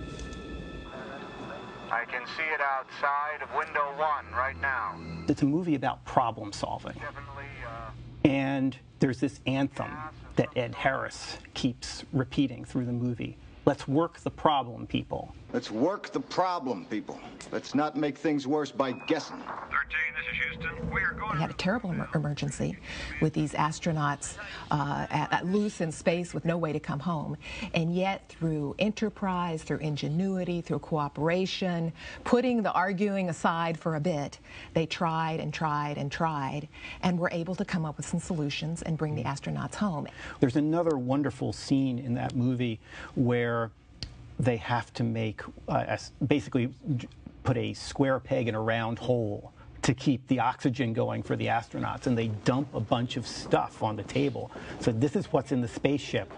I 1.91 2.05
can 2.07 2.27
see 2.37 2.43
it 2.43 2.61
outside 2.61 3.43
of 3.43 3.55
window 3.55 3.95
one 3.99 4.31
right 4.33 4.59
now. 4.61 4.99
It's 5.29 5.43
a 5.43 5.47
movie 5.47 5.75
about 5.75 6.03
problem 6.07 6.53
solving. 6.53 6.97
Uh, 6.99 7.91
and 8.25 8.77
there's 9.01 9.21
this 9.21 9.41
anthem 9.47 9.91
that 10.37 10.49
Ed 10.57 10.75
Harris 10.75 11.39
keeps 11.55 12.05
repeating 12.13 12.65
through 12.65 12.87
the 12.87 12.93
movie. 12.93 13.37
Let's 13.65 13.87
work 13.87 14.21
the 14.21 14.31
problem, 14.31 14.87
people. 14.87 15.35
Let's 15.51 15.71
work 15.71 16.13
the 16.13 16.21
problem, 16.21 16.85
people. 16.91 17.19
Let's 17.51 17.75
not 17.75 17.97
make 17.97 18.19
things 18.19 18.47
worse 18.47 18.71
by 18.71 18.93
guessing. 18.93 19.39
13, 19.39 19.79
this 20.15 20.27
is 20.31 20.45
Houston. 20.45 20.91
We 20.91 21.01
are 21.01 21.15
going. 21.15 21.33
We 21.33 21.39
had 21.39 21.49
a 21.49 21.55
terrible 21.55 21.91
emer- 21.91 22.09
emergency 22.15 22.77
with 23.23 23.33
these 23.33 23.55
astronauts 23.55 24.37
uh, 24.71 25.07
at, 25.09 25.33
at 25.33 25.47
loose 25.47 25.81
in 25.81 25.91
space 25.91 26.35
with 26.35 26.45
no 26.45 26.59
way 26.59 26.75
to 26.75 26.81
come 26.81 27.01
home. 27.01 27.35
And 27.73 27.95
yet, 27.95 28.29
through 28.29 28.75
enterprise, 28.79 29.63
through 29.63 29.79
ingenuity, 29.79 30.61
through 30.61 30.81
cooperation, 30.81 31.95
putting 32.25 32.63
the 32.63 32.73
arguing 32.73 33.31
aside 33.31 33.79
for 33.79 33.97
a 33.97 34.01
bit, 34.01 34.41
they 34.75 34.85
tried 34.85 35.41
and 35.41 35.53
tried 35.53 35.97
and 35.97 36.13
tried 36.13 36.69
and 37.01 37.19
were 37.19 37.31
able 37.33 37.55
to 37.55 37.65
come 37.65 37.87
up 37.87 37.97
with 37.97 38.05
some 38.05 38.21
solutions 38.21 38.83
and 38.83 38.99
bring 38.99 39.15
the 39.15 39.25
astronauts 39.25 39.77
home. 39.77 40.07
There's 40.41 40.57
another 40.57 40.99
wonderful 40.99 41.55
scene 41.55 41.99
in 41.99 42.13
that 42.15 42.37
movie 42.37 42.81
where 43.15 43.71
they 44.39 44.57
have 44.57 44.93
to 44.95 45.05
make 45.05 45.43
uh, 45.69 45.97
basically 46.27 46.71
put 47.43 47.57
a 47.57 47.75
square 47.75 48.21
peg 48.21 48.49
in 48.49 48.55
a 48.55 48.61
round 48.61 48.99
hole 48.99 49.53
to 49.83 49.95
keep 49.95 50.27
the 50.27 50.41
oxygen 50.41 50.93
going 50.93 51.23
for 51.23 51.37
the 51.37 51.47
astronauts 51.47 52.07
and 52.07 52.19
they 52.19 52.29
dump 52.45 52.73
a 52.75 52.81
bunch 52.81 53.17
of 53.17 53.27
stuff 53.27 53.83
on 53.83 53.97
the 53.97 54.03
table 54.05 54.51
so 54.81 54.93
this 54.93 55.17
is 55.17 55.33
what's 55.33 55.53
in 55.53 55.61
the 55.61 55.69
spaceship 55.69 56.33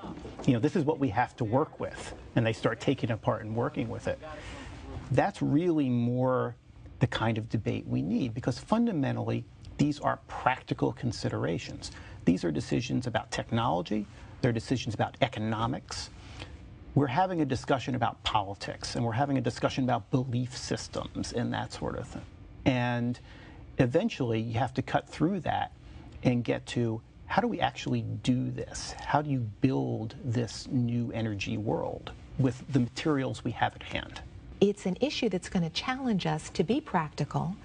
you 0.47 0.53
know 0.53 0.61
this 0.61 0.77
is 0.77 0.85
what 0.85 0.99
we 0.99 1.09
have 1.09 1.35
to 1.35 1.45
work 1.45 1.81
with 1.81 2.15
and 2.37 2.47
they 2.47 2.53
start 2.53 2.81
taking 2.81 3.11
it 3.11 3.13
apart 3.13 3.43
and 3.43 3.55
working 3.55 3.89
with 3.89 4.07
it 4.07 4.19
that's 5.13 5.43
really 5.43 5.89
more 5.89 6.55
the 7.01 7.07
kind 7.07 7.39
of 7.39 7.49
debate 7.49 7.87
we 7.87 8.03
need 8.03 8.35
because 8.35 8.59
fundamentally 8.59 9.45
these 9.81 9.99
are 9.99 10.19
practical 10.29 10.93
considerations. 10.93 11.91
These 12.27 12.45
are 12.45 12.53
decisions 12.53 13.07
about 13.07 13.31
technology, 13.31 14.07
they're 14.43 14.53
decisions 14.53 14.95
about 14.95 15.17
economics. 15.23 16.11
We're 16.95 17.07
having 17.07 17.41
a 17.41 17.45
discussion 17.45 17.95
about 17.95 18.23
politics 18.25 18.97
and 18.97 19.05
we're 19.05 19.13
having 19.13 19.39
a 19.39 19.41
discussion 19.41 19.85
about 19.85 20.11
belief 20.11 20.57
systems 20.57 21.33
and 21.33 21.53
that 21.53 21.73
sort 21.73 21.97
of 21.97 22.09
thing. 22.09 22.23
And 22.65 23.19
eventually 23.79 24.41
you 24.41 24.59
have 24.59 24.75
to 24.75 24.83
cut 24.83 25.09
through 25.09 25.41
that 25.41 25.73
and 26.25 26.43
get 26.43 26.67
to 26.67 27.01
how 27.27 27.41
do 27.41 27.47
we 27.47 27.61
actually 27.61 28.03
do 28.03 28.51
this? 28.51 28.93
How 29.07 29.23
do 29.23 29.31
you 29.31 29.39
build 29.61 30.17
this 30.25 30.67
new 30.69 31.13
energy 31.13 31.57
world 31.57 32.11
with 32.39 32.65
the 32.69 32.81
materials 32.81 33.45
we 33.45 33.53
have 33.53 33.77
at 33.77 33.85
hand? 33.85 34.21
It's 34.61 34.85
an 34.85 34.99
issue 35.01 35.31
that's 35.31 35.49
going 35.49 35.63
to 35.63 35.71
challenge 35.71 36.27
us 36.27 36.51
to 36.51 36.63
be 36.63 36.83
practical, 36.83 37.57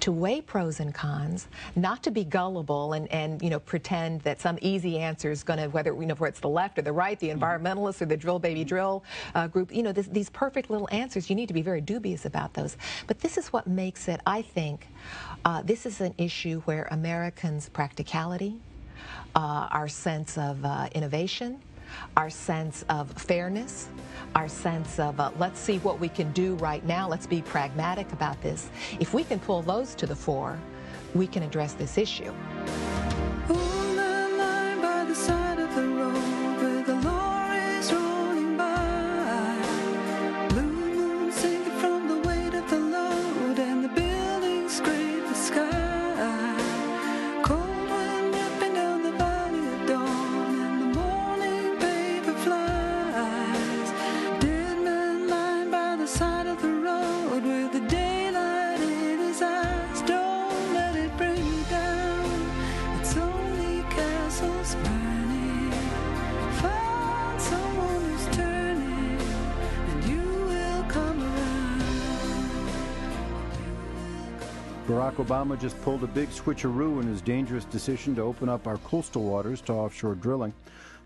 to 0.00 0.10
weigh 0.10 0.40
pros 0.40 0.80
and 0.80 0.92
cons, 0.92 1.46
not 1.76 2.02
to 2.02 2.10
be 2.10 2.24
gullible 2.24 2.92
and, 2.94 3.06
and 3.12 3.40
you 3.40 3.50
know 3.50 3.60
pretend 3.60 4.22
that 4.22 4.40
some 4.40 4.58
easy 4.60 4.98
answer 4.98 5.30
is 5.30 5.44
going 5.44 5.60
to 5.60 5.68
whether 5.68 5.92
you 5.94 6.06
know 6.06 6.14
whether 6.14 6.30
it's 6.30 6.40
the 6.40 6.48
left 6.48 6.78
or 6.78 6.82
the 6.82 6.92
right, 6.92 7.18
the 7.20 7.28
environmentalists 7.28 8.02
or 8.02 8.06
the 8.06 8.16
drill 8.16 8.40
baby 8.40 8.64
drill 8.64 9.04
uh, 9.36 9.46
group. 9.46 9.72
You 9.72 9.84
know 9.84 9.92
this, 9.92 10.08
these 10.08 10.28
perfect 10.30 10.70
little 10.70 10.88
answers. 10.90 11.30
You 11.30 11.36
need 11.36 11.46
to 11.46 11.54
be 11.54 11.62
very 11.62 11.80
dubious 11.80 12.24
about 12.24 12.52
those. 12.54 12.76
But 13.06 13.20
this 13.20 13.38
is 13.38 13.52
what 13.52 13.68
makes 13.68 14.08
it. 14.08 14.20
I 14.26 14.42
think 14.42 14.88
uh, 15.44 15.62
this 15.62 15.86
is 15.86 16.00
an 16.00 16.14
issue 16.18 16.60
where 16.62 16.88
Americans' 16.90 17.68
practicality, 17.68 18.56
uh, 19.36 19.68
our 19.70 19.88
sense 19.88 20.36
of 20.36 20.64
uh, 20.64 20.88
innovation, 20.94 21.62
our 22.16 22.30
sense 22.30 22.84
of 22.88 23.12
fairness, 23.12 23.88
our 24.34 24.48
sense 24.48 24.98
of 24.98 25.18
uh, 25.20 25.30
let's 25.38 25.58
see 25.58 25.78
what 25.78 25.98
we 25.98 26.08
can 26.08 26.32
do 26.32 26.54
right 26.56 26.84
now, 26.84 27.08
let's 27.08 27.26
be 27.26 27.42
pragmatic 27.42 28.12
about 28.12 28.40
this. 28.42 28.70
If 28.98 29.14
we 29.14 29.24
can 29.24 29.38
pull 29.38 29.62
those 29.62 29.94
to 29.96 30.06
the 30.06 30.16
fore, 30.16 30.58
we 31.14 31.26
can 31.26 31.42
address 31.42 31.74
this 31.74 31.98
issue. 31.98 32.32
Barack 75.00 75.14
Obama 75.14 75.58
just 75.58 75.80
pulled 75.80 76.04
a 76.04 76.08
big 76.08 76.28
switcheroo 76.28 77.00
in 77.00 77.06
his 77.06 77.22
dangerous 77.22 77.64
decision 77.64 78.14
to 78.14 78.20
open 78.20 78.50
up 78.50 78.66
our 78.66 78.76
coastal 78.76 79.22
waters 79.22 79.62
to 79.62 79.72
offshore 79.72 80.14
drilling. 80.14 80.52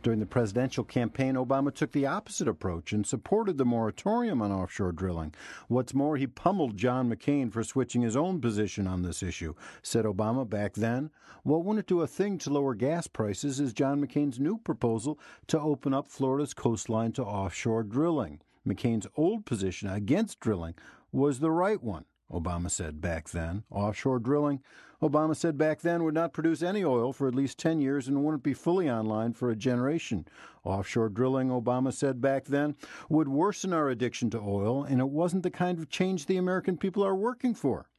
During 0.02 0.18
the 0.18 0.26
presidential 0.26 0.82
campaign, 0.82 1.36
Obama 1.36 1.72
took 1.72 1.92
the 1.92 2.04
opposite 2.04 2.48
approach 2.48 2.92
and 2.92 3.06
supported 3.06 3.56
the 3.56 3.64
moratorium 3.64 4.42
on 4.42 4.50
offshore 4.50 4.90
drilling. 4.90 5.32
What's 5.68 5.94
more, 5.94 6.16
he 6.16 6.26
pummeled 6.26 6.76
John 6.76 7.08
McCain 7.08 7.52
for 7.52 7.62
switching 7.62 8.02
his 8.02 8.16
own 8.16 8.40
position 8.40 8.88
on 8.88 9.02
this 9.02 9.22
issue. 9.22 9.54
Said 9.80 10.06
Obama 10.06 10.44
back 10.50 10.74
then, 10.74 11.10
What 11.44 11.64
wouldn't 11.64 11.86
do 11.86 12.00
a 12.00 12.08
thing 12.08 12.36
to 12.38 12.50
lower 12.50 12.74
gas 12.74 13.06
prices 13.06 13.60
is 13.60 13.72
John 13.72 14.04
McCain's 14.04 14.40
new 14.40 14.58
proposal 14.58 15.20
to 15.46 15.60
open 15.60 15.94
up 15.94 16.08
Florida's 16.08 16.52
coastline 16.52 17.12
to 17.12 17.22
offshore 17.22 17.84
drilling. 17.84 18.40
McCain's 18.66 19.06
old 19.14 19.46
position 19.46 19.88
against 19.88 20.40
drilling 20.40 20.74
was 21.12 21.38
the 21.38 21.52
right 21.52 21.80
one. 21.80 22.06
Obama 22.32 22.70
said 22.70 23.00
back 23.00 23.28
then. 23.30 23.64
Offshore 23.70 24.18
drilling, 24.18 24.60
Obama 25.02 25.36
said 25.36 25.58
back 25.58 25.80
then, 25.80 26.02
would 26.02 26.14
not 26.14 26.32
produce 26.32 26.62
any 26.62 26.82
oil 26.82 27.12
for 27.12 27.28
at 27.28 27.34
least 27.34 27.58
10 27.58 27.80
years 27.80 28.08
and 28.08 28.24
wouldn't 28.24 28.42
be 28.42 28.54
fully 28.54 28.90
online 28.90 29.32
for 29.32 29.50
a 29.50 29.56
generation. 29.56 30.26
Offshore 30.64 31.10
drilling, 31.10 31.48
Obama 31.48 31.92
said 31.92 32.20
back 32.20 32.46
then, 32.46 32.74
would 33.08 33.28
worsen 33.28 33.72
our 33.72 33.90
addiction 33.90 34.30
to 34.30 34.38
oil, 34.38 34.82
and 34.82 35.00
it 35.00 35.10
wasn't 35.10 35.42
the 35.42 35.50
kind 35.50 35.78
of 35.78 35.90
change 35.90 36.26
the 36.26 36.38
American 36.38 36.78
people 36.78 37.04
are 37.04 37.14
working 37.14 37.54
for. 37.54 37.90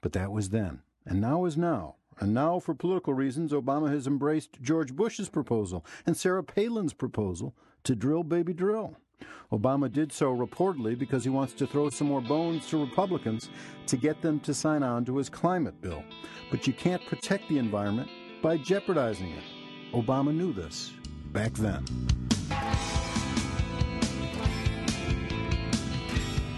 But 0.00 0.12
that 0.12 0.30
was 0.30 0.50
then, 0.50 0.82
and 1.04 1.20
now 1.20 1.44
is 1.44 1.56
now. 1.56 1.96
And 2.20 2.34
now, 2.34 2.60
for 2.60 2.74
political 2.74 3.14
reasons, 3.14 3.52
Obama 3.52 3.90
has 3.90 4.06
embraced 4.06 4.62
George 4.62 4.94
Bush's 4.94 5.28
proposal 5.28 5.84
and 6.06 6.16
Sarah 6.16 6.44
Palin's 6.44 6.92
proposal 6.92 7.56
to 7.84 7.96
drill, 7.96 8.22
baby, 8.22 8.52
drill. 8.52 8.96
Obama 9.52 9.92
did 9.92 10.12
so 10.12 10.34
reportedly 10.34 10.98
because 10.98 11.24
he 11.24 11.30
wants 11.30 11.52
to 11.54 11.66
throw 11.66 11.90
some 11.90 12.08
more 12.08 12.20
bones 12.20 12.68
to 12.68 12.82
Republicans 12.82 13.50
to 13.86 13.96
get 13.96 14.22
them 14.22 14.40
to 14.40 14.54
sign 14.54 14.82
on 14.82 15.04
to 15.04 15.16
his 15.16 15.28
climate 15.28 15.80
bill. 15.80 16.02
But 16.50 16.66
you 16.66 16.72
can't 16.72 17.04
protect 17.06 17.48
the 17.48 17.58
environment 17.58 18.08
by 18.42 18.56
jeopardizing 18.58 19.30
it. 19.30 19.44
Obama 19.92 20.34
knew 20.34 20.52
this 20.52 20.92
back 21.32 21.52
then. 21.54 21.84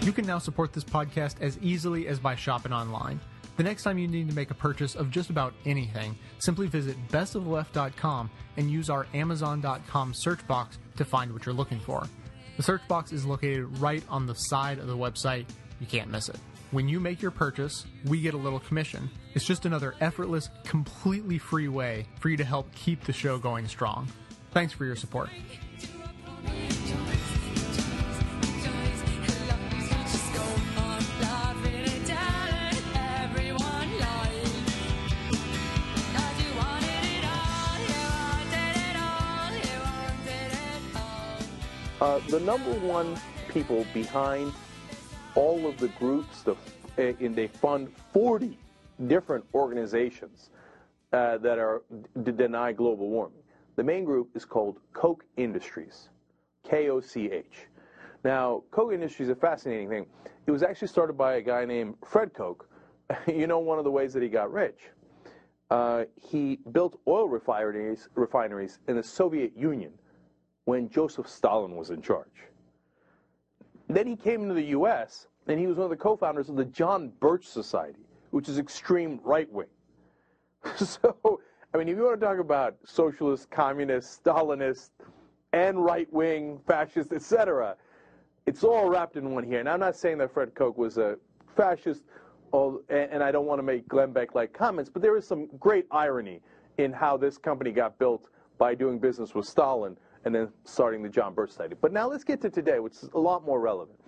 You 0.01 0.11
can 0.11 0.27
now 0.27 0.37
support 0.37 0.71
this 0.71 0.83
podcast 0.83 1.41
as 1.41 1.57
easily 1.63 2.07
as 2.07 2.19
by 2.19 2.35
shopping 2.35 2.71
online. 2.71 3.19
The 3.57 3.63
next 3.63 3.83
time 3.83 3.97
you 3.97 4.07
need 4.07 4.29
to 4.29 4.35
make 4.35 4.51
a 4.51 4.55
purchase 4.55 4.95
of 4.95 5.09
just 5.09 5.29
about 5.29 5.53
anything, 5.65 6.15
simply 6.39 6.67
visit 6.67 6.95
bestoftheleft.com 7.09 8.29
and 8.57 8.69
use 8.69 8.89
our 8.89 9.07
amazon.com 9.13 10.13
search 10.13 10.45
box 10.47 10.77
to 10.97 11.05
find 11.05 11.31
what 11.31 11.45
you're 11.45 11.55
looking 11.55 11.79
for. 11.79 12.07
The 12.57 12.63
search 12.63 12.87
box 12.87 13.11
is 13.11 13.25
located 13.25 13.77
right 13.79 14.03
on 14.09 14.25
the 14.25 14.33
side 14.33 14.79
of 14.79 14.87
the 14.87 14.97
website. 14.97 15.45
You 15.79 15.87
can't 15.87 16.09
miss 16.09 16.29
it. 16.29 16.37
When 16.71 16.87
you 16.87 16.99
make 16.99 17.21
your 17.21 17.31
purchase, 17.31 17.85
we 18.05 18.21
get 18.21 18.33
a 18.33 18.37
little 18.37 18.59
commission. 18.59 19.09
It's 19.33 19.45
just 19.45 19.65
another 19.65 19.95
effortless, 19.99 20.49
completely 20.63 21.37
free 21.37 21.67
way 21.67 22.07
for 22.19 22.29
you 22.29 22.37
to 22.37 22.45
help 22.45 22.73
keep 22.73 23.03
the 23.03 23.13
show 23.13 23.37
going 23.37 23.67
strong. 23.67 24.07
Thanks 24.51 24.73
for 24.73 24.85
your 24.85 24.95
support. 24.95 25.29
Uh, 42.01 42.19
the 42.29 42.41
number 42.41 42.71
one 42.79 43.17
people 43.47 43.85
behind 43.93 44.51
all 45.35 45.65
of 45.65 45.77
the 45.77 45.87
groups, 45.89 46.41
the, 46.41 46.51
uh, 46.97 47.13
and 47.19 47.33
they 47.33 47.47
fund 47.47 47.89
40 48.11 48.57
different 49.07 49.45
organizations 49.53 50.49
uh, 51.13 51.37
that 51.37 51.57
are 51.57 51.83
deny 52.23 52.73
global 52.73 53.09
warming. 53.09 53.39
The 53.77 53.83
main 53.83 54.03
group 54.03 54.29
is 54.35 54.43
called 54.43 54.79
Koch 54.93 55.23
Industries, 55.37 56.09
K-O-C-H. 56.69 57.67
Now, 58.25 58.63
Koch 58.71 58.93
Industries 58.93 59.29
is 59.29 59.31
a 59.31 59.39
fascinating 59.39 59.87
thing. 59.87 60.05
It 60.47 60.51
was 60.51 60.63
actually 60.63 60.89
started 60.89 61.13
by 61.13 61.35
a 61.35 61.41
guy 61.41 61.63
named 61.63 61.95
Fred 62.05 62.33
Koch. 62.33 62.67
you 63.27 63.47
know, 63.47 63.59
one 63.59 63.77
of 63.77 63.85
the 63.85 63.91
ways 63.91 64.13
that 64.13 64.23
he 64.23 64.27
got 64.27 64.51
rich. 64.51 64.79
Uh, 65.69 66.03
he 66.21 66.59
built 66.73 66.99
oil 67.07 67.29
refineries, 67.29 68.09
refineries 68.15 68.79
in 68.87 68.97
the 68.97 69.03
Soviet 69.03 69.55
Union 69.55 69.93
when 70.65 70.89
Joseph 70.89 71.29
Stalin 71.29 71.75
was 71.75 71.89
in 71.89 72.01
charge. 72.01 72.27
Then 73.87 74.07
he 74.07 74.15
came 74.15 74.41
into 74.41 74.55
the 74.55 74.65
U.S., 74.65 75.27
and 75.47 75.59
he 75.59 75.67
was 75.67 75.77
one 75.77 75.85
of 75.85 75.91
the 75.91 75.95
co-founders 75.95 76.49
of 76.49 76.55
the 76.55 76.65
John 76.65 77.11
Birch 77.19 77.45
Society, 77.45 78.05
which 78.31 78.49
is 78.49 78.57
extreme 78.57 79.19
right-wing. 79.23 79.67
so, 80.75 81.39
I 81.73 81.77
mean, 81.77 81.87
if 81.87 81.95
you 81.95 82.03
want 82.03 82.19
to 82.19 82.25
talk 82.25 82.39
about 82.39 82.77
socialist, 82.83 83.49
communist, 83.51 84.23
Stalinist, 84.23 84.89
and 85.53 85.83
right-wing, 85.83 86.59
fascist, 86.67 87.13
etc., 87.13 87.75
it's 88.47 88.63
all 88.63 88.89
wrapped 88.89 89.17
in 89.17 89.31
one 89.31 89.43
here. 89.43 89.59
And 89.59 89.69
I'm 89.69 89.79
not 89.79 89.95
saying 89.95 90.17
that 90.17 90.33
Fred 90.33 90.53
Koch 90.55 90.77
was 90.77 90.97
a 90.97 91.17
fascist, 91.55 92.03
and 92.89 93.23
I 93.23 93.31
don't 93.31 93.45
want 93.45 93.59
to 93.59 93.63
make 93.63 93.87
Glenn 93.87 94.11
Beck-like 94.11 94.51
comments, 94.51 94.89
but 94.89 95.01
there 95.01 95.15
is 95.15 95.27
some 95.27 95.47
great 95.59 95.85
irony 95.91 96.41
in 96.77 96.91
how 96.91 97.17
this 97.17 97.37
company 97.37 97.71
got 97.71 97.99
built 97.99 98.29
by 98.57 98.73
doing 98.73 98.97
business 98.97 99.35
with 99.35 99.45
Stalin 99.45 99.97
and 100.25 100.33
then 100.33 100.49
starting 100.63 101.01
the 101.01 101.09
John 101.09 101.33
Birch 101.33 101.51
Society. 101.51 101.75
But 101.79 101.93
now 101.93 102.09
let's 102.09 102.23
get 102.23 102.41
to 102.41 102.49
today, 102.49 102.79
which 102.79 102.93
is 102.93 103.09
a 103.13 103.19
lot 103.19 103.45
more 103.45 103.59
relevant. 103.59 103.99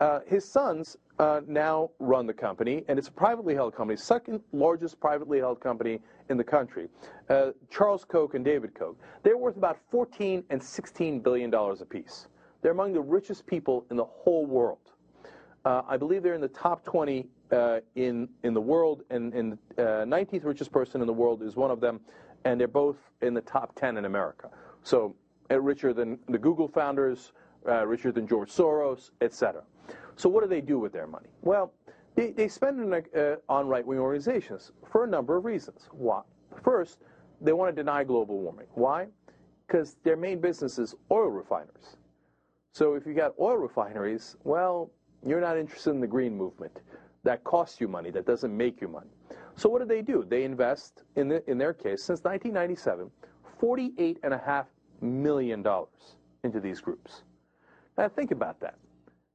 Uh, 0.00 0.20
his 0.26 0.44
sons 0.44 0.96
uh, 1.18 1.40
now 1.46 1.90
run 1.98 2.26
the 2.26 2.32
company, 2.32 2.84
and 2.88 2.98
it's 2.98 3.08
a 3.08 3.12
privately 3.12 3.54
held 3.54 3.74
company, 3.74 3.96
second 3.96 4.40
largest 4.52 4.98
privately 5.00 5.38
held 5.38 5.60
company 5.60 6.00
in 6.28 6.36
the 6.36 6.44
country. 6.44 6.88
Uh, 7.28 7.50
Charles 7.70 8.04
Koch 8.04 8.34
and 8.34 8.44
David 8.44 8.74
Koch. 8.74 8.96
They're 9.22 9.36
worth 9.36 9.56
about 9.56 9.78
14 9.90 10.42
and 10.50 10.62
16 10.62 11.20
billion 11.20 11.50
dollars 11.50 11.80
apiece. 11.80 12.26
They're 12.60 12.72
among 12.72 12.92
the 12.92 13.00
richest 13.00 13.46
people 13.46 13.86
in 13.90 13.96
the 13.96 14.04
whole 14.04 14.46
world. 14.46 14.78
Uh, 15.64 15.82
I 15.86 15.96
believe 15.96 16.22
they're 16.22 16.34
in 16.34 16.40
the 16.40 16.48
top 16.48 16.84
20 16.84 17.26
uh, 17.52 17.80
in 17.94 18.28
in 18.42 18.52
the 18.52 18.60
world, 18.60 19.02
and, 19.10 19.32
and 19.32 19.58
19th 19.78 20.44
uh, 20.44 20.48
richest 20.48 20.72
person 20.72 21.00
in 21.00 21.06
the 21.06 21.12
world 21.12 21.42
is 21.42 21.56
one 21.56 21.70
of 21.70 21.80
them, 21.80 22.00
and 22.44 22.60
they're 22.60 22.66
both 22.66 22.96
in 23.22 23.32
the 23.32 23.40
top 23.42 23.74
10 23.76 23.96
in 23.96 24.06
America. 24.06 24.50
So 24.82 25.14
richer 25.50 25.92
than 25.92 26.18
the 26.28 26.38
Google 26.38 26.68
founders, 26.68 27.32
uh, 27.68 27.86
richer 27.86 28.12
than 28.12 28.26
George 28.26 28.50
Soros, 28.50 29.10
etc. 29.20 29.62
So 30.16 30.28
what 30.28 30.42
do 30.42 30.48
they 30.48 30.60
do 30.60 30.78
with 30.78 30.92
their 30.92 31.06
money? 31.06 31.28
Well, 31.42 31.72
they, 32.14 32.30
they 32.30 32.48
spend 32.48 32.92
it 32.92 33.10
uh, 33.16 33.52
on 33.52 33.66
right-wing 33.66 33.98
organizations 33.98 34.72
for 34.90 35.04
a 35.04 35.08
number 35.08 35.36
of 35.36 35.44
reasons. 35.44 35.88
Why? 35.90 36.22
First, 36.62 36.98
they 37.40 37.52
want 37.52 37.74
to 37.74 37.82
deny 37.82 38.04
global 38.04 38.38
warming. 38.38 38.66
Why? 38.74 39.06
Because 39.66 39.96
their 40.04 40.16
main 40.16 40.40
business 40.40 40.78
is 40.78 40.94
oil 41.10 41.28
refiners. 41.28 41.96
So 42.72 42.94
if 42.94 43.06
you 43.06 43.14
got 43.14 43.34
oil 43.40 43.56
refineries, 43.56 44.36
well, 44.44 44.90
you're 45.26 45.40
not 45.40 45.56
interested 45.56 45.90
in 45.90 46.00
the 46.00 46.06
green 46.06 46.36
movement. 46.36 46.80
That 47.24 47.42
costs 47.44 47.80
you 47.80 47.88
money. 47.88 48.10
That 48.10 48.26
doesn't 48.26 48.54
make 48.54 48.80
you 48.80 48.88
money. 48.88 49.10
So 49.56 49.68
what 49.68 49.80
do 49.80 49.86
they 49.86 50.02
do? 50.02 50.24
They 50.28 50.44
invest, 50.44 51.02
in, 51.16 51.28
the, 51.28 51.48
in 51.50 51.58
their 51.58 51.72
case, 51.72 52.02
since 52.02 52.22
1997, 52.22 53.10
$48.5 53.60 54.66
million 55.00 55.62
dollars 55.62 56.16
into 56.42 56.60
these 56.60 56.80
groups. 56.80 57.22
Now 57.96 58.08
think 58.08 58.30
about 58.30 58.60
that. 58.60 58.76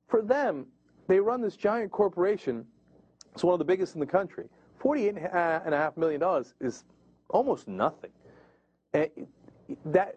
For 0.08 0.22
them, 0.22 0.66
they 1.08 1.20
run 1.20 1.42
this 1.42 1.56
giant 1.56 1.92
corporation. 1.92 2.66
It's 3.34 3.44
one 3.44 3.54
of 3.54 3.60
the 3.60 3.66
biggest 3.66 3.94
in 3.94 4.00
the 4.00 4.06
country. 4.06 4.50
Forty-eight 4.80 5.18
and 5.18 5.74
a 5.74 5.78
half 5.78 5.98
million 5.98 6.20
dollars 6.20 6.54
is 6.60 6.84
almost 7.30 7.68
nothing. 7.68 8.12
And 8.94 9.10
that 9.86 10.16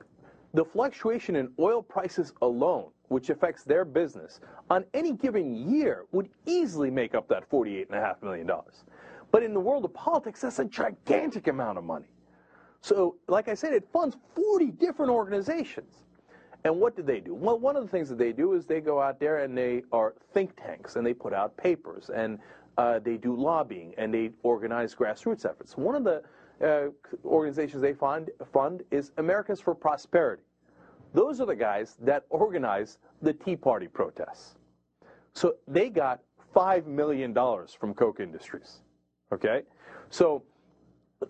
the 0.54 0.64
fluctuation 0.64 1.36
in 1.36 1.50
oil 1.58 1.82
prices 1.82 2.32
alone, 2.42 2.90
which 3.08 3.30
affects 3.30 3.64
their 3.64 3.84
business, 3.84 4.40
on 4.70 4.84
any 4.94 5.12
given 5.12 5.54
year 5.68 6.04
would 6.12 6.28
easily 6.46 6.90
make 6.90 7.14
up 7.14 7.28
that 7.28 7.48
forty-eight 7.48 7.88
and 7.88 7.98
a 7.98 8.00
half 8.00 8.22
million 8.22 8.46
dollars. 8.46 8.84
But 9.30 9.42
in 9.42 9.54
the 9.54 9.60
world 9.60 9.84
of 9.84 9.94
politics, 9.94 10.42
that's 10.42 10.58
a 10.58 10.64
gigantic 10.64 11.48
amount 11.48 11.78
of 11.78 11.84
money. 11.84 12.08
So, 12.82 13.16
like 13.28 13.48
I 13.48 13.54
said, 13.54 13.72
it 13.72 13.88
funds 13.92 14.16
40 14.34 14.72
different 14.72 15.10
organizations. 15.10 16.02
And 16.64 16.80
what 16.80 16.96
do 16.96 17.02
they 17.02 17.20
do? 17.20 17.32
Well, 17.32 17.58
one 17.58 17.76
of 17.76 17.82
the 17.82 17.88
things 17.88 18.08
that 18.08 18.18
they 18.18 18.32
do 18.32 18.54
is 18.54 18.66
they 18.66 18.80
go 18.80 19.00
out 19.00 19.18
there 19.18 19.38
and 19.38 19.56
they 19.56 19.82
are 19.92 20.14
think 20.34 20.56
tanks 20.56 20.96
and 20.96 21.06
they 21.06 21.14
put 21.14 21.32
out 21.32 21.56
papers 21.56 22.10
and 22.14 22.38
uh, 22.78 22.98
they 22.98 23.16
do 23.16 23.36
lobbying 23.36 23.94
and 23.98 24.12
they 24.12 24.30
organize 24.42 24.94
grassroots 24.94 25.44
efforts. 25.44 25.76
One 25.76 25.94
of 25.94 26.04
the 26.04 26.22
uh, 26.60 26.90
organizations 27.24 27.82
they 27.82 27.94
fund, 27.94 28.30
fund 28.52 28.82
is 28.90 29.12
Americans 29.16 29.60
for 29.60 29.74
Prosperity. 29.74 30.42
Those 31.14 31.40
are 31.40 31.46
the 31.46 31.56
guys 31.56 31.96
that 32.00 32.24
organize 32.30 32.98
the 33.20 33.32
Tea 33.32 33.56
Party 33.56 33.86
protests. 33.86 34.56
So 35.34 35.54
they 35.68 35.88
got 35.88 36.20
$5 36.54 36.86
million 36.86 37.32
from 37.34 37.94
Koch 37.94 38.20
Industries. 38.20 38.80
Okay? 39.32 39.62
So 40.10 40.42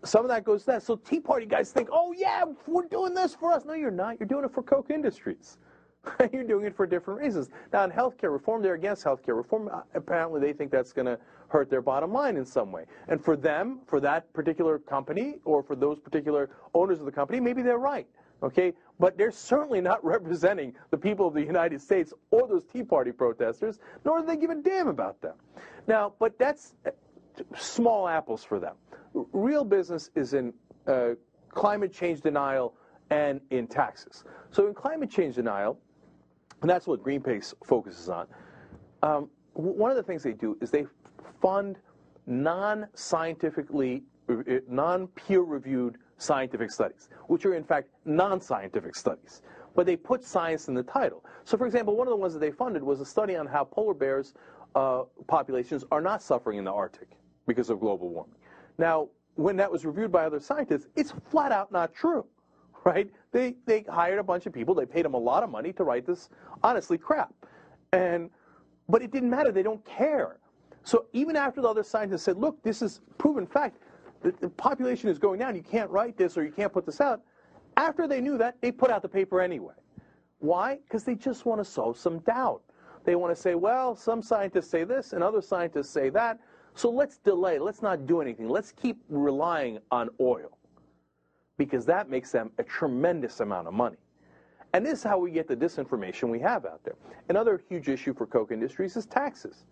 some 0.05 0.25
of 0.25 0.29
that 0.29 0.45
goes 0.45 0.61
to 0.63 0.73
that. 0.73 0.83
So 0.83 0.97
Tea 0.97 1.21
Party 1.21 1.47
guys 1.47 1.71
think, 1.71 1.89
oh 1.93 2.13
yeah, 2.17 2.45
we're 2.67 2.87
doing 2.87 3.15
this 3.15 3.35
for 3.35 3.53
us. 3.53 3.65
No, 3.65 3.75
you're 3.75 3.91
not. 3.91 4.19
You're 4.21 4.29
doing 4.29 4.45
it 4.45 4.53
for 4.53 4.63
Koch 4.63 4.91
Industries. 4.91 5.59
you're 6.33 6.45
doing 6.45 6.67
it 6.67 6.75
for 6.75 6.87
different 6.87 7.21
reasons. 7.21 7.49
Now, 7.73 7.85
in 7.85 7.91
healthcare 7.91 8.33
reform, 8.33 8.63
they're 8.63 8.75
against 8.75 9.05
healthcare 9.05 9.37
reform. 9.37 9.69
Uh, 9.73 9.83
apparently, 9.95 10.41
they 10.41 10.53
think 10.53 10.71
that's 10.71 10.93
going 10.93 11.07
to 11.07 11.19
hurt 11.49 11.71
their 11.71 11.83
bottom 11.83 12.13
line 12.13 12.37
in 12.37 12.45
some 12.45 12.73
way. 12.73 12.87
And 13.09 13.23
for 13.23 13.37
them, 13.37 13.81
for 13.87 14.01
that 14.01 14.33
particular 14.33 14.79
company, 14.79 15.37
or 15.45 15.63
for 15.63 15.77
those 15.77 16.01
particular 16.01 16.51
owners 16.75 16.99
of 16.99 17.07
the 17.07 17.13
company, 17.13 17.41
maybe 17.41 17.63
they're 17.63 17.79
right. 17.79 18.07
Okay, 18.43 18.73
but 18.99 19.17
they're 19.17 19.31
certainly 19.31 19.81
not 19.81 20.05
representing 20.05 20.75
the 20.91 20.99
people 20.99 21.29
of 21.29 21.35
the 21.35 21.43
United 21.43 21.81
States 21.81 22.13
or 22.33 22.49
those 22.49 22.65
Tea 22.65 22.83
Party 22.83 23.13
protesters, 23.13 23.79
nor 24.05 24.21
do 24.21 24.27
they 24.27 24.37
give 24.37 24.51
a 24.51 24.57
damn 24.57 24.89
about 24.89 25.21
them. 25.21 25.35
Now, 25.87 26.15
but 26.19 26.37
that's 26.39 26.75
small 27.57 28.09
apples 28.09 28.45
for 28.45 28.59
them 28.59 28.75
real 29.15 29.65
business 29.65 30.11
is 30.15 30.35
in 30.35 30.53
uh, 30.87 31.11
climate 31.51 31.93
change 31.93 32.21
denial 32.21 32.75
and 33.11 33.41
in 33.51 33.67
taxes. 33.67 34.25
So 34.51 34.67
in 34.67 34.75
climate 34.75 35.11
change 35.11 35.35
denial, 35.35 35.79
and 36.61 36.71
that's 36.71 36.87
what 36.87 37.03
Greenpeace 37.03 37.55
focuses 37.65 38.09
on, 38.09 38.27
um, 39.03 39.29
one 39.55 39.91
of 39.91 39.97
the 39.97 40.03
things 40.03 40.23
they 40.23 40.33
do 40.33 40.57
is 40.61 40.71
they 40.71 40.87
fund 41.41 41.79
non-scientifically, 42.27 44.03
uh, 44.31 44.35
non-peer-reviewed 44.69 45.99
scientific 46.17 46.71
studies, 46.71 47.09
which 47.27 47.45
are 47.45 47.55
in 47.55 47.65
fact 47.65 47.89
non-scientific 48.05 48.95
studies. 48.95 49.43
But 49.75 49.87
they 49.87 49.97
put 49.97 50.23
science 50.23 50.69
in 50.69 50.75
the 50.75 50.83
title. 50.83 51.25
So 51.45 51.59
for 51.59 51.67
example, 51.67 51.97
one 51.97 52.07
of 52.07 52.13
the 52.13 52.17
ones 52.17 52.33
that 52.33 52.39
they 52.39 52.51
funded 52.51 52.83
was 52.83 53.01
a 53.01 53.07
study 53.07 53.37
on 53.37 53.47
how 53.47 53.65
polar 53.65 53.95
bears 53.95 54.35
uh, 54.75 55.03
populations 55.27 55.85
are 55.91 56.01
not 56.01 56.23
suffering 56.23 56.59
in 56.59 56.65
the 56.65 56.73
Arctic 56.73 57.09
because 57.55 57.71
of 57.71 57.81
global 57.81 58.09
warming. 58.09 58.35
Now, 58.79 59.09
when 59.35 59.57
that 59.57 59.71
was 59.71 59.85
reviewed 59.85 60.13
by 60.13 60.25
other 60.25 60.41
scientists, 60.41 60.89
it's 60.97 61.13
flat 61.31 61.53
out 61.53 61.73
not 61.73 61.95
true, 61.95 62.25
right? 62.85 63.11
they 63.33 63.57
they 63.67 63.85
hired 63.89 64.19
a 64.19 64.23
bunch 64.23 64.47
of 64.47 64.53
people. 64.53 64.75
They 64.75 64.87
paid 64.87 65.05
them 65.05 65.15
a 65.15 65.19
lot 65.19 65.43
of 65.43 65.51
money 65.51 65.73
to 65.75 65.85
write 65.85 66.07
this 66.07 66.29
honestly 66.63 66.99
crap, 66.99 67.33
and 67.93 68.31
but 68.89 69.03
it 69.03 69.11
didn't 69.11 69.31
matter. 69.31 69.51
They 69.51 69.63
don't 69.63 69.85
care. 69.85 70.39
So 70.85 71.07
even 71.13 71.37
after 71.37 71.61
the 71.63 71.69
other 71.69 71.83
scientists 71.83 72.23
said, 72.23 72.37
"Look, 72.37 72.63
this 72.63 72.83
is 72.83 73.01
proven 73.19 73.47
fact. 73.47 73.79
The, 74.23 74.33
the 74.41 74.51
population 74.51 75.09
is 75.09 75.19
going 75.19 75.41
down. 75.41 75.57
You 75.57 75.63
can't 75.63 75.91
write 75.91 76.17
this 76.17 76.37
or 76.37 76.45
you 76.45 76.53
can't 76.53 76.73
put 76.73 76.87
this 76.87 77.01
out." 77.01 77.23
After 77.77 78.07
they 78.07 78.21
knew 78.21 78.37
that, 78.39 78.61
they 78.61 78.71
put 78.71 78.91
out 78.91 79.03
the 79.03 79.09
paper 79.09 79.41
anyway. 79.41 79.75
Why? 80.41 80.79
Because 80.87 81.05
they 81.05 81.15
just 81.15 81.47
want 81.47 81.61
to 81.61 81.65
sow 81.65 81.93
some 81.93 82.19
doubt. 82.21 82.63
They 83.05 83.15
want 83.15 83.35
to 83.35 83.41
say, 83.41 83.55
well, 83.55 83.97
some 83.97 84.23
scientists 84.23 84.69
say 84.69 84.85
this 84.85 85.13
and 85.13 85.23
other 85.23 85.41
scientists 85.41 85.91
say 85.91 86.11
that, 86.11 86.39
so 86.75 86.91
let's 86.91 87.19
delay. 87.19 87.59
Let's 87.59 87.83
not 87.83 88.07
do 88.07 88.21
anything. 88.21 88.49
Let's 88.49 88.73
keep 88.73 89.03
relying 89.09 89.79
on 89.91 90.09
oil 90.21 90.59
because 91.59 91.85
that 91.87 92.09
makes 92.09 92.33
them 92.33 92.51
a 92.59 92.63
tremendous 92.63 93.41
amount 93.41 93.69
of 93.69 93.75
money. 93.75 93.99
And 94.75 94.85
this 94.85 95.01
is 95.01 95.05
how 95.05 95.19
we 95.19 95.31
get 95.31 95.49
the 95.49 95.57
disinformation 95.57 96.31
we 96.31 96.41
have 96.41 96.65
out 96.65 96.83
there. 96.83 96.97
Another 97.29 97.63
huge 97.69 97.89
issue 97.89 98.15
for 98.15 98.27
Koch 98.27 98.51
Industries 98.51 98.97
is 98.97 99.05
taxes. 99.05 99.67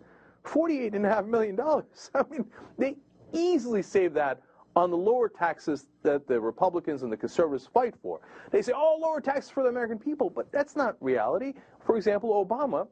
$48.5 0.45 1.27
million. 1.27 1.59
I 2.15 2.23
mean, 2.29 2.45
they 2.77 2.97
easily 3.33 3.81
save 3.81 4.13
that 4.13 4.41
on 4.75 4.89
the 4.89 4.97
lower 4.97 5.27
taxes 5.27 5.87
that 6.03 6.27
the 6.27 6.39
Republicans 6.39 7.03
and 7.03 7.11
the 7.11 7.17
conservatives 7.17 7.67
fight 7.73 7.95
for. 8.01 8.21
They 8.51 8.61
say, 8.61 8.73
oh, 8.75 8.99
lower 9.01 9.19
taxes 9.19 9.49
for 9.49 9.63
the 9.63 9.69
American 9.69 9.99
people, 9.99 10.29
but 10.29 10.51
that's 10.51 10.75
not 10.75 10.95
reality. 11.01 11.53
For 11.85 11.97
example, 11.97 12.45
Obama 12.45 12.87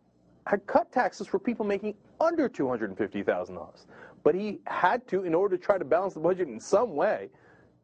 had 0.49 0.65
cut 0.65 0.91
taxes 0.91 1.27
for 1.27 1.37
people 1.37 1.63
making 1.63 1.93
under 2.19 2.49
$250,000. 2.49 3.85
But 4.23 4.33
he 4.33 4.59
had 4.65 5.07
to, 5.09 5.23
in 5.23 5.35
order 5.35 5.55
to 5.55 5.63
try 5.63 5.77
to 5.77 5.85
balance 5.85 6.15
the 6.15 6.21
budget 6.21 6.47
in 6.47 6.59
some 6.59 6.95
way, 6.95 7.29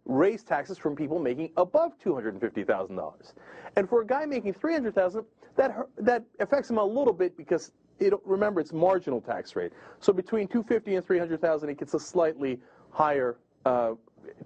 raise 0.05 0.43
taxes 0.43 0.75
from 0.79 0.95
people 0.95 1.19
making 1.19 1.51
above 1.57 1.91
$250,000. 2.03 3.33
And 3.75 3.87
for 3.87 4.01
a 4.01 4.05
guy 4.05 4.25
making 4.25 4.55
$300,000, 4.55 5.25
that 5.57 5.87
that 5.99 6.23
affects 6.39 6.69
him 6.71 6.79
a 6.79 6.83
little 6.83 7.13
bit 7.13 7.37
because 7.37 7.71
it, 7.99 8.13
remember 8.25 8.59
it's 8.59 8.73
marginal 8.73 9.21
tax 9.21 9.55
rate. 9.55 9.71
So 9.99 10.11
between 10.11 10.47
250 10.47 10.95
and 10.95 11.05
300,000, 11.05 11.69
he 11.69 11.75
gets 11.75 11.93
a 11.93 11.99
slightly 11.99 12.59
higher 12.89 13.37
uh, 13.65 13.93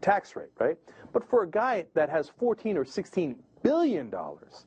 tax 0.02 0.36
rate, 0.36 0.52
right? 0.60 0.78
But 1.14 1.28
for 1.30 1.44
a 1.44 1.50
guy 1.50 1.86
that 1.94 2.10
has 2.10 2.30
14 2.38 2.78
or 2.78 2.84
16 2.84 3.38
billion 3.64 4.10
dollars, 4.10 4.66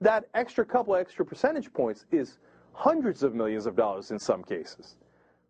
that 0.00 0.24
extra 0.34 0.64
couple 0.64 0.96
extra 0.96 1.24
percentage 1.24 1.72
points 1.72 2.06
is 2.10 2.38
hundreds 2.72 3.22
of 3.22 3.34
millions 3.34 3.66
of 3.66 3.76
dollars 3.76 4.10
in 4.10 4.18
some 4.18 4.42
cases. 4.42 4.96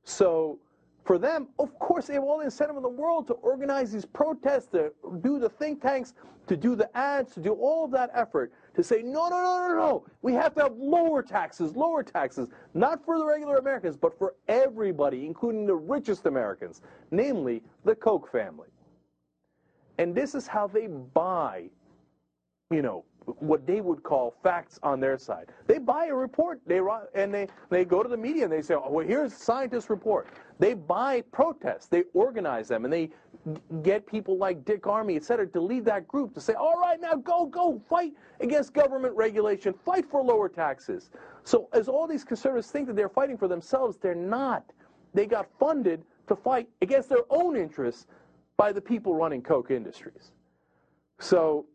So 0.05 0.59
for 1.05 1.19
them, 1.19 1.49
of 1.59 1.77
course, 1.79 2.07
they 2.07 2.15
have 2.15 2.23
all 2.23 2.39
the 2.39 2.45
incentive 2.45 2.77
in 2.77 2.83
the 2.83 2.89
world 2.89 3.27
to 3.29 3.35
organize 3.35 3.93
these 3.93 4.05
protests, 4.05 4.67
to 4.69 4.93
do 5.21 5.39
the 5.39 5.49
think 5.49 5.83
tanks, 5.83 6.15
to 6.47 6.57
do 6.57 6.77
the 6.77 6.95
ads, 6.97 7.35
to 7.35 7.41
do 7.41 7.53
all 7.53 7.85
of 7.85 7.91
that 7.93 8.11
effort 8.15 8.53
to 8.75 8.83
say, 8.83 9.03
no, 9.03 9.29
no, 9.29 9.43
no, 9.43 9.69
no, 9.69 9.75
no, 9.77 10.05
we 10.23 10.33
have 10.33 10.55
to 10.55 10.63
have 10.63 10.77
lower 10.77 11.23
taxes, 11.23 11.77
lower 11.77 12.03
taxes, 12.03 12.49
not 12.75 13.05
for 13.05 13.19
the 13.19 13.25
regular 13.25 13.57
Americans, 13.57 13.97
but 13.97 14.17
for 14.17 14.35
everybody, 14.49 15.27
including 15.27 15.67
the 15.67 15.75
richest 15.75 16.27
Americans, 16.27 16.83
namely 17.11 17.63
the 17.85 17.95
Koch 17.95 18.31
family. 18.31 18.69
And 19.99 20.15
this 20.15 20.35
is 20.35 20.47
how 20.47 20.67
they 20.67 20.87
buy, 20.87 21.69
you 22.71 22.83
know, 22.83 23.05
what 23.39 23.67
they 23.67 23.81
would 23.81 24.03
call 24.03 24.35
facts 24.43 24.79
on 24.83 25.01
their 25.01 25.19
side. 25.19 25.47
They 25.67 25.79
buy 25.79 26.07
a 26.07 26.15
report, 26.15 26.61
they 26.67 26.81
and 27.15 27.33
they, 27.33 27.49
they 27.71 27.85
go 27.85 28.03
to 28.03 28.09
the 28.09 28.17
media 28.17 28.45
and 28.45 28.53
they 28.53 28.63
say, 28.63 28.75
oh, 28.75 28.91
well, 28.91 29.07
here's 29.07 29.33
a 29.33 29.37
scientist 29.37 29.91
report. 29.91 30.29
They 30.59 30.75
buy 30.75 31.23
protests, 31.33 31.87
they 31.87 32.05
organize 32.15 32.69
them, 32.69 32.85
and 32.85 32.93
they 32.93 33.11
get 33.83 34.07
people 34.07 34.39
like 34.39 34.65
Dick 34.65 34.83
Armey, 34.83 35.17
et 35.17 35.25
cetera, 35.25 35.47
to 35.49 35.61
lead 35.61 35.85
that 35.87 36.07
group 36.07 36.35
to 36.35 36.41
say, 36.41 36.55
all 36.55 36.79
right, 36.81 37.01
now 37.01 37.15
go, 37.15 37.47
go, 37.47 37.81
fight 37.89 38.13
against 38.41 38.73
government 38.73 39.15
regulation, 39.17 39.75
fight 39.85 40.09
for 40.09 40.23
lower 40.23 40.49
taxes. 40.49 41.11
So 41.43 41.69
as 41.73 41.89
all 41.89 42.07
these 42.07 42.25
conservatives 42.25 42.71
think 42.71 42.87
that 42.87 42.97
they're 42.97 43.09
fighting 43.09 43.37
for 43.37 43.49
themselves, 43.49 43.97
they're 44.01 44.15
not. 44.15 44.65
They 45.15 45.27
got 45.27 45.49
funded 45.59 46.05
to 46.29 46.37
fight 46.37 46.69
against 46.81 47.09
their 47.09 47.25
own 47.31 47.57
interests 47.57 48.07
by 48.57 48.73
the 48.73 48.81
people 48.81 49.15
running 49.15 49.43
Koch 49.43 49.71
Industries. 49.71 50.31
So 51.19 51.67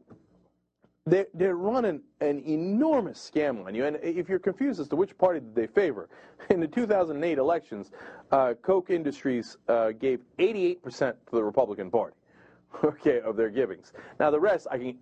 they're, 1.08 1.28
they're 1.34 1.56
running 1.56 2.02
an 2.20 2.44
enormous 2.46 3.32
scam 3.34 3.66
on 3.66 3.74
you. 3.74 3.86
And 3.86 3.98
if 4.04 4.28
you're 4.28 4.40
confused 4.40 4.82
as 4.82 4.90
to 4.90 4.96
which 4.96 5.18
party 5.18 5.40
did 5.40 5.56
they 5.56 5.68
favor, 5.68 6.10
in 6.50 6.60
the 6.60 6.68
2008 6.68 7.38
elections, 7.38 7.92
uh, 8.32 8.54
Koch 8.62 8.90
Industries 8.90 9.58
uh, 9.70 9.92
gave 9.92 10.20
88% 10.38 10.82
to 11.00 11.16
the 11.32 11.44
Republican 11.44 11.90
Party, 11.90 12.16
okay, 12.84 13.22
of 13.22 13.38
their 13.38 13.50
givings. 13.50 13.94
Now 14.20 14.30
the 14.30 14.40
rest, 14.40 14.68
I 14.70 14.78
can 14.78 14.98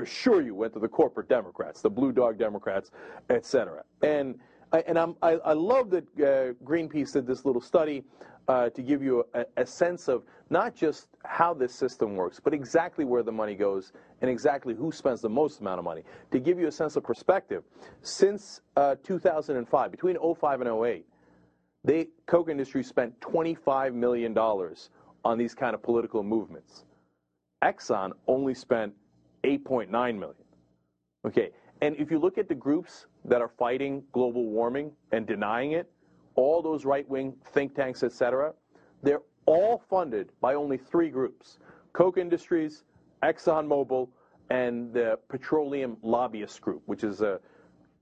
assure 0.00 0.42
you, 0.42 0.54
went 0.54 0.72
to 0.74 0.78
the 0.78 0.88
corporate 0.88 1.28
Democrats, 1.28 1.82
the 1.82 1.90
blue 1.90 2.12
dog 2.12 2.38
Democrats, 2.38 2.92
etc. 3.28 3.82
And 4.02 4.38
and 4.86 4.98
I'm, 4.98 5.16
I, 5.22 5.32
I 5.46 5.52
love 5.54 5.88
that 5.90 6.04
uh, 6.18 6.52
Greenpeace 6.62 7.14
did 7.14 7.26
this 7.26 7.46
little 7.46 7.62
study 7.62 8.04
uh, 8.48 8.70
to 8.70 8.82
give 8.82 9.02
you 9.02 9.24
a, 9.34 9.44
a, 9.58 9.66
sense 9.66 10.08
of 10.08 10.22
not 10.48 10.74
just 10.74 11.08
how 11.24 11.52
this 11.52 11.74
system 11.74 12.16
works, 12.16 12.40
but 12.42 12.54
exactly 12.54 13.04
where 13.04 13.22
the 13.22 13.30
money 13.30 13.54
goes 13.54 13.92
and 14.22 14.30
exactly 14.30 14.74
who 14.74 14.90
spends 14.90 15.20
the 15.20 15.28
most 15.28 15.60
amount 15.60 15.78
of 15.78 15.84
money. 15.84 16.02
To 16.30 16.40
give 16.40 16.58
you 16.58 16.66
a 16.66 16.72
sense 16.72 16.96
of 16.96 17.04
perspective, 17.04 17.62
since 18.00 18.62
uh, 18.76 18.96
2005, 19.04 19.90
between 19.90 20.16
05 20.16 20.60
and 20.62 20.86
08, 20.86 21.04
the 21.84 22.08
Koch 22.26 22.48
industry 22.48 22.82
spent 22.82 23.20
25 23.20 23.94
million 23.94 24.32
dollars 24.32 24.90
on 25.24 25.36
these 25.36 25.54
kind 25.54 25.74
of 25.74 25.82
political 25.82 26.22
movements. 26.22 26.84
Exxon 27.62 28.12
only 28.26 28.54
spent 28.54 28.94
8.9 29.44 29.90
million. 29.90 30.34
Okay, 31.26 31.50
and 31.82 31.96
if 31.96 32.10
you 32.10 32.18
look 32.18 32.38
at 32.38 32.48
the 32.48 32.54
groups 32.54 33.06
that 33.24 33.42
are 33.42 33.48
fighting 33.58 34.02
global 34.12 34.46
warming 34.46 34.92
and 35.12 35.26
denying 35.26 35.72
it, 35.72 35.90
all 36.38 36.62
those 36.62 36.84
right-wing 36.84 37.34
think 37.52 37.74
tanks, 37.74 38.04
etc., 38.04 38.52
they're 39.02 39.22
all 39.44 39.82
funded 39.90 40.30
by 40.40 40.54
only 40.54 40.76
three 40.76 41.10
groups: 41.10 41.58
Koch 41.92 42.16
Industries, 42.16 42.84
ExxonMobil, 43.24 44.08
and 44.50 44.92
the 44.92 45.18
Petroleum 45.28 45.96
Lobbyist 46.02 46.60
Group, 46.60 46.82
which 46.86 47.02
is 47.02 47.22
a 47.22 47.40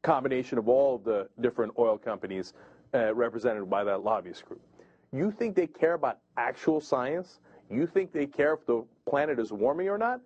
combination 0.02 0.58
of 0.58 0.68
all 0.68 0.98
the 0.98 1.28
different 1.40 1.72
oil 1.78 1.96
companies 1.96 2.52
uh, 2.94 3.14
represented 3.14 3.68
by 3.70 3.82
that 3.84 4.04
lobbyist 4.04 4.44
group. 4.44 4.60
You 5.12 5.30
think 5.30 5.56
they 5.56 5.66
care 5.66 5.94
about 5.94 6.18
actual 6.36 6.80
science? 6.80 7.40
You 7.70 7.86
think 7.86 8.12
they 8.12 8.26
care 8.26 8.52
if 8.52 8.66
the 8.66 8.84
planet 9.08 9.38
is 9.38 9.50
warming 9.50 9.88
or 9.88 9.98
not? 9.98 10.20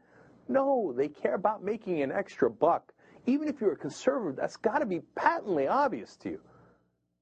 No, 0.48 0.92
they 0.96 1.08
care 1.08 1.34
about 1.34 1.62
making 1.62 2.02
an 2.02 2.11
extra 2.11 2.50
buck. 2.50 2.92
Even 3.26 3.48
if 3.48 3.61
you're 3.61 3.72
a 3.72 3.76
conservative, 3.76 4.36
that's 4.36 4.56
got 4.56 4.80
to 4.80 4.86
be 4.86 5.00
patently 5.14 5.68
obvious 5.68 6.16
to 6.16 6.30
you. 6.30 6.40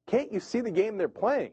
Can't 0.09 0.33
you 0.33 0.41
see 0.41 0.61
the 0.61 0.71
game 0.71 0.97
they're 0.97 1.09
playing? 1.09 1.53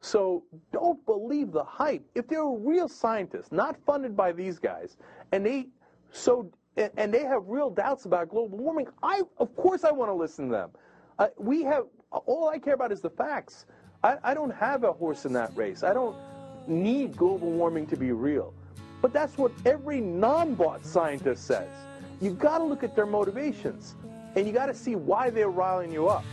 So 0.00 0.44
don't 0.72 1.04
believe 1.06 1.52
the 1.52 1.62
hype. 1.62 2.02
If 2.14 2.26
they're 2.26 2.44
real 2.44 2.88
scientists, 2.88 3.52
not 3.52 3.76
funded 3.84 4.16
by 4.16 4.32
these 4.32 4.58
guys, 4.58 4.96
and 5.32 5.44
they 5.44 5.68
so 6.10 6.50
and 6.76 7.12
they 7.12 7.24
have 7.24 7.42
real 7.46 7.70
doubts 7.70 8.04
about 8.06 8.30
global 8.30 8.58
warming, 8.58 8.86
I 9.02 9.22
of 9.38 9.54
course 9.54 9.84
I 9.84 9.90
want 9.90 10.08
to 10.08 10.14
listen 10.14 10.46
to 10.46 10.52
them. 10.52 10.70
Uh, 11.18 11.28
we 11.36 11.62
have 11.64 11.84
all 12.10 12.48
I 12.48 12.58
care 12.58 12.74
about 12.74 12.90
is 12.90 13.00
the 13.00 13.10
facts. 13.10 13.66
I, 14.02 14.16
I 14.22 14.34
don't 14.34 14.54
have 14.54 14.84
a 14.84 14.92
horse 14.92 15.26
in 15.26 15.32
that 15.34 15.54
race. 15.56 15.82
I 15.82 15.92
don't 15.92 16.16
need 16.66 17.16
global 17.16 17.50
warming 17.50 17.86
to 17.88 17.96
be 17.96 18.12
real. 18.12 18.54
But 19.02 19.12
that's 19.12 19.36
what 19.36 19.52
every 19.66 20.00
non-bought 20.00 20.86
scientist 20.86 21.44
says. 21.46 21.68
You've 22.20 22.38
got 22.38 22.58
to 22.58 22.64
look 22.64 22.82
at 22.82 22.96
their 22.96 23.06
motivations, 23.06 23.94
and 24.38 24.46
you 24.46 24.52
got 24.52 24.66
to 24.66 24.74
see 24.74 24.94
why 24.94 25.30
they're 25.30 25.50
riling 25.50 25.92
you 25.92 26.08
up. 26.08 26.24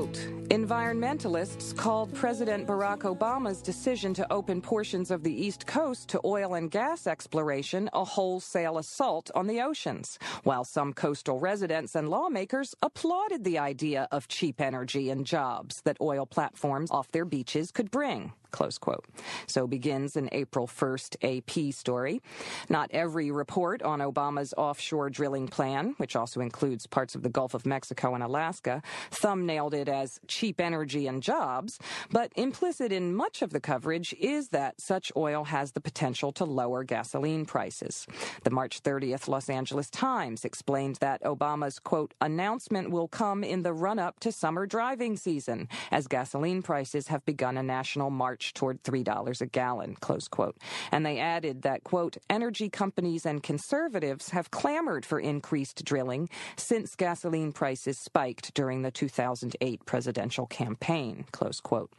Quote 0.00 0.48
Environmentalists 0.48 1.76
called 1.76 2.14
President 2.14 2.66
Barack 2.66 3.00
Obama's 3.00 3.60
decision 3.60 4.14
to 4.14 4.32
open 4.32 4.62
portions 4.62 5.10
of 5.10 5.22
the 5.22 5.30
East 5.46 5.66
Coast 5.66 6.08
to 6.08 6.20
oil 6.24 6.54
and 6.54 6.70
gas 6.70 7.06
exploration 7.06 7.90
a 7.92 8.02
wholesale 8.02 8.78
assault 8.78 9.30
on 9.34 9.46
the 9.46 9.60
oceans, 9.60 10.18
while 10.42 10.64
some 10.64 10.94
coastal 10.94 11.38
residents 11.38 11.94
and 11.94 12.08
lawmakers 12.08 12.74
applauded 12.80 13.44
the 13.44 13.58
idea 13.58 14.08
of 14.10 14.26
cheap 14.26 14.58
energy 14.58 15.10
and 15.10 15.26
jobs 15.26 15.82
that 15.82 15.98
oil 16.00 16.24
platforms 16.24 16.90
off 16.90 17.12
their 17.12 17.26
beaches 17.26 17.70
could 17.70 17.90
bring. 17.90 18.32
Close 18.50 18.78
quote. 18.78 19.04
So 19.46 19.66
begins 19.66 20.16
an 20.16 20.28
April 20.32 20.66
1st 20.66 21.16
AP 21.22 21.72
story. 21.74 22.20
Not 22.68 22.90
every 22.92 23.30
report 23.30 23.82
on 23.82 24.00
Obama's 24.00 24.54
offshore 24.56 25.10
drilling 25.10 25.48
plan, 25.48 25.94
which 25.98 26.16
also 26.16 26.40
includes 26.40 26.86
parts 26.86 27.14
of 27.14 27.22
the 27.22 27.28
Gulf 27.28 27.54
of 27.54 27.66
Mexico 27.66 28.14
and 28.14 28.22
Alaska, 28.22 28.82
thumbnailed 29.10 29.74
it 29.74 29.88
as 29.88 30.20
cheap 30.26 30.60
energy 30.60 31.06
and 31.06 31.22
jobs, 31.22 31.78
but 32.10 32.32
implicit 32.36 32.92
in 32.92 33.14
much 33.14 33.42
of 33.42 33.50
the 33.50 33.60
coverage 33.60 34.14
is 34.14 34.48
that 34.48 34.80
such 34.80 35.12
oil 35.16 35.44
has 35.44 35.72
the 35.72 35.80
potential 35.80 36.32
to 36.32 36.44
lower 36.44 36.84
gasoline 36.84 37.44
prices. 37.44 38.06
The 38.44 38.50
March 38.50 38.82
30th 38.82 39.28
Los 39.28 39.48
Angeles 39.48 39.90
Times 39.90 40.44
explained 40.44 40.96
that 40.96 41.22
Obama's 41.22 41.78
quote 41.78 42.14
announcement 42.20 42.90
will 42.90 43.08
come 43.08 43.44
in 43.44 43.62
the 43.62 43.72
run 43.72 43.98
up 43.98 44.20
to 44.20 44.32
summer 44.32 44.66
driving 44.66 45.16
season 45.16 45.68
as 45.90 46.06
gasoline 46.06 46.62
prices 46.62 47.08
have 47.08 47.24
begun 47.24 47.56
a 47.56 47.62
national 47.62 48.10
march 48.10 48.39
march 48.40 48.54
toward 48.54 48.82
$3 48.82 49.40
a 49.40 49.46
gallon, 49.46 49.94
close 50.00 50.28
quote. 50.28 50.56
And 50.90 51.04
they 51.04 51.18
added 51.18 51.62
that, 51.62 51.84
quote, 51.84 52.16
energy 52.28 52.68
companies 52.68 53.26
and 53.26 53.42
conservatives 53.42 54.30
have 54.30 54.50
clamored 54.50 55.04
for 55.04 55.20
increased 55.20 55.84
drilling 55.84 56.28
since 56.56 56.94
gasoline 56.96 57.52
prices 57.52 57.98
spiked 58.00 58.54
during 58.54 58.82
the 58.82 58.90
2008 58.90 59.84
presidential 59.84 60.46
campaign, 60.46 61.24
close 61.32 61.60
quote. 61.60 61.92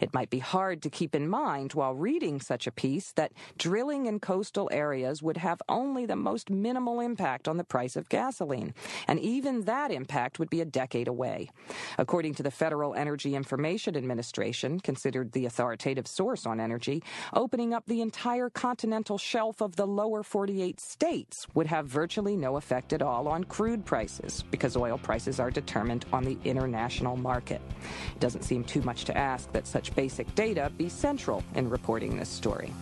It 0.00 0.12
might 0.12 0.30
be 0.30 0.40
hard 0.40 0.82
to 0.82 0.90
keep 0.90 1.14
in 1.14 1.28
mind 1.28 1.74
while 1.74 1.94
reading 1.94 2.40
such 2.40 2.66
a 2.66 2.72
piece 2.72 3.12
that 3.12 3.32
drilling 3.56 4.06
in 4.06 4.18
coastal 4.18 4.68
areas 4.72 5.22
would 5.22 5.36
have 5.36 5.62
only 5.68 6.06
the 6.06 6.16
most 6.16 6.50
minimal 6.50 7.00
impact 7.00 7.46
on 7.46 7.56
the 7.56 7.64
price 7.64 7.96
of 7.96 8.08
gasoline, 8.08 8.74
and 9.06 9.20
even 9.20 9.62
that 9.62 9.90
impact 9.92 10.38
would 10.38 10.50
be 10.50 10.60
a 10.60 10.64
decade 10.64 11.08
away. 11.08 11.50
According 11.98 12.34
to 12.34 12.42
the 12.42 12.50
Federal 12.50 12.94
Energy 12.94 13.34
Information 13.34 13.96
Administration, 13.96 14.80
considered 14.80 15.32
the 15.32 15.46
authority 15.46 15.83
authoritative 15.84 16.06
source 16.06 16.46
on 16.46 16.60
energy, 16.60 17.02
opening 17.34 17.74
up 17.74 17.84
the 17.86 18.00
entire 18.00 18.48
continental 18.48 19.18
shelf 19.18 19.60
of 19.60 19.76
the 19.76 19.86
lower 19.86 20.22
48 20.22 20.80
states 20.80 21.46
would 21.54 21.66
have 21.66 21.86
virtually 21.86 22.36
no 22.36 22.56
effect 22.56 22.92
at 22.92 23.02
all 23.02 23.28
on 23.28 23.44
crude 23.44 23.84
prices 23.84 24.44
because 24.50 24.76
oil 24.76 24.96
prices 24.98 25.38
are 25.38 25.50
determined 25.50 26.06
on 26.12 26.24
the 26.24 26.38
international 26.44 27.16
market. 27.16 27.60
It 28.14 28.20
doesn't 28.20 28.44
seem 28.44 28.64
too 28.64 28.80
much 28.80 29.04
to 29.04 29.16
ask 29.16 29.52
that 29.52 29.66
such 29.66 29.94
basic 29.94 30.34
data 30.34 30.72
be 30.78 30.88
central 30.88 31.42
in 31.54 31.68
reporting 31.68 32.16
this 32.16 32.30
story. 32.30 32.72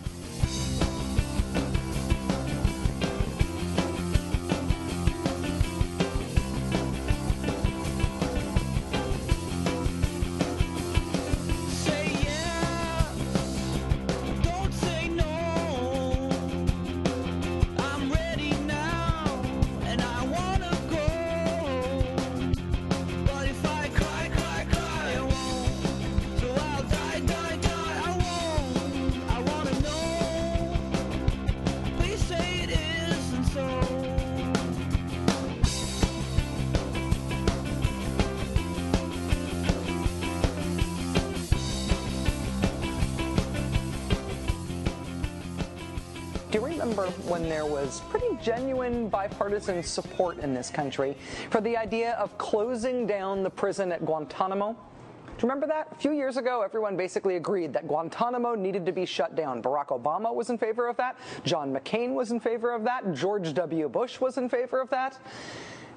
Bipartisan 49.29 49.81
support 49.81 50.37
in 50.39 50.53
this 50.53 50.69
country 50.69 51.15
for 51.49 51.61
the 51.61 51.77
idea 51.77 52.11
of 52.13 52.37
closing 52.37 53.07
down 53.07 53.41
the 53.41 53.49
prison 53.49 53.91
at 53.91 54.05
Guantanamo. 54.05 54.73
Do 54.73 55.31
you 55.37 55.41
remember 55.43 55.65
that? 55.67 55.87
A 55.91 55.95
few 55.95 56.11
years 56.11 56.35
ago, 56.35 56.61
everyone 56.61 56.97
basically 56.97 57.37
agreed 57.37 57.71
that 57.73 57.87
Guantanamo 57.87 58.53
needed 58.53 58.85
to 58.85 58.91
be 58.91 59.05
shut 59.05 59.35
down. 59.35 59.63
Barack 59.63 59.87
Obama 59.87 60.33
was 60.33 60.49
in 60.49 60.57
favor 60.57 60.87
of 60.87 60.97
that. 60.97 61.17
John 61.45 61.73
McCain 61.73 62.13
was 62.13 62.31
in 62.31 62.39
favor 62.39 62.73
of 62.73 62.83
that. 62.83 63.13
George 63.13 63.53
W. 63.53 63.87
Bush 63.87 64.19
was 64.19 64.37
in 64.37 64.49
favor 64.49 64.81
of 64.81 64.89
that. 64.89 65.17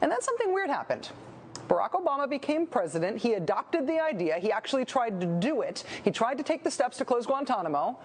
And 0.01 0.11
then 0.11 0.23
something 0.23 0.55
weird 0.55 0.71
happened. 0.71 1.11
Barack 1.69 1.93
Obama 1.93 2.31
became 2.31 2.65
president. 2.65 3.19
He 3.19 3.35
adopted 3.35 3.89
the 3.89 3.99
idea. 4.01 4.39
He 4.39 4.53
actually 4.53 4.85
tried 4.85 5.21
to 5.21 5.27
do 5.27 5.63
it. 5.63 5.83
He 6.05 6.13
tried 6.13 6.39
to 6.39 6.45
take 6.45 6.63
the 6.63 6.71
steps 6.71 6.97
to 6.99 7.05
close 7.05 7.27
Guantanamo. 7.27 7.99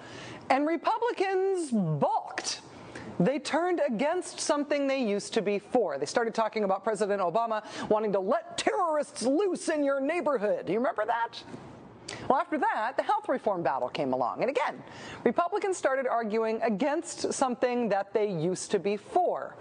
And 0.49 0.65
Republicans 0.65 1.69
balked. 1.71 2.61
They 3.21 3.37
turned 3.37 3.81
against 3.87 4.39
something 4.39 4.87
they 4.87 5.03
used 5.03 5.35
to 5.35 5.43
be 5.43 5.59
for. 5.59 5.99
They 5.99 6.07
started 6.07 6.33
talking 6.33 6.63
about 6.63 6.83
President 6.83 7.21
Obama 7.21 7.63
wanting 7.87 8.11
to 8.13 8.19
let 8.19 8.57
terrorists 8.57 9.21
loose 9.21 9.69
in 9.69 9.83
your 9.83 10.01
neighborhood. 10.01 10.65
Do 10.65 10.73
you 10.73 10.79
remember 10.79 11.05
that? 11.05 11.43
Well, 12.27 12.39
after 12.39 12.57
that, 12.57 12.97
the 12.97 13.03
health 13.03 13.29
reform 13.29 13.63
battle 13.63 13.89
came 13.89 14.13
along. 14.13 14.41
And 14.41 14.49
again, 14.49 14.81
Republicans 15.23 15.77
started 15.77 16.07
arguing 16.07 16.61
against 16.61 17.33
something 17.33 17.89
that 17.89 18.13
they 18.13 18.29
used 18.29 18.71
to 18.71 18.79
be 18.79 18.97
for. 18.97 19.55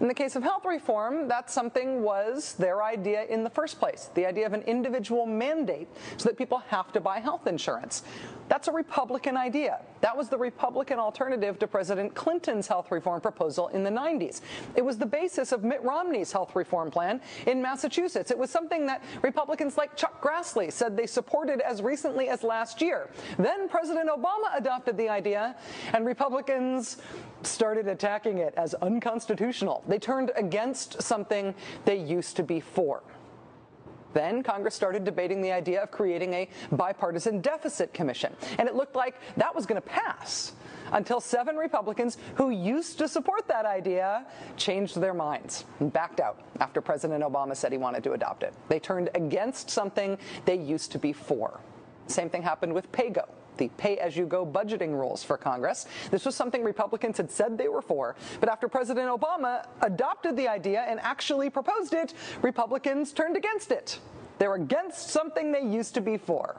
In 0.00 0.08
the 0.08 0.14
case 0.14 0.36
of 0.36 0.42
health 0.42 0.64
reform, 0.64 1.28
that 1.28 1.50
something 1.50 2.02
was 2.02 2.54
their 2.54 2.82
idea 2.82 3.24
in 3.24 3.44
the 3.44 3.50
first 3.50 3.78
place 3.78 4.10
the 4.14 4.26
idea 4.26 4.46
of 4.46 4.52
an 4.52 4.62
individual 4.62 5.26
mandate 5.26 5.88
so 6.16 6.28
that 6.28 6.36
people 6.36 6.58
have 6.68 6.92
to 6.92 7.00
buy 7.00 7.18
health 7.18 7.46
insurance. 7.46 8.02
That's 8.48 8.68
a 8.68 8.72
Republican 8.72 9.36
idea. 9.36 9.80
That 10.00 10.16
was 10.16 10.28
the 10.28 10.38
Republican 10.38 10.98
alternative 10.98 11.58
to 11.58 11.66
President 11.66 12.14
Clinton's 12.14 12.68
health 12.68 12.90
reform 12.90 13.20
proposal 13.20 13.68
in 13.68 13.82
the 13.82 13.90
90s. 13.90 14.40
It 14.74 14.84
was 14.84 14.98
the 14.98 15.06
basis 15.06 15.52
of 15.52 15.64
Mitt 15.64 15.82
Romney's 15.82 16.32
health 16.32 16.54
reform 16.54 16.90
plan 16.90 17.20
in 17.46 17.60
Massachusetts. 17.60 18.30
It 18.30 18.38
was 18.38 18.50
something 18.50 18.86
that 18.86 19.02
Republicans 19.22 19.76
like 19.76 19.96
Chuck 19.96 20.22
Grassley 20.22 20.72
said 20.72 20.96
they 20.96 21.06
supported 21.06 21.60
as 21.60 21.82
recently 21.82 22.15
as 22.24 22.42
last 22.42 22.80
year. 22.80 23.10
Then 23.38 23.68
President 23.68 24.08
Obama 24.08 24.56
adopted 24.56 24.96
the 24.96 25.08
idea, 25.08 25.56
and 25.92 26.06
Republicans 26.06 26.98
started 27.42 27.86
attacking 27.86 28.38
it 28.38 28.54
as 28.56 28.74
unconstitutional. 28.74 29.84
They 29.86 29.98
turned 29.98 30.32
against 30.36 31.02
something 31.02 31.54
they 31.84 31.96
used 31.96 32.36
to 32.36 32.42
be 32.42 32.60
for. 32.60 33.02
Then 34.16 34.42
Congress 34.42 34.74
started 34.74 35.04
debating 35.04 35.42
the 35.42 35.52
idea 35.52 35.82
of 35.82 35.90
creating 35.90 36.32
a 36.32 36.48
bipartisan 36.72 37.42
deficit 37.42 37.92
commission. 37.92 38.34
And 38.58 38.66
it 38.66 38.74
looked 38.74 38.96
like 38.96 39.16
that 39.36 39.54
was 39.54 39.66
going 39.66 39.80
to 39.80 39.86
pass 39.86 40.52
until 40.92 41.20
seven 41.20 41.56
Republicans 41.56 42.16
who 42.36 42.48
used 42.48 42.96
to 42.96 43.08
support 43.08 43.46
that 43.48 43.66
idea 43.66 44.24
changed 44.56 44.98
their 44.98 45.12
minds 45.12 45.66
and 45.80 45.92
backed 45.92 46.20
out 46.20 46.40
after 46.60 46.80
President 46.80 47.22
Obama 47.22 47.54
said 47.54 47.72
he 47.72 47.78
wanted 47.78 48.02
to 48.04 48.12
adopt 48.12 48.42
it. 48.42 48.54
They 48.68 48.78
turned 48.78 49.10
against 49.14 49.68
something 49.68 50.16
they 50.46 50.56
used 50.56 50.92
to 50.92 50.98
be 50.98 51.12
for. 51.12 51.60
Same 52.06 52.30
thing 52.30 52.42
happened 52.42 52.72
with 52.72 52.90
PAYGO 52.92 53.28
the 53.56 53.68
pay 53.76 53.98
as 53.98 54.16
you 54.16 54.26
go 54.26 54.44
budgeting 54.44 54.92
rules 54.92 55.22
for 55.22 55.36
Congress. 55.36 55.86
This 56.10 56.24
was 56.24 56.34
something 56.34 56.62
Republicans 56.62 57.16
had 57.16 57.30
said 57.30 57.56
they 57.56 57.68
were 57.68 57.82
for, 57.82 58.16
but 58.40 58.48
after 58.48 58.68
President 58.68 59.08
Obama 59.08 59.66
adopted 59.82 60.36
the 60.36 60.48
idea 60.48 60.82
and 60.82 61.00
actually 61.00 61.50
proposed 61.50 61.94
it, 61.94 62.14
Republicans 62.42 63.12
turned 63.12 63.36
against 63.36 63.70
it. 63.70 63.98
They're 64.38 64.54
against 64.54 65.08
something 65.08 65.52
they 65.52 65.62
used 65.62 65.94
to 65.94 66.00
be 66.00 66.16
for. 66.16 66.56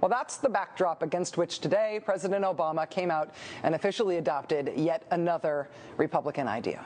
Well, 0.00 0.08
that's 0.08 0.36
the 0.38 0.48
backdrop 0.48 1.02
against 1.02 1.38
which 1.38 1.60
today 1.60 2.00
President 2.04 2.44
Obama 2.44 2.90
came 2.90 3.10
out 3.10 3.34
and 3.62 3.74
officially 3.74 4.16
adopted 4.18 4.72
yet 4.76 5.06
another 5.12 5.68
Republican 5.96 6.48
idea. 6.48 6.84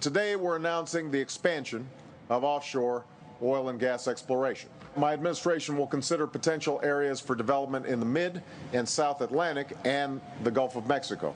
Today, 0.00 0.34
we're 0.34 0.56
announcing 0.56 1.10
the 1.10 1.20
expansion 1.20 1.86
of 2.30 2.42
offshore 2.42 3.04
oil 3.42 3.68
and 3.68 3.78
gas 3.78 4.08
exploration. 4.08 4.70
My 4.96 5.12
administration 5.12 5.76
will 5.76 5.86
consider 5.86 6.26
potential 6.26 6.80
areas 6.82 7.18
for 7.20 7.34
development 7.34 7.86
in 7.86 7.98
the 7.98 8.06
mid 8.06 8.42
and 8.72 8.86
South 8.88 9.20
Atlantic 9.22 9.76
and 9.84 10.20
the 10.44 10.50
Gulf 10.50 10.76
of 10.76 10.86
Mexico. 10.86 11.34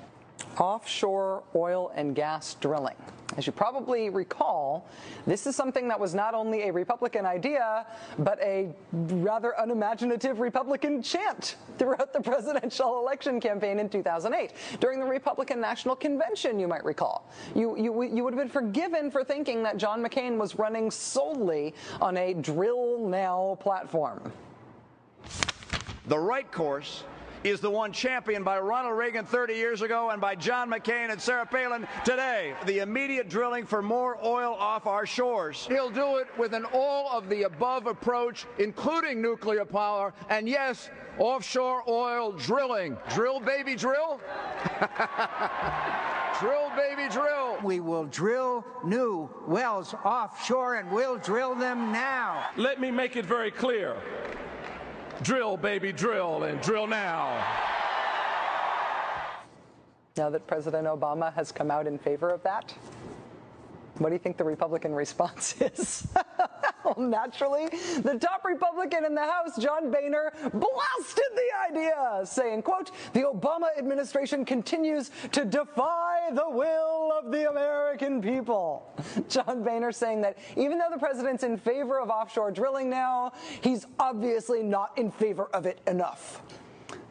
offshore 0.58 1.42
oil 1.54 1.90
and 1.94 2.14
gas 2.14 2.54
drilling. 2.60 2.96
As 3.36 3.46
you 3.46 3.52
probably 3.52 4.08
recall, 4.08 4.88
this 5.26 5.46
is 5.46 5.56
something 5.56 5.88
that 5.88 5.98
was 5.98 6.14
not 6.14 6.32
only 6.32 6.68
a 6.68 6.72
Republican 6.72 7.26
idea, 7.26 7.86
but 8.20 8.38
a 8.40 8.72
rather 8.92 9.54
unimaginative 9.58 10.38
Republican 10.38 11.02
chant 11.02 11.56
throughout 11.78 12.12
the 12.12 12.20
presidential 12.22 13.00
election 13.00 13.40
campaign 13.40 13.78
in 13.78 13.88
2008. 13.88 14.52
During 14.80 15.00
the 15.00 15.06
Republican 15.06 15.60
National 15.60 15.96
Convention, 15.96 16.58
you 16.58 16.68
might 16.68 16.84
recall. 16.84 17.28
You, 17.54 17.76
you, 17.76 18.02
you 18.02 18.22
would 18.22 18.32
have 18.32 18.42
been 18.42 18.48
forgiven 18.48 19.10
for 19.10 19.24
thinking 19.24 19.62
that 19.64 19.76
John 19.76 20.02
McCain 20.02 20.36
was 20.36 20.56
running 20.56 20.90
solely 20.90 21.74
on 22.00 22.16
a 22.16 22.32
drill 22.34 23.06
now 23.08 23.58
platform. 23.60 24.32
The 26.06 26.18
right 26.18 26.50
course 26.52 27.02
is 27.44 27.60
the 27.60 27.70
one 27.70 27.92
championed 27.92 28.44
by 28.44 28.58
Ronald 28.58 28.96
Reagan 28.96 29.24
30 29.24 29.54
years 29.54 29.82
ago 29.82 30.10
and 30.10 30.20
by 30.20 30.34
John 30.34 30.70
McCain 30.70 31.10
and 31.10 31.20
Sarah 31.20 31.46
Palin 31.46 31.86
today. 32.04 32.54
The 32.66 32.80
immediate 32.80 33.28
drilling 33.28 33.66
for 33.66 33.82
more 33.82 34.18
oil 34.24 34.54
off 34.54 34.86
our 34.86 35.06
shores. 35.06 35.66
He'll 35.68 35.90
do 35.90 36.16
it 36.16 36.26
with 36.38 36.54
an 36.54 36.64
all 36.72 37.10
of 37.16 37.28
the 37.28 37.44
above 37.44 37.86
approach, 37.86 38.46
including 38.58 39.20
nuclear 39.22 39.64
power, 39.64 40.12
and 40.28 40.48
yes, 40.48 40.90
offshore 41.18 41.82
oil 41.88 42.32
drilling. 42.32 42.96
Drill, 43.14 43.40
baby, 43.40 43.74
drill. 43.74 44.20
drill, 46.40 46.70
baby, 46.76 47.08
drill. 47.10 47.58
We 47.62 47.80
will 47.80 48.04
drill 48.04 48.64
new 48.84 49.30
wells 49.46 49.94
offshore 50.04 50.76
and 50.76 50.90
we'll 50.90 51.18
drill 51.18 51.54
them 51.54 51.92
now. 51.92 52.46
Let 52.56 52.80
me 52.80 52.90
make 52.90 53.16
it 53.16 53.24
very 53.24 53.50
clear. 53.50 53.96
Drill, 55.22 55.56
baby, 55.56 55.92
drill, 55.92 56.44
and 56.44 56.60
drill 56.60 56.86
now. 56.86 57.44
Now 60.16 60.30
that 60.30 60.46
President 60.46 60.86
Obama 60.86 61.32
has 61.34 61.52
come 61.52 61.70
out 61.70 61.86
in 61.86 61.98
favor 61.98 62.30
of 62.30 62.42
that, 62.42 62.74
what 63.98 64.10
do 64.10 64.14
you 64.14 64.18
think 64.18 64.36
the 64.36 64.44
Republican 64.44 64.94
response 64.94 65.54
is? 65.60 66.06
well, 66.96 67.08
naturally, 67.08 67.68
the 68.02 68.18
top 68.20 68.44
Republican 68.44 69.04
in 69.04 69.14
the 69.14 69.22
House, 69.22 69.56
John 69.58 69.90
Boehner, 69.90 70.32
blasted 70.52 71.24
the 71.34 71.48
idea, 71.70 72.20
saying, 72.24 72.62
quote, 72.62 72.90
the 73.12 73.22
Obama 73.22 73.76
administration 73.76 74.44
continues 74.44 75.10
to 75.32 75.44
defy 75.44 76.30
the 76.32 76.48
will 76.48 77.12
of 77.12 77.32
the 77.32 77.50
American 77.50 78.22
people. 78.22 78.86
John 79.28 79.64
Boehner 79.64 79.92
saying 79.92 80.20
that 80.22 80.38
even 80.56 80.78
though 80.78 80.90
the 80.90 80.98
president's 80.98 81.42
in 81.42 81.56
favor 81.56 81.98
of 81.98 82.08
offshore 82.08 82.52
drilling 82.52 82.88
now, 82.88 83.32
he's 83.62 83.86
obviously 83.98 84.62
not 84.62 84.96
in 84.96 85.10
favor 85.10 85.48
of 85.52 85.66
it 85.66 85.80
enough. 85.86 86.42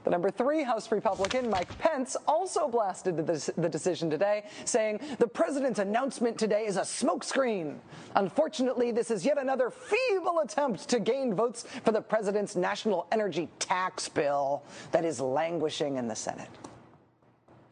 The 0.06 0.12
number 0.12 0.30
three 0.30 0.62
House 0.62 0.92
Republican, 0.92 1.50
Mike 1.50 1.78
Pence, 1.80 2.16
also 2.28 2.68
blasted 2.68 3.18
the, 3.18 3.54
the, 3.58 3.68
decision 3.68 4.08
today, 4.08 4.46
saying 4.64 5.00
the 5.18 5.28
president's 5.28 5.80
announcement 5.80 6.38
today 6.38 6.68
is 6.68 6.78
a 6.78 6.82
smokescreen. 6.82 7.80
Unfortunately, 8.16 8.92
this 8.92 9.10
is 9.10 9.26
yet 9.26 9.40
another 9.40 9.72
feeble 9.72 10.42
attempt 10.42 10.88
to 10.90 11.00
gain 11.00 11.34
votes 11.34 11.66
for 11.84 11.92
the 11.92 12.02
president's 12.02 12.56
national 12.56 13.08
energy 13.12 13.50
tax 13.58 14.08
bill 14.08 14.62
that 14.92 15.04
is 15.04 15.20
languishing 15.20 15.98
in 15.98 16.08
the 16.08 16.16
Senate. 16.16 16.50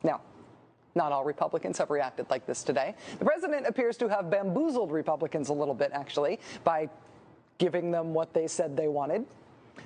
Now, 0.01 0.19
not 0.95 1.11
all 1.11 1.23
Republicans 1.23 1.77
have 1.77 1.91
reacted 1.91 2.27
like 2.31 2.47
this 2.47 2.63
today. 2.63 2.95
The 3.19 3.25
president 3.25 3.67
appears 3.67 3.95
to 3.97 4.07
have 4.09 4.31
bamboozled 4.31 4.91
Republicans 4.91 5.49
a 5.49 5.53
little 5.53 5.75
bit, 5.75 5.91
actually, 5.93 6.39
by 6.63 6.89
giving 7.59 7.91
them 7.91 8.11
what 8.15 8.33
they 8.33 8.47
said 8.47 8.75
they 8.75 8.87
wanted. 8.87 9.23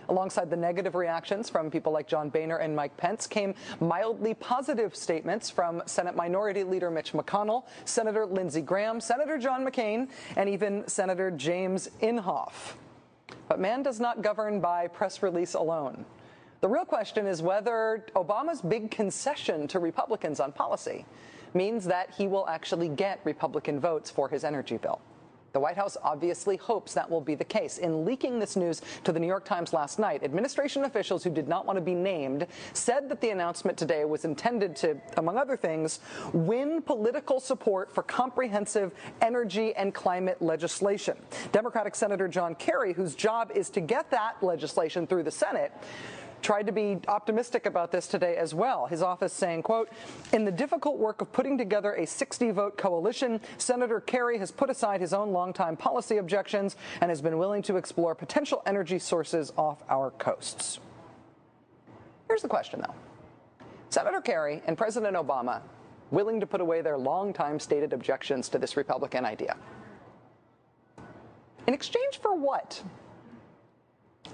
Alongside 0.09 0.49
the 0.49 0.57
negative 0.57 0.95
reactions 0.95 1.49
from 1.49 1.69
people 1.69 1.91
like 1.91 2.07
John 2.07 2.29
Boehner 2.29 2.57
and 2.57 2.75
Mike 2.75 2.95
Pence 2.97 3.27
came 3.27 3.53
mildly 3.79 4.33
positive 4.33 4.95
statements 4.95 5.49
from 5.49 5.83
Senate 5.85 6.15
Minority 6.15 6.63
Leader 6.63 6.89
Mitch 6.89 7.13
McConnell, 7.13 7.65
Senator 7.85 8.25
Lindsey 8.25 8.61
Graham, 8.61 9.01
Senator 9.01 9.37
John 9.37 9.65
McCain, 9.65 10.09
and 10.35 10.49
even 10.49 10.87
Senator 10.87 11.31
James 11.31 11.89
Inhofe. 12.01 12.73
But 13.47 13.59
man 13.59 13.83
does 13.83 13.99
not 13.99 14.21
govern 14.21 14.59
by 14.59 14.87
press 14.87 15.21
release 15.21 15.53
alone. 15.53 16.05
The 16.61 16.67
real 16.67 16.85
question 16.85 17.27
is 17.27 17.41
whether 17.41 18.05
Obama's 18.15 18.61
big 18.61 18.89
concession 18.89 19.67
to 19.67 19.79
Republicans 19.79 20.39
on 20.39 20.51
policy 20.51 21.05
means 21.53 21.85
that 21.85 22.13
he 22.17 22.27
will 22.27 22.47
actually 22.47 22.89
get 22.89 23.19
Republican 23.23 23.79
votes 23.79 24.09
for 24.09 24.27
his 24.27 24.43
energy 24.43 24.77
bill. 24.77 24.99
The 25.53 25.59
White 25.59 25.77
House 25.77 25.97
obviously 26.03 26.57
hopes 26.57 26.93
that 26.93 27.09
will 27.09 27.21
be 27.21 27.35
the 27.35 27.45
case. 27.45 27.77
In 27.77 28.05
leaking 28.05 28.39
this 28.39 28.55
news 28.55 28.81
to 29.03 29.11
the 29.11 29.19
New 29.19 29.27
York 29.27 29.45
Times 29.45 29.73
last 29.73 29.97
night, 29.97 30.23
administration 30.23 30.83
officials 30.83 31.23
who 31.23 31.29
did 31.29 31.47
not 31.47 31.65
want 31.65 31.77
to 31.77 31.81
be 31.81 31.95
named 31.95 32.47
said 32.73 33.09
that 33.09 33.21
the 33.21 33.29
announcement 33.29 33.77
today 33.77 34.05
was 34.05 34.25
intended 34.25 34.75
to, 34.77 34.97
among 35.17 35.37
other 35.37 35.57
things, 35.57 35.99
win 36.33 36.81
political 36.81 37.39
support 37.39 37.91
for 37.91 38.03
comprehensive 38.03 38.91
energy 39.21 39.73
and 39.75 39.93
climate 39.93 40.41
legislation. 40.41 41.17
Democratic 41.51 41.95
Senator 41.95 42.27
John 42.27 42.55
Kerry, 42.55 42.93
whose 42.93 43.15
job 43.15 43.51
is 43.55 43.69
to 43.71 43.81
get 43.81 44.11
that 44.11 44.41
legislation 44.41 45.07
through 45.07 45.23
the 45.23 45.31
Senate, 45.31 45.71
tried 46.41 46.67
to 46.67 46.71
be 46.71 46.99
optimistic 47.07 47.65
about 47.65 47.91
this 47.91 48.07
today 48.07 48.35
as 48.37 48.53
well. 48.53 48.85
His 48.85 49.01
office 49.01 49.33
saying, 49.33 49.63
quote, 49.63 49.89
in 50.33 50.45
the 50.45 50.51
difficult 50.51 50.97
work 50.97 51.21
of 51.21 51.31
putting 51.31 51.57
together 51.57 51.93
a 51.93 52.05
60 52.05 52.51
vote 52.51 52.77
coalition, 52.77 53.41
Senator 53.57 53.99
Kerry 53.99 54.37
has 54.37 54.51
put 54.51 54.69
aside 54.69 55.01
his 55.01 55.13
own 55.13 55.31
longtime 55.31 55.77
policy 55.77 56.17
objections 56.17 56.75
and 57.01 57.09
has 57.09 57.21
been 57.21 57.37
willing 57.37 57.61
to 57.63 57.77
explore 57.77 58.15
potential 58.15 58.61
energy 58.65 58.99
sources 58.99 59.51
off 59.57 59.83
our 59.89 60.11
coasts. 60.11 60.79
Here's 62.27 62.41
the 62.41 62.47
question 62.47 62.81
though. 62.81 63.65
Senator 63.89 64.21
Kerry 64.21 64.61
and 64.67 64.77
President 64.77 65.15
Obama 65.15 65.61
willing 66.11 66.39
to 66.39 66.45
put 66.47 66.61
away 66.61 66.81
their 66.81 66.97
longtime 66.97 67.59
stated 67.59 67.93
objections 67.93 68.49
to 68.49 68.57
this 68.57 68.77
Republican 68.77 69.25
idea. 69.25 69.55
In 71.67 71.73
exchange 71.73 72.19
for 72.21 72.35
what? 72.35 72.81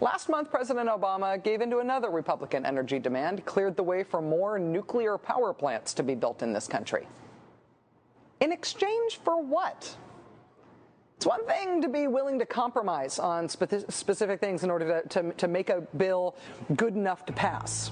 Last 0.01 0.27
month, 0.27 0.49
President 0.49 0.89
Obama 0.89 1.41
gave 1.41 1.61
into 1.61 1.79
another 1.79 2.09
Republican 2.09 2.65
energy 2.65 2.99
demand, 2.99 3.45
cleared 3.45 3.75
the 3.75 3.83
way 3.83 4.03
for 4.03 4.21
more 4.21 4.59
nuclear 4.59 5.17
power 5.17 5.53
plants 5.53 5.93
to 5.95 6.03
be 6.03 6.15
built 6.15 6.41
in 6.41 6.51
this 6.51 6.67
country. 6.67 7.07
In 8.39 8.51
exchange 8.51 9.19
for 9.23 9.41
what? 9.41 9.95
It's 11.15 11.25
one 11.25 11.45
thing 11.45 11.81
to 11.81 11.87
be 11.87 12.07
willing 12.07 12.37
to 12.39 12.45
compromise 12.45 13.17
on 13.17 13.47
spe- 13.47 13.89
specific 13.89 14.41
things 14.41 14.63
in 14.63 14.69
order 14.69 15.01
to, 15.03 15.09
to, 15.09 15.31
to 15.33 15.47
make 15.47 15.69
a 15.69 15.81
bill 15.95 16.35
good 16.75 16.95
enough 16.95 17.25
to 17.27 17.33
pass. 17.33 17.91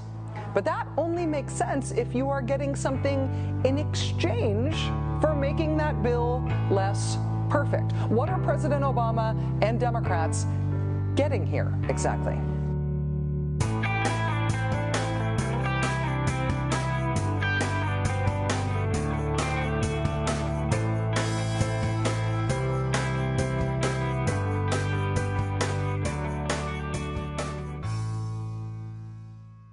But 0.53 0.65
that 0.65 0.87
only 0.97 1.25
makes 1.25 1.53
sense 1.53 1.91
if 1.91 2.13
you 2.13 2.29
are 2.29 2.41
getting 2.41 2.75
something 2.75 3.61
in 3.63 3.77
exchange 3.77 4.75
for 5.21 5.33
making 5.33 5.77
that 5.77 6.03
bill 6.03 6.45
less 6.69 7.17
perfect. 7.49 7.93
What 8.09 8.27
are 8.27 8.39
President 8.39 8.83
Obama 8.83 9.37
and 9.61 9.79
Democrats 9.79 10.45
getting 11.15 11.45
here 11.45 11.73
exactly? 11.89 12.39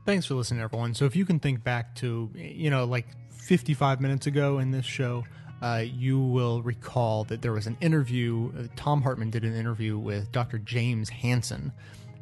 Thanks 0.08 0.24
for 0.24 0.36
listening, 0.36 0.62
everyone. 0.62 0.94
So, 0.94 1.04
if 1.04 1.14
you 1.14 1.26
can 1.26 1.38
think 1.38 1.62
back 1.62 1.94
to, 1.96 2.30
you 2.34 2.70
know, 2.70 2.86
like 2.86 3.06
55 3.42 4.00
minutes 4.00 4.26
ago 4.26 4.58
in 4.58 4.70
this 4.70 4.86
show, 4.86 5.24
uh, 5.60 5.84
you 5.84 6.20
will 6.20 6.62
recall 6.62 7.24
that 7.24 7.42
there 7.42 7.52
was 7.52 7.66
an 7.66 7.76
interview. 7.80 8.52
Uh, 8.56 8.62
Thom 8.76 9.02
Hartmann 9.02 9.30
did 9.30 9.44
an 9.44 9.54
interview 9.54 9.98
with 9.98 10.30
Dr. 10.30 10.58
James 10.58 11.08
Hansen, 11.08 11.72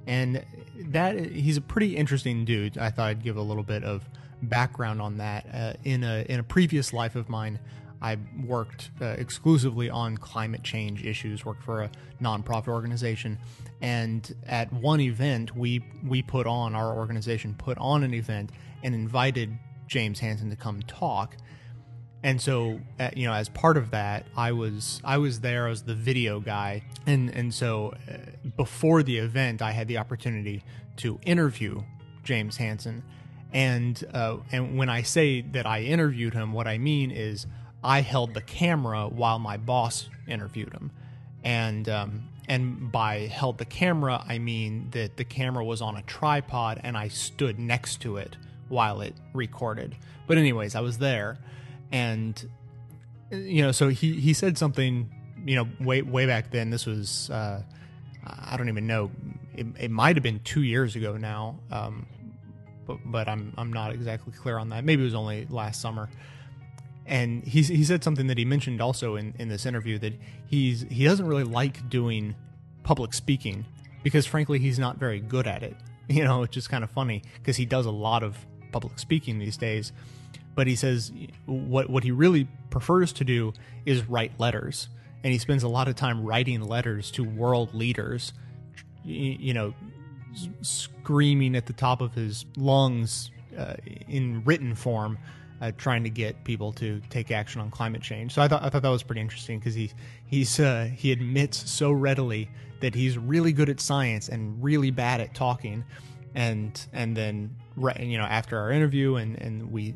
and 0.07 0.45
that 0.76 1.18
he's 1.18 1.57
a 1.57 1.61
pretty 1.61 1.97
interesting 1.97 2.45
dude. 2.45 2.78
I 2.78 2.91
thought 2.91 3.09
I'd 3.09 3.22
give 3.22 3.37
a 3.37 3.43
little 3.43 3.62
bit 3.62 3.84
of 3.84 4.09
background 4.43 5.03
on 5.03 5.18
that. 5.18 5.47
Uh, 5.53 5.72
in 5.84 6.03
a 6.03 6.24
in 6.28 6.41
a 6.41 6.43
previous 6.43 6.93
life 6.93 7.14
of 7.14 7.28
mine, 7.28 7.59
I 8.01 8.16
worked 8.45 8.91
uh, 9.01 9.07
exclusively 9.18 9.91
on 9.91 10.16
climate 10.16 10.62
change 10.62 11.05
issues. 11.05 11.45
Worked 11.45 11.62
for 11.62 11.82
a 11.82 11.91
nonprofit 12.22 12.68
organization, 12.68 13.39
and 13.82 14.34
at 14.47 14.72
one 14.72 15.01
event, 15.01 15.55
we 15.55 15.84
we 16.07 16.22
put 16.22 16.47
on 16.47 16.74
our 16.74 16.97
organization 16.97 17.55
put 17.55 17.76
on 17.76 18.03
an 18.03 18.14
event 18.14 18.51
and 18.82 18.95
invited 18.95 19.59
James 19.89 20.20
Hansen 20.20 20.49
to 20.51 20.57
come 20.57 20.80
talk 20.82 21.37
and 22.26 22.42
so 22.42 22.80
uh, 22.98 23.08
you 23.14 23.24
know 23.24 23.32
as 23.32 23.48
part 23.48 23.76
of 23.76 23.92
that 23.92 24.26
i 24.36 24.50
was 24.50 25.00
i 25.04 25.16
was 25.16 25.40
there 25.40 25.68
as 25.68 25.82
the 25.82 25.94
video 25.94 26.40
guy. 26.40 26.82
And 27.06 27.30
and 27.30 27.54
so 27.54 27.94
uh, 28.10 28.16
before 28.56 29.04
the 29.04 29.16
event 29.18 29.62
i 29.62 29.70
had 29.70 29.86
the 29.86 29.98
opportunity 29.98 30.64
to 30.98 31.20
interview 31.24 31.82
james 32.24 32.56
hansen. 32.56 33.04
And 33.52 34.04
uh, 34.12 34.38
and 34.50 34.76
when 34.76 34.88
i 34.88 35.02
say 35.02 35.40
that 35.52 35.66
i 35.66 35.82
interviewed 35.82 36.34
him 36.34 36.52
what 36.52 36.66
i 36.66 36.78
mean 36.78 37.12
is 37.12 37.46
i 37.84 38.00
held 38.00 38.34
the 38.34 38.42
camera 38.42 39.06
while 39.06 39.38
my 39.38 39.56
boss 39.56 40.10
interviewed 40.26 40.72
him. 40.72 40.90
And 41.44 41.88
um, 41.88 42.28
and 42.48 42.90
by 42.90 43.28
held 43.28 43.58
the 43.58 43.64
camera 43.64 44.24
i 44.26 44.38
mean 44.38 44.88
that 44.90 45.16
the 45.16 45.24
camera 45.24 45.64
was 45.64 45.80
on 45.80 45.96
a 45.96 46.02
tripod 46.02 46.80
and 46.82 46.96
i 46.96 47.06
stood 47.06 47.60
next 47.60 48.00
to 48.00 48.16
it 48.16 48.36
while 48.68 49.00
it 49.00 49.14
recorded. 49.32 49.96
But 50.26 50.38
anyways, 50.38 50.74
I 50.74 50.80
was 50.80 50.98
there, 50.98 51.38
and 51.93 52.49
you 53.30 53.62
know, 53.62 53.72
so 53.72 53.89
he 53.89 54.20
he 54.20 54.32
said 54.32 54.57
something, 54.59 55.11
you 55.45 55.57
know, 55.57 55.68
way 55.80 56.03
way 56.03 56.26
back 56.26 56.51
then. 56.51 56.70
This 56.70 56.87
was 56.87 57.30
uh, 57.30 57.62
I 58.26 58.57
don't 58.57 58.68
even 58.68 58.87
know. 58.87 59.11
It, 59.55 59.66
it 59.78 59.91
might 59.91 60.16
have 60.16 60.22
been 60.22 60.41
two 60.41 60.62
years 60.62 60.97
ago 60.97 61.16
now, 61.16 61.59
um, 61.70 62.07
but 62.87 62.99
but 63.05 63.28
I'm 63.28 63.53
I'm 63.57 63.72
not 63.72 63.93
exactly 63.93 64.32
clear 64.32 64.59
on 64.59 64.68
that. 64.70 64.84
Maybe 64.84 65.03
it 65.03 65.05
was 65.05 65.14
only 65.14 65.47
last 65.51 65.80
summer. 65.80 66.09
And 67.07 67.45
he 67.45 67.62
he 67.62 67.84
said 67.84 68.03
something 68.03 68.26
that 68.26 68.39
he 68.39 68.45
mentioned 68.45 68.80
also 68.80 69.16
in, 69.16 69.34
in 69.39 69.49
this 69.49 69.64
interview 69.64 69.99
that 70.01 70.14
he's 70.47 70.84
he 70.91 71.05
doesn't 71.05 71.26
really 71.26 71.45
like 71.45 71.89
doing 71.89 72.34
public 72.82 73.14
speaking 73.14 73.64
because 74.03 74.26
frankly 74.26 74.59
he's 74.59 74.78
not 74.78 74.99
very 74.99 75.20
good 75.20 75.47
at 75.47 75.62
it. 75.62 75.76
You 76.09 76.22
know, 76.22 76.45
it's 76.45 76.55
just 76.55 76.70
kind 76.70 76.84
of 76.84 76.91
funny 76.93 77.24
because 77.34 77.57
he 77.57 77.66
does 77.66 77.84
a 77.84 77.91
lot 77.91 78.22
of 78.22 78.37
public 78.70 78.97
speaking 79.01 79.41
these 79.41 79.57
days. 79.57 79.91
But 80.57 80.66
he 80.66 80.74
says 80.74 81.12
what 81.44 81.88
what 81.88 82.02
he 82.02 82.11
really 82.11 82.48
prefers 82.70 83.12
to 83.14 83.24
do 83.24 83.52
is 83.84 84.09
write 84.09 84.40
letters, 84.40 84.88
and 85.22 85.32
he 85.32 85.38
spends 85.38 85.62
a 85.62 85.68
lot 85.68 85.86
of 85.86 85.94
time 85.94 86.24
writing 86.24 86.62
letters 86.62 87.12
to 87.12 87.22
world 87.22 87.72
leaders. 87.74 88.32
You 89.04 89.54
know, 89.54 89.74
screaming 90.62 91.54
at 91.54 91.66
the 91.66 91.72
top 91.72 92.00
of 92.00 92.14
his 92.14 92.44
lungs 92.57 93.30
uh, 93.57 93.74
in 94.09 94.42
written 94.44 94.74
form, 94.74 95.18
uh, 95.61 95.72
trying 95.76 96.04
to 96.04 96.11
get 96.11 96.42
people 96.44 96.72
to 96.72 97.00
take 97.09 97.30
action 97.30 97.61
on 97.61 97.70
climate 97.70 98.02
change. 98.02 98.32
So 98.32 98.42
I 98.42 98.48
thought 98.48 98.62
I 98.62 98.68
thought 98.68 98.82
that 98.82 98.88
was 98.88 99.02
pretty 99.02 99.20
interesting 99.20 99.59
because 99.59 99.74
he 99.74 99.92
he's 100.26 100.61
uh, 100.61 100.90
he 100.94 101.12
admits 101.12 101.70
so 101.70 101.92
readily 101.92 102.50
that 102.80 102.94
he's 102.94 103.16
really 103.16 103.52
good 103.52 103.68
at 103.68 103.80
science 103.80 104.28
and 104.28 104.62
really 104.62 104.90
bad 104.90 105.20
at 105.20 105.34
talking, 105.34 105.84
and 106.34 106.86
and 106.92 107.16
then 107.16 107.54
you 108.00 108.18
know 108.18 108.24
after 108.24 108.59
our 108.59 108.70
interview 108.70 109.16
and 109.16 109.40
and 109.40 109.70
we 109.70 109.94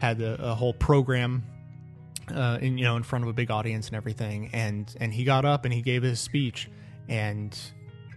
had 0.00 0.20
a, 0.20 0.50
a 0.50 0.54
whole 0.54 0.74
program 0.74 1.44
uh, 2.32 2.58
in 2.60 2.78
you 2.78 2.84
know 2.84 2.96
in 2.96 3.02
front 3.02 3.24
of 3.24 3.28
a 3.28 3.32
big 3.32 3.50
audience 3.50 3.88
and 3.88 3.96
everything. 3.96 4.50
And 4.52 4.94
and 5.00 5.12
he 5.12 5.24
got 5.24 5.44
up 5.44 5.64
and 5.64 5.74
he 5.74 5.82
gave 5.82 6.02
his 6.02 6.20
speech 6.20 6.70
and 7.08 7.56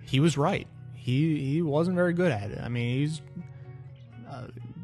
he 0.04 0.20
was 0.20 0.38
right. 0.38 0.68
He 0.96 1.54
he 1.54 1.62
wasn't 1.62 1.96
very 1.96 2.14
good 2.14 2.32
at 2.32 2.52
it. 2.52 2.60
I 2.62 2.70
mean 2.70 3.00
he's 3.00 3.22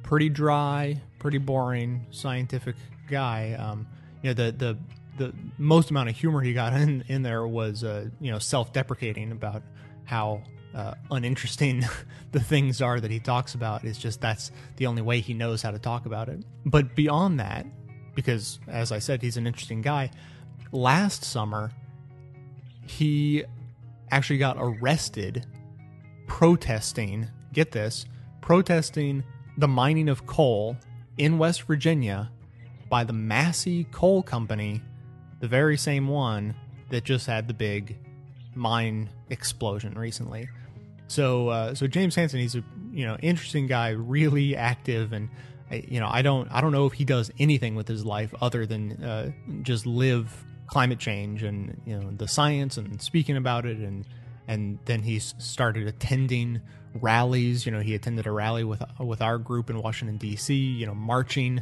pretty 0.03 0.29
dry 0.29 1.01
pretty 1.19 1.37
boring 1.37 2.05
scientific 2.11 2.75
guy. 3.09 3.53
Um 3.53 3.87
you 4.21 4.29
know 4.29 4.33
the 4.33 4.51
the 4.51 4.77
the 5.17 5.33
most 5.57 5.91
amount 5.91 6.09
of 6.09 6.17
humor 6.17 6.41
he 6.41 6.53
got 6.53 6.73
in 6.81 7.03
in 7.07 7.21
there 7.21 7.45
was 7.47 7.83
uh 7.83 8.09
you 8.19 8.31
know 8.31 8.39
self-deprecating 8.39 9.31
about 9.31 9.63
how 10.05 10.43
uh, 10.75 10.93
uninteresting 11.11 11.83
the 12.31 12.39
things 12.39 12.81
are 12.81 12.99
that 12.99 13.11
he 13.11 13.19
talks 13.19 13.53
about. 13.53 13.83
It's 13.83 13.99
just 13.99 14.21
that's 14.21 14.51
the 14.77 14.87
only 14.87 15.01
way 15.01 15.19
he 15.19 15.33
knows 15.33 15.61
how 15.61 15.71
to 15.71 15.79
talk 15.79 16.05
about 16.05 16.29
it. 16.29 16.43
But 16.65 16.95
beyond 16.95 17.39
that 17.39 17.65
because 18.15 18.59
as 18.67 18.91
i 18.91 18.99
said 18.99 19.21
he's 19.21 19.37
an 19.37 19.47
interesting 19.47 19.81
guy 19.81 20.09
last 20.71 21.23
summer 21.23 21.71
he 22.85 23.43
actually 24.11 24.37
got 24.37 24.57
arrested 24.59 25.45
protesting 26.27 27.27
get 27.53 27.71
this 27.71 28.05
protesting 28.41 29.23
the 29.57 29.67
mining 29.67 30.09
of 30.09 30.25
coal 30.25 30.77
in 31.17 31.37
west 31.37 31.63
virginia 31.63 32.31
by 32.89 33.03
the 33.03 33.13
massey 33.13 33.85
coal 33.91 34.21
company 34.21 34.81
the 35.39 35.47
very 35.47 35.77
same 35.77 36.07
one 36.07 36.55
that 36.89 37.03
just 37.03 37.25
had 37.25 37.47
the 37.47 37.53
big 37.53 37.97
mine 38.55 39.09
explosion 39.29 39.93
recently 39.95 40.47
so 41.13 41.49
uh, 41.49 41.75
so 41.75 41.85
James 41.85 42.15
Hansen, 42.15 42.39
he's 42.39 42.55
a 42.55 42.63
you 42.91 43.05
know 43.05 43.17
interesting 43.21 43.67
guy, 43.67 43.89
really 43.89 44.55
active, 44.55 45.13
and 45.13 45.29
you 45.71 45.99
know 45.99 46.09
I 46.09 46.23
don't 46.23 46.51
I 46.51 46.59
don't 46.59 46.71
know 46.71 46.87
if 46.87 46.93
he 46.93 47.05
does 47.05 47.31
anything 47.39 47.75
with 47.75 47.87
his 47.87 48.03
life 48.03 48.33
other 48.41 48.65
than 48.65 49.03
uh, 49.03 49.31
just 49.61 49.85
live 49.85 50.43
climate 50.65 50.99
change 50.99 51.43
and 51.43 51.79
you 51.85 51.99
know 51.99 52.09
the 52.11 52.27
science 52.27 52.77
and 52.77 52.99
speaking 52.99 53.37
about 53.37 53.65
it, 53.65 53.77
and 53.77 54.05
and 54.47 54.79
then 54.85 55.03
he 55.03 55.19
started 55.19 55.87
attending 55.87 56.61
rallies. 56.95 57.65
You 57.67 57.71
know 57.71 57.79
he 57.79 57.93
attended 57.93 58.25
a 58.25 58.31
rally 58.31 58.63
with 58.63 58.83
with 58.99 59.21
our 59.21 59.37
group 59.37 59.69
in 59.69 59.81
Washington 59.81 60.17
D.C. 60.17 60.55
You 60.55 60.87
know 60.87 60.95
marching. 60.95 61.61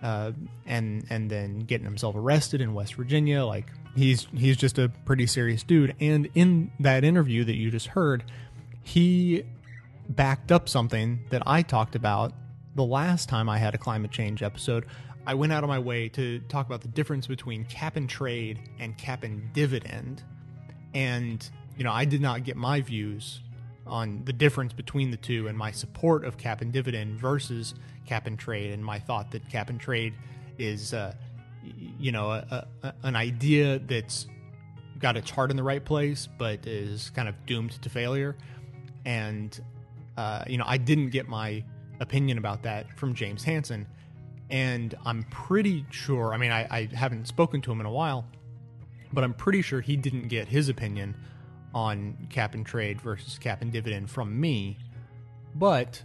Uh, 0.00 0.32
and 0.66 1.06
and 1.10 1.30
then 1.30 1.60
getting 1.60 1.84
himself 1.84 2.16
arrested 2.16 2.60
in 2.60 2.74
West 2.74 2.94
Virginia, 2.94 3.44
like 3.44 3.66
he's 3.94 4.26
he's 4.36 4.56
just 4.56 4.76
a 4.76 4.88
pretty 5.04 5.28
serious 5.28 5.62
dude. 5.62 5.94
And 6.00 6.28
in 6.34 6.72
that 6.80 7.04
interview 7.04 7.44
that 7.44 7.54
you 7.54 7.70
just 7.70 7.86
heard, 7.86 8.24
he 8.82 9.44
backed 10.08 10.52
up 10.52 10.68
something 10.68 11.20
that 11.30 11.42
I 11.46 11.62
talked 11.62 11.94
about 11.94 12.32
the 12.74 12.84
last 12.84 13.28
time 13.28 13.48
I 13.48 13.58
had 13.58 13.74
a 13.74 13.78
climate 13.78 14.10
change 14.10 14.42
episode. 14.42 14.86
I 15.26 15.34
went 15.34 15.52
out 15.52 15.62
of 15.62 15.68
my 15.68 15.78
way 15.78 16.08
to 16.10 16.40
talk 16.48 16.66
about 16.66 16.80
the 16.80 16.88
difference 16.88 17.26
between 17.26 17.64
cap 17.66 17.96
and 17.96 18.08
trade 18.08 18.58
and 18.80 18.96
cap 18.98 19.22
and 19.22 19.52
dividend. 19.52 20.22
And, 20.94 21.48
you 21.76 21.84
know, 21.84 21.92
I 21.92 22.04
did 22.04 22.20
not 22.20 22.44
get 22.44 22.56
my 22.56 22.80
views 22.80 23.40
on 23.86 24.22
the 24.24 24.32
difference 24.32 24.72
between 24.72 25.10
the 25.10 25.16
two 25.16 25.48
and 25.48 25.56
my 25.56 25.70
support 25.70 26.24
of 26.24 26.38
cap 26.38 26.60
and 26.60 26.72
dividend 26.72 27.18
versus 27.18 27.74
cap 28.06 28.26
and 28.26 28.38
trade 28.38 28.72
and 28.72 28.84
my 28.84 28.98
thought 28.98 29.30
that 29.30 29.48
cap 29.48 29.70
and 29.70 29.80
trade 29.80 30.14
is, 30.58 30.92
uh, 30.92 31.14
you 31.98 32.10
know, 32.10 32.32
a, 32.32 32.66
a, 32.82 32.94
an 33.04 33.16
idea 33.16 33.78
that's 33.78 34.26
got 34.98 35.16
its 35.16 35.30
heart 35.30 35.50
in 35.50 35.56
the 35.56 35.62
right 35.62 35.84
place, 35.84 36.28
but 36.38 36.66
is 36.66 37.10
kind 37.10 37.28
of 37.28 37.34
doomed 37.46 37.72
to 37.82 37.88
failure. 37.88 38.36
And 39.04 39.58
uh, 40.16 40.44
you 40.46 40.58
know, 40.58 40.64
I 40.66 40.76
didn't 40.76 41.10
get 41.10 41.28
my 41.28 41.64
opinion 42.00 42.38
about 42.38 42.62
that 42.62 42.98
from 42.98 43.14
James 43.14 43.44
Hansen, 43.44 43.86
and 44.50 44.94
I'm 45.04 45.22
pretty 45.24 45.86
sure. 45.90 46.34
I 46.34 46.36
mean, 46.36 46.52
I, 46.52 46.66
I 46.70 46.88
haven't 46.94 47.26
spoken 47.26 47.60
to 47.62 47.72
him 47.72 47.80
in 47.80 47.86
a 47.86 47.90
while, 47.90 48.26
but 49.12 49.24
I'm 49.24 49.34
pretty 49.34 49.62
sure 49.62 49.80
he 49.80 49.96
didn't 49.96 50.28
get 50.28 50.48
his 50.48 50.68
opinion 50.68 51.16
on 51.74 52.16
cap 52.28 52.54
and 52.54 52.66
trade 52.66 53.00
versus 53.00 53.38
cap 53.38 53.62
and 53.62 53.72
dividend 53.72 54.10
from 54.10 54.38
me. 54.38 54.76
But 55.54 56.02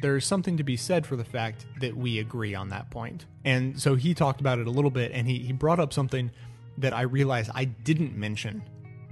there's 0.00 0.24
something 0.24 0.56
to 0.56 0.62
be 0.62 0.76
said 0.76 1.06
for 1.06 1.16
the 1.16 1.24
fact 1.24 1.66
that 1.80 1.96
we 1.96 2.18
agree 2.18 2.54
on 2.54 2.68
that 2.68 2.90
point. 2.90 3.26
And 3.44 3.80
so 3.80 3.94
he 3.94 4.14
talked 4.14 4.40
about 4.40 4.58
it 4.58 4.66
a 4.66 4.70
little 4.70 4.90
bit, 4.90 5.12
and 5.12 5.26
he, 5.26 5.38
he 5.38 5.52
brought 5.52 5.80
up 5.80 5.92
something 5.92 6.30
that 6.78 6.92
I 6.92 7.02
realized 7.02 7.50
I 7.54 7.64
didn't 7.64 8.16
mention 8.16 8.62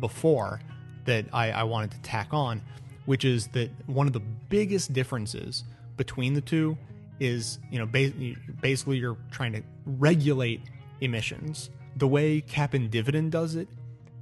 before 0.01 0.61
that 1.05 1.27
I, 1.33 1.51
I 1.51 1.63
wanted 1.65 1.93
to 1.93 2.01
tack 2.01 2.29
on, 2.33 2.63
which 3.07 3.25
is 3.25 3.49
that 3.49 3.71
one 3.87 4.07
of 4.07 4.13
the 4.13 4.21
biggest 4.21 4.93
differences 4.93 5.65
between 5.97 6.35
the 6.35 6.41
two 6.41 6.77
is, 7.19 7.59
you 7.71 7.79
know, 7.79 7.87
basically 7.87 8.99
you're 8.99 9.17
trying 9.31 9.53
to 9.53 9.63
regulate 9.87 10.61
emissions. 11.01 11.71
The 11.97 12.07
way 12.07 12.41
cap 12.43 12.75
and 12.75 12.91
dividend 12.91 13.33
does 13.33 13.57
it 13.57 13.69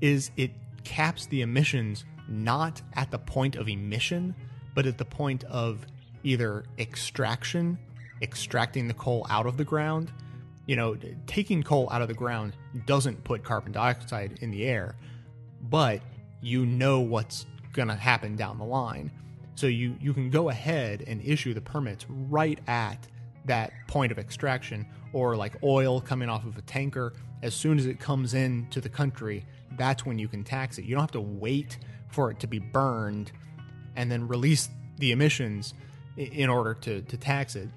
is 0.01 0.31
it 0.37 0.53
caps 0.85 1.27
the 1.27 1.43
emissions 1.43 2.05
not 2.29 2.81
at 2.95 3.11
the 3.11 3.19
point 3.19 3.57
of 3.57 3.69
emission, 3.69 4.35
but 4.75 4.87
at 4.87 4.99
the 4.99 5.05
point 5.05 5.45
of 5.45 5.87
either 6.23 6.65
extraction, 6.79 7.79
extracting 8.23 8.89
the 8.89 8.95
coal 8.95 9.27
out 9.29 9.47
of 9.47 9.57
the 9.57 9.65
ground. 9.65 10.13
You 10.67 10.77
know, 10.77 10.97
taking 11.27 11.63
coal 11.63 11.89
out 11.91 12.01
of 12.01 12.09
the 12.09 12.15
ground 12.15 12.57
doesn't 12.87 13.23
put 13.25 13.43
carbon 13.45 13.73
dioxide 13.73 14.39
in 14.41 14.51
the 14.51 14.65
air, 14.65 14.97
but 15.63 16.01
you 16.41 16.65
know 16.65 17.01
what's 17.01 17.47
going 17.75 17.89
to 17.89 17.95
happen 17.95 18.37
down 18.37 18.57
the 18.59 18.65
line. 18.65 19.11
So 19.57 19.67
you, 19.67 19.97
you 20.01 20.15
can 20.15 20.31
go 20.31 20.49
ahead 20.49 21.05
and 21.07 21.21
issue 21.23 21.53
the 21.53 21.61
permits 21.61 22.07
right 22.09 22.59
at 22.67 23.07
that 23.45 23.73
point 23.87 24.11
of 24.11 24.19
extraction, 24.19 24.87
or 25.13 25.37
like 25.37 25.63
oil 25.63 26.01
coming 26.01 26.31
off 26.31 26.47
of 26.47 26.57
a 26.57 26.63
tanker. 26.63 27.13
As 27.43 27.55
soon 27.55 27.79
as 27.79 27.85
it 27.85 28.01
comes 28.01 28.33
into 28.33 28.81
the 28.81 28.89
country, 28.89 29.45
that's 29.77 30.07
when 30.07 30.19
you 30.19 30.29
can 30.29 30.43
tax 30.45 30.79
it. 30.79 30.87
You 30.87 30.95
don't 30.95 31.03
have 31.03 31.13
to 31.13 31.21
wait 31.21 31.79
for 32.09 32.31
it 32.31 32.41
to 32.41 32.47
be 32.47 32.59
burned 32.59 33.33
and 33.97 34.11
then 34.11 34.27
release 34.27 34.71
the 34.99 35.13
emissions 35.13 35.75
in 36.17 36.49
order 36.49 36.75
to, 36.75 37.03
to 37.03 37.17
tax 37.17 37.55
it. 37.55 37.69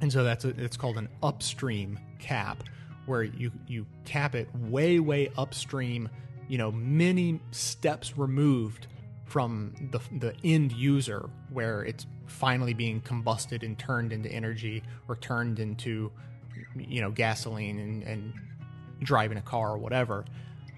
And 0.00 0.10
so 0.10 0.24
that's 0.24 0.44
a, 0.44 0.48
it's 0.50 0.76
called 0.76 0.96
an 0.96 1.08
upstream 1.22 1.98
cap, 2.18 2.64
where 3.06 3.24
you 3.24 3.50
you 3.66 3.84
cap 4.04 4.34
it 4.34 4.48
way 4.54 5.00
way 5.00 5.30
upstream, 5.36 6.08
you 6.48 6.56
know, 6.56 6.70
many 6.72 7.40
steps 7.50 8.16
removed 8.16 8.86
from 9.28 9.74
the 9.90 10.00
the 10.18 10.34
end 10.42 10.72
user, 10.72 11.28
where 11.50 11.84
it's 11.84 12.06
finally 12.26 12.74
being 12.74 13.00
combusted 13.02 13.62
and 13.62 13.78
turned 13.78 14.12
into 14.12 14.30
energy 14.30 14.82
or 15.06 15.16
turned 15.16 15.58
into, 15.58 16.10
you 16.76 17.00
know, 17.00 17.10
gasoline 17.10 17.78
and, 17.78 18.02
and 18.02 18.32
driving 19.00 19.38
a 19.38 19.42
car 19.42 19.72
or 19.72 19.78
whatever. 19.78 20.24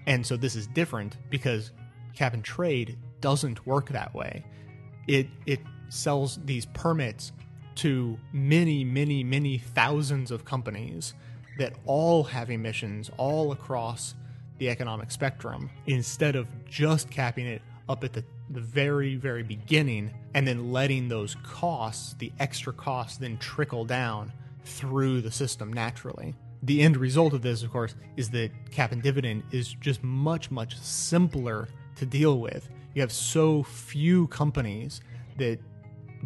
And 0.05 0.25
so 0.25 0.35
this 0.35 0.55
is 0.55 0.67
different 0.67 1.17
because 1.29 1.71
cap 2.15 2.33
and 2.33 2.43
trade 2.43 2.97
doesn't 3.21 3.65
work 3.65 3.89
that 3.89 4.13
way. 4.13 4.43
It 5.07 5.27
it 5.45 5.61
sells 5.89 6.39
these 6.45 6.65
permits 6.67 7.31
to 7.75 8.17
many, 8.33 8.83
many, 8.83 9.23
many 9.23 9.57
thousands 9.57 10.29
of 10.29 10.43
companies 10.43 11.13
that 11.57 11.73
all 11.85 12.23
have 12.23 12.49
emissions 12.49 13.09
all 13.17 13.51
across 13.51 14.15
the 14.57 14.69
economic 14.69 15.09
spectrum 15.09 15.69
instead 15.87 16.35
of 16.35 16.47
just 16.65 17.09
capping 17.09 17.47
it 17.47 17.61
up 17.89 18.03
at 18.03 18.13
the, 18.13 18.23
the 18.53 18.61
very, 18.61 19.15
very 19.15 19.43
beginning 19.43 20.13
and 20.33 20.47
then 20.47 20.71
letting 20.71 21.07
those 21.07 21.35
costs, 21.43 22.15
the 22.19 22.31
extra 22.39 22.73
costs, 22.73 23.17
then 23.17 23.37
trickle 23.37 23.85
down 23.85 24.31
through 24.63 25.21
the 25.21 25.31
system 25.31 25.71
naturally. 25.71 26.35
The 26.63 26.81
end 26.81 26.97
result 26.97 27.33
of 27.33 27.41
this, 27.41 27.63
of 27.63 27.71
course, 27.71 27.95
is 28.17 28.29
that 28.31 28.51
cap 28.71 28.91
and 28.91 29.01
dividend 29.01 29.43
is 29.51 29.73
just 29.73 30.03
much, 30.03 30.51
much 30.51 30.77
simpler 30.77 31.67
to 31.95 32.05
deal 32.05 32.39
with. 32.39 32.69
You 32.93 33.01
have 33.01 33.11
so 33.11 33.63
few 33.63 34.27
companies 34.27 35.01
that 35.37 35.59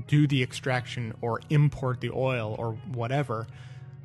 do 0.08 0.28
the 0.28 0.44
extraction 0.44 1.14
or 1.22 1.40
import 1.50 2.02
the 2.02 2.12
oil 2.12 2.56
or 2.60 2.74
whatever. 2.94 3.48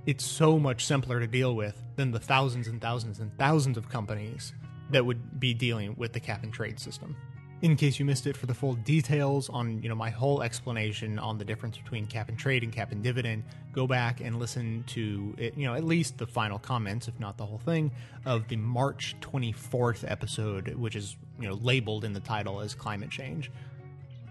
It's 0.06 0.24
so 0.24 0.58
much 0.58 0.84
simpler 0.84 1.18
to 1.20 1.26
deal 1.26 1.56
with 1.56 1.82
than 1.96 2.12
the 2.12 2.20
thousands 2.20 2.68
and 2.68 2.80
thousands 2.80 3.18
and 3.18 3.36
thousands 3.36 3.76
of 3.76 3.88
companies 3.88 4.52
that 4.90 5.04
would 5.04 5.40
be 5.40 5.52
dealing 5.52 5.94
with 5.96 6.12
the 6.12 6.20
cap 6.20 6.42
and 6.42 6.52
trade 6.52 6.78
system. 6.78 7.16
In 7.62 7.76
case 7.76 7.98
you 7.98 8.06
missed 8.06 8.26
it, 8.26 8.38
for 8.38 8.46
the 8.46 8.54
full 8.54 8.72
details 8.72 9.50
on 9.50 9.82
you 9.82 9.90
know 9.90 9.94
my 9.94 10.08
whole 10.08 10.42
explanation 10.42 11.18
on 11.18 11.36
the 11.36 11.44
difference 11.44 11.76
between 11.76 12.06
cap 12.06 12.30
and 12.30 12.38
trade 12.38 12.62
and 12.62 12.72
cap 12.72 12.90
and 12.90 13.02
dividend, 13.02 13.44
go 13.74 13.86
back 13.86 14.22
and 14.22 14.38
listen 14.38 14.82
to 14.88 15.34
it, 15.36 15.54
you 15.58 15.66
know 15.66 15.74
at 15.74 15.84
least 15.84 16.16
the 16.16 16.26
final 16.26 16.58
comments, 16.58 17.06
if 17.06 17.20
not 17.20 17.36
the 17.36 17.44
whole 17.44 17.58
thing, 17.58 17.90
of 18.24 18.48
the 18.48 18.56
March 18.56 19.14
24th 19.20 20.10
episode, 20.10 20.74
which 20.74 20.96
is 20.96 21.18
you 21.38 21.48
know 21.48 21.54
labeled 21.56 22.04
in 22.04 22.14
the 22.14 22.20
title 22.20 22.60
as 22.60 22.74
climate 22.74 23.10
change. 23.10 23.50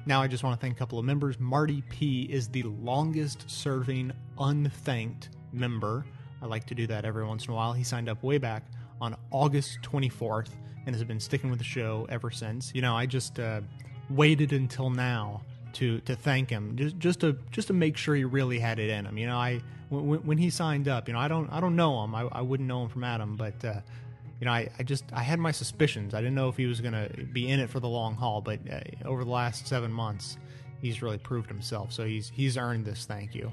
Now 0.08 0.24
I 0.24 0.28
just 0.28 0.44
want 0.44 0.60
to 0.60 0.66
thank 0.66 0.76
a 0.76 0.80
couple 0.80 0.98
of 0.98 1.06
members. 1.06 1.40
Marty 1.40 1.84
P 1.88 2.24
is 2.24 2.48
the 2.48 2.64
longest 2.64 3.48
serving 3.48 4.12
unthanked 4.40 5.30
member. 5.54 6.04
I 6.42 6.48
like 6.48 6.66
to 6.66 6.74
do 6.74 6.88
that 6.88 7.06
every 7.06 7.26
once 7.26 7.46
in 7.46 7.52
a 7.52 7.56
while. 7.56 7.74
He 7.74 7.84
signed 7.84 8.10
up 8.10 8.24
way 8.24 8.40
back 8.40 8.64
on 9.00 9.16
August 9.30 9.78
24th 9.84 10.50
and 10.90 10.96
has 10.96 11.04
been 11.04 11.20
sticking 11.20 11.52
with 11.52 11.60
the 11.60 11.66
show 11.66 12.08
ever 12.10 12.32
since. 12.32 12.72
You 12.74 12.82
know, 12.82 12.96
I 12.96 13.06
just 13.06 13.40
uh, 13.40 13.62
waited 14.10 14.54
until 14.54 14.90
now 14.90 15.42
to 15.74 16.00
to 16.02 16.16
thank 16.16 16.50
him, 16.50 16.76
just 16.76 16.98
just 16.98 17.20
to 17.20 17.38
just 17.52 17.68
to 17.68 17.74
make 17.74 17.96
sure 17.96 18.16
he 18.16 18.24
really 18.24 18.58
had 18.58 18.80
it 18.80 18.90
in 18.90 19.06
him. 19.06 19.18
You 19.18 19.28
know, 19.28 19.38
I 19.38 19.62
when, 19.90 20.26
when 20.26 20.38
he 20.40 20.50
signed 20.50 20.88
up, 20.88 21.08
you 21.08 21.14
know, 21.14 21.20
I 21.20 21.28
don't 21.28 21.48
I 21.52 21.60
don't 21.60 21.76
know 21.76 22.04
him. 22.04 22.16
I, 22.16 22.22
I 22.32 22.42
wouldn't 22.42 22.68
know 22.68 22.82
him 22.84 22.90
from 22.90 23.04
Adam, 23.04 23.36
but 23.36 23.64
uh, 23.64 23.82
you 24.40 24.46
know, 24.46 24.52
I, 24.52 24.70
I 24.80 24.84
just 24.84 25.06
I 25.14 25.22
had 25.22 25.38
my 25.38 25.52
suspicions. 25.52 26.16
I 26.16 26.22
didn't 26.22 26.36
know 26.36 26.50
if 26.50 26.58
he 26.58 26.66
was 26.66 26.82
going 26.82 26.94
to 26.94 27.24
be 27.32 27.50
in 27.50 27.60
it 27.60 27.70
for 27.70 27.80
the 27.80 27.88
long 27.88 28.16
haul, 28.16 28.42
but 28.42 28.60
uh, 28.72 28.80
over 29.06 29.24
the 29.24 29.30
last 29.30 29.68
seven 29.68 29.94
months, 29.94 30.38
he's 30.82 31.04
really 31.04 31.20
proved 31.20 31.50
himself. 31.50 31.94
So 31.94 32.04
he's 32.04 32.30
he's 32.34 32.58
earned 32.58 32.86
this 32.86 33.06
thank 33.06 33.36
you. 33.36 33.52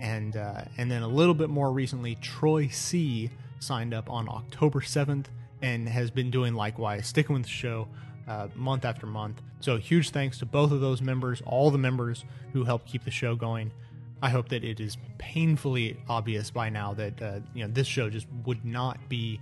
And 0.00 0.36
uh, 0.36 0.62
and 0.76 0.90
then 0.90 1.02
a 1.02 1.08
little 1.08 1.34
bit 1.34 1.50
more 1.50 1.70
recently, 1.70 2.16
Troy 2.16 2.66
C 2.66 3.30
signed 3.60 3.94
up 3.94 4.10
on 4.10 4.28
October 4.28 4.80
seventh 4.80 5.30
and 5.64 5.88
has 5.88 6.10
been 6.10 6.30
doing 6.30 6.52
likewise, 6.52 7.06
sticking 7.06 7.32
with 7.32 7.44
the 7.44 7.48
show 7.48 7.88
uh, 8.28 8.48
month 8.54 8.84
after 8.84 9.06
month. 9.06 9.40
So 9.60 9.78
huge 9.78 10.10
thanks 10.10 10.38
to 10.40 10.46
both 10.46 10.70
of 10.72 10.82
those 10.82 11.00
members, 11.00 11.42
all 11.46 11.70
the 11.70 11.78
members 11.78 12.26
who 12.52 12.64
help 12.64 12.84
keep 12.84 13.02
the 13.02 13.10
show 13.10 13.34
going. 13.34 13.72
I 14.20 14.28
hope 14.28 14.50
that 14.50 14.62
it 14.62 14.78
is 14.78 14.98
painfully 15.16 15.98
obvious 16.06 16.50
by 16.50 16.68
now 16.68 16.92
that 16.94 17.20
uh, 17.20 17.40
you 17.54 17.64
know 17.64 17.72
this 17.72 17.86
show 17.86 18.10
just 18.10 18.26
would 18.44 18.62
not 18.62 18.98
be 19.08 19.40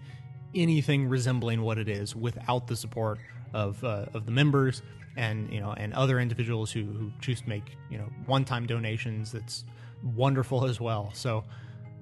anything 0.55 1.09
resembling 1.09 1.63
what 1.63 1.77
it 1.77 1.89
is 1.89 2.15
without 2.15 2.69
the 2.69 2.77
support 2.77 3.19
of 3.53 3.83
uh, 3.83 4.07
of 4.15 4.25
the 4.25 4.33
members 4.33 4.83
and 5.17 5.53
you 5.53 5.61
know 5.61 5.73
and 5.73 5.93
other 5.93 6.21
individuals 6.21 6.71
who, 6.71 6.85
who 6.85 7.11
choose 7.21 7.41
to 7.41 7.49
make 7.49 7.77
you 7.91 7.99
know 7.99 8.09
one 8.27 8.45
time 8.45 8.65
donations. 8.67 9.33
That's 9.33 9.65
wonderful 10.15 10.67
as 10.67 10.81
well. 10.81 11.11
So 11.15 11.43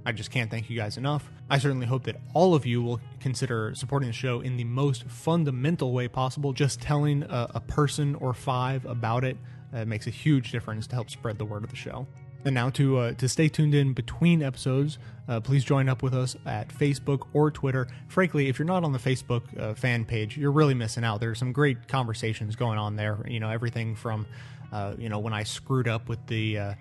I 0.04 0.12
just 0.12 0.30
can't 0.30 0.50
thank 0.50 0.70
you 0.70 0.76
guys 0.76 0.96
enough. 0.96 1.30
I 1.50 1.58
certainly 1.58 1.86
hope 1.86 2.04
that 2.04 2.16
all 2.32 2.54
of 2.54 2.64
you 2.64 2.82
will 2.82 3.00
consider 3.20 3.74
supporting 3.74 4.08
the 4.08 4.14
show 4.14 4.40
in 4.40 4.56
the 4.56 4.64
most 4.64 5.04
fundamental 5.04 5.92
way 5.92 6.08
possible. 6.08 6.52
Just 6.52 6.80
telling 6.80 7.22
a, 7.24 7.50
a 7.56 7.60
person 7.60 8.14
or 8.16 8.32
five 8.32 8.84
about 8.86 9.24
it 9.24 9.36
uh, 9.72 9.84
makes 9.84 10.06
a 10.06 10.10
huge 10.10 10.52
difference 10.52 10.86
to 10.88 10.94
help 10.94 11.10
spread 11.10 11.38
the 11.38 11.44
word 11.44 11.64
of 11.64 11.70
the 11.70 11.76
show. 11.76 12.06
And 12.44 12.54
now 12.54 12.70
to 12.70 12.98
uh, 12.98 13.12
to 13.12 13.28
stay 13.28 13.48
tuned 13.48 13.74
in 13.74 13.92
between 13.92 14.42
episodes, 14.42 14.98
uh, 15.28 15.40
please 15.40 15.62
join 15.62 15.90
up 15.90 16.02
with 16.02 16.14
us 16.14 16.36
at 16.46 16.68
Facebook 16.68 17.26
or 17.34 17.50
Twitter. 17.50 17.86
Frankly, 18.08 18.48
if 18.48 18.58
you're 18.58 18.66
not 18.66 18.82
on 18.82 18.92
the 18.92 18.98
Facebook 18.98 19.42
uh, 19.60 19.74
fan 19.74 20.06
page, 20.06 20.38
you're 20.38 20.50
really 20.50 20.72
missing 20.72 21.04
out. 21.04 21.20
There's 21.20 21.38
some 21.38 21.52
great 21.52 21.86
conversations 21.86 22.56
going 22.56 22.78
on 22.78 22.96
there. 22.96 23.18
You 23.28 23.40
know, 23.40 23.50
everything 23.50 23.94
from 23.94 24.26
uh, 24.72 24.94
you 24.98 25.10
know 25.10 25.18
when 25.18 25.34
I 25.34 25.42
screwed 25.42 25.86
up 25.86 26.08
with 26.08 26.26
the 26.28 26.58
uh, 26.58 26.74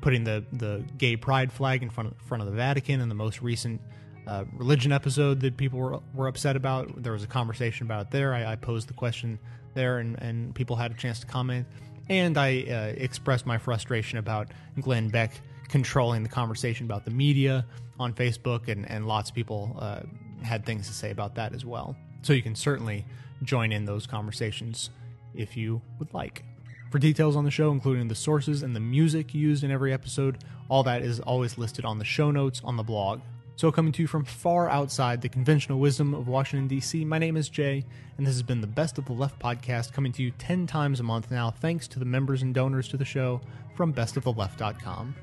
putting 0.00 0.24
the 0.24 0.44
the 0.52 0.84
gay 0.96 1.16
pride 1.16 1.52
flag 1.52 1.82
in 1.82 1.90
front 1.90 2.10
of, 2.10 2.16
front 2.26 2.42
of 2.42 2.48
the 2.48 2.54
Vatican 2.54 3.00
in 3.00 3.08
the 3.08 3.14
most 3.14 3.42
recent 3.42 3.80
uh, 4.26 4.44
religion 4.52 4.92
episode 4.92 5.40
that 5.40 5.56
people 5.56 5.78
were, 5.78 6.00
were 6.14 6.28
upset 6.28 6.56
about. 6.56 7.02
There 7.02 7.12
was 7.12 7.24
a 7.24 7.26
conversation 7.26 7.86
about 7.86 8.06
it 8.06 8.10
there. 8.10 8.34
I, 8.34 8.52
I 8.52 8.56
posed 8.56 8.88
the 8.88 8.94
question 8.94 9.38
there, 9.74 9.98
and, 9.98 10.20
and 10.20 10.54
people 10.54 10.76
had 10.76 10.90
a 10.90 10.94
chance 10.94 11.20
to 11.20 11.26
comment. 11.26 11.66
And 12.08 12.38
I 12.38 12.62
uh, 12.62 12.94
expressed 12.96 13.46
my 13.46 13.58
frustration 13.58 14.18
about 14.18 14.48
Glenn 14.80 15.08
Beck 15.08 15.32
controlling 15.68 16.22
the 16.22 16.28
conversation 16.28 16.86
about 16.86 17.04
the 17.04 17.10
media 17.10 17.66
on 17.98 18.12
Facebook, 18.12 18.68
and, 18.68 18.88
and 18.90 19.06
lots 19.06 19.30
of 19.30 19.34
people 19.34 19.76
uh, 19.78 20.00
had 20.42 20.64
things 20.64 20.86
to 20.88 20.94
say 20.94 21.10
about 21.10 21.34
that 21.34 21.52
as 21.54 21.64
well. 21.64 21.96
So 22.22 22.32
you 22.32 22.42
can 22.42 22.54
certainly 22.54 23.04
join 23.42 23.72
in 23.72 23.84
those 23.84 24.06
conversations 24.06 24.90
if 25.34 25.56
you 25.56 25.80
would 25.98 26.12
like. 26.12 26.44
For 26.90 26.98
details 26.98 27.36
on 27.36 27.44
the 27.44 27.50
show, 27.50 27.70
including 27.70 28.08
the 28.08 28.14
sources 28.14 28.62
and 28.62 28.74
the 28.74 28.80
music 28.80 29.34
used 29.34 29.62
in 29.62 29.70
every 29.70 29.92
episode, 29.92 30.38
all 30.70 30.82
that 30.84 31.02
is 31.02 31.20
always 31.20 31.58
listed 31.58 31.84
on 31.84 31.98
the 31.98 32.04
show 32.04 32.30
notes 32.30 32.62
on 32.64 32.76
the 32.76 32.82
blog. 32.82 33.20
So, 33.56 33.70
coming 33.72 33.92
to 33.92 34.02
you 34.02 34.08
from 34.08 34.24
far 34.24 34.70
outside 34.70 35.20
the 35.20 35.28
conventional 35.28 35.80
wisdom 35.80 36.14
of 36.14 36.28
Washington, 36.28 36.68
D.C., 36.68 37.04
my 37.04 37.18
name 37.18 37.36
is 37.36 37.48
Jay, 37.48 37.84
and 38.16 38.26
this 38.26 38.34
has 38.34 38.42
been 38.42 38.60
the 38.60 38.68
Best 38.68 38.98
of 38.98 39.04
the 39.04 39.12
Left 39.12 39.38
podcast, 39.38 39.92
coming 39.92 40.12
to 40.12 40.22
you 40.22 40.30
10 40.30 40.66
times 40.66 41.00
a 41.00 41.02
month 41.02 41.30
now, 41.30 41.50
thanks 41.50 41.88
to 41.88 41.98
the 41.98 42.04
members 42.04 42.42
and 42.42 42.54
donors 42.54 42.88
to 42.88 42.96
the 42.96 43.04
show 43.04 43.40
from 43.74 43.92
bestoftheleft.com. 43.92 45.14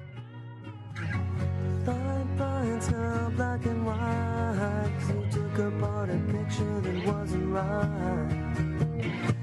Picture 6.45 6.81
that 6.81 7.05
wasn't 7.07 7.47
right 7.47 9.34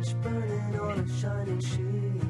torch 0.00 0.22
burning 0.22 0.80
on 0.80 0.98
a 1.00 1.20
shining 1.20 1.60
sheet. 1.60 2.20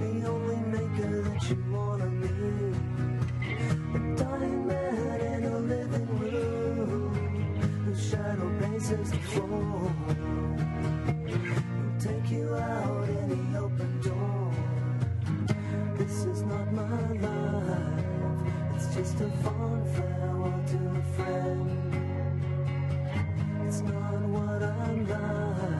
The 0.00 0.28
only 0.28 0.56
maker 0.56 1.22
that 1.22 1.50
you 1.50 1.64
wanna 1.70 2.06
meet. 2.06 2.76
A 3.94 4.16
dying 4.16 4.66
man 4.66 5.20
in 5.20 5.44
a 5.44 5.58
living 5.58 6.18
room, 6.18 7.14
whose 7.84 8.10
shadow 8.10 8.48
bases 8.60 9.10
the 9.10 9.18
floor. 9.18 9.92
We'll 11.26 12.00
take 12.00 12.30
you 12.30 12.54
out 12.54 13.08
in 13.08 13.52
the 13.52 13.58
open 13.58 14.00
door. 14.00 14.52
This 15.96 16.24
is 16.24 16.42
not 16.42 16.72
my 16.72 17.12
life. 17.26 18.04
It's 18.74 18.94
just 18.94 19.20
a 19.20 19.30
fond 19.42 19.86
farewell 19.94 20.64
to 20.70 20.78
a 20.98 21.02
friend. 21.16 21.94
It's 23.66 23.80
not 23.80 24.20
what 24.22 24.62
I'm 24.62 25.08
like. 25.08 25.77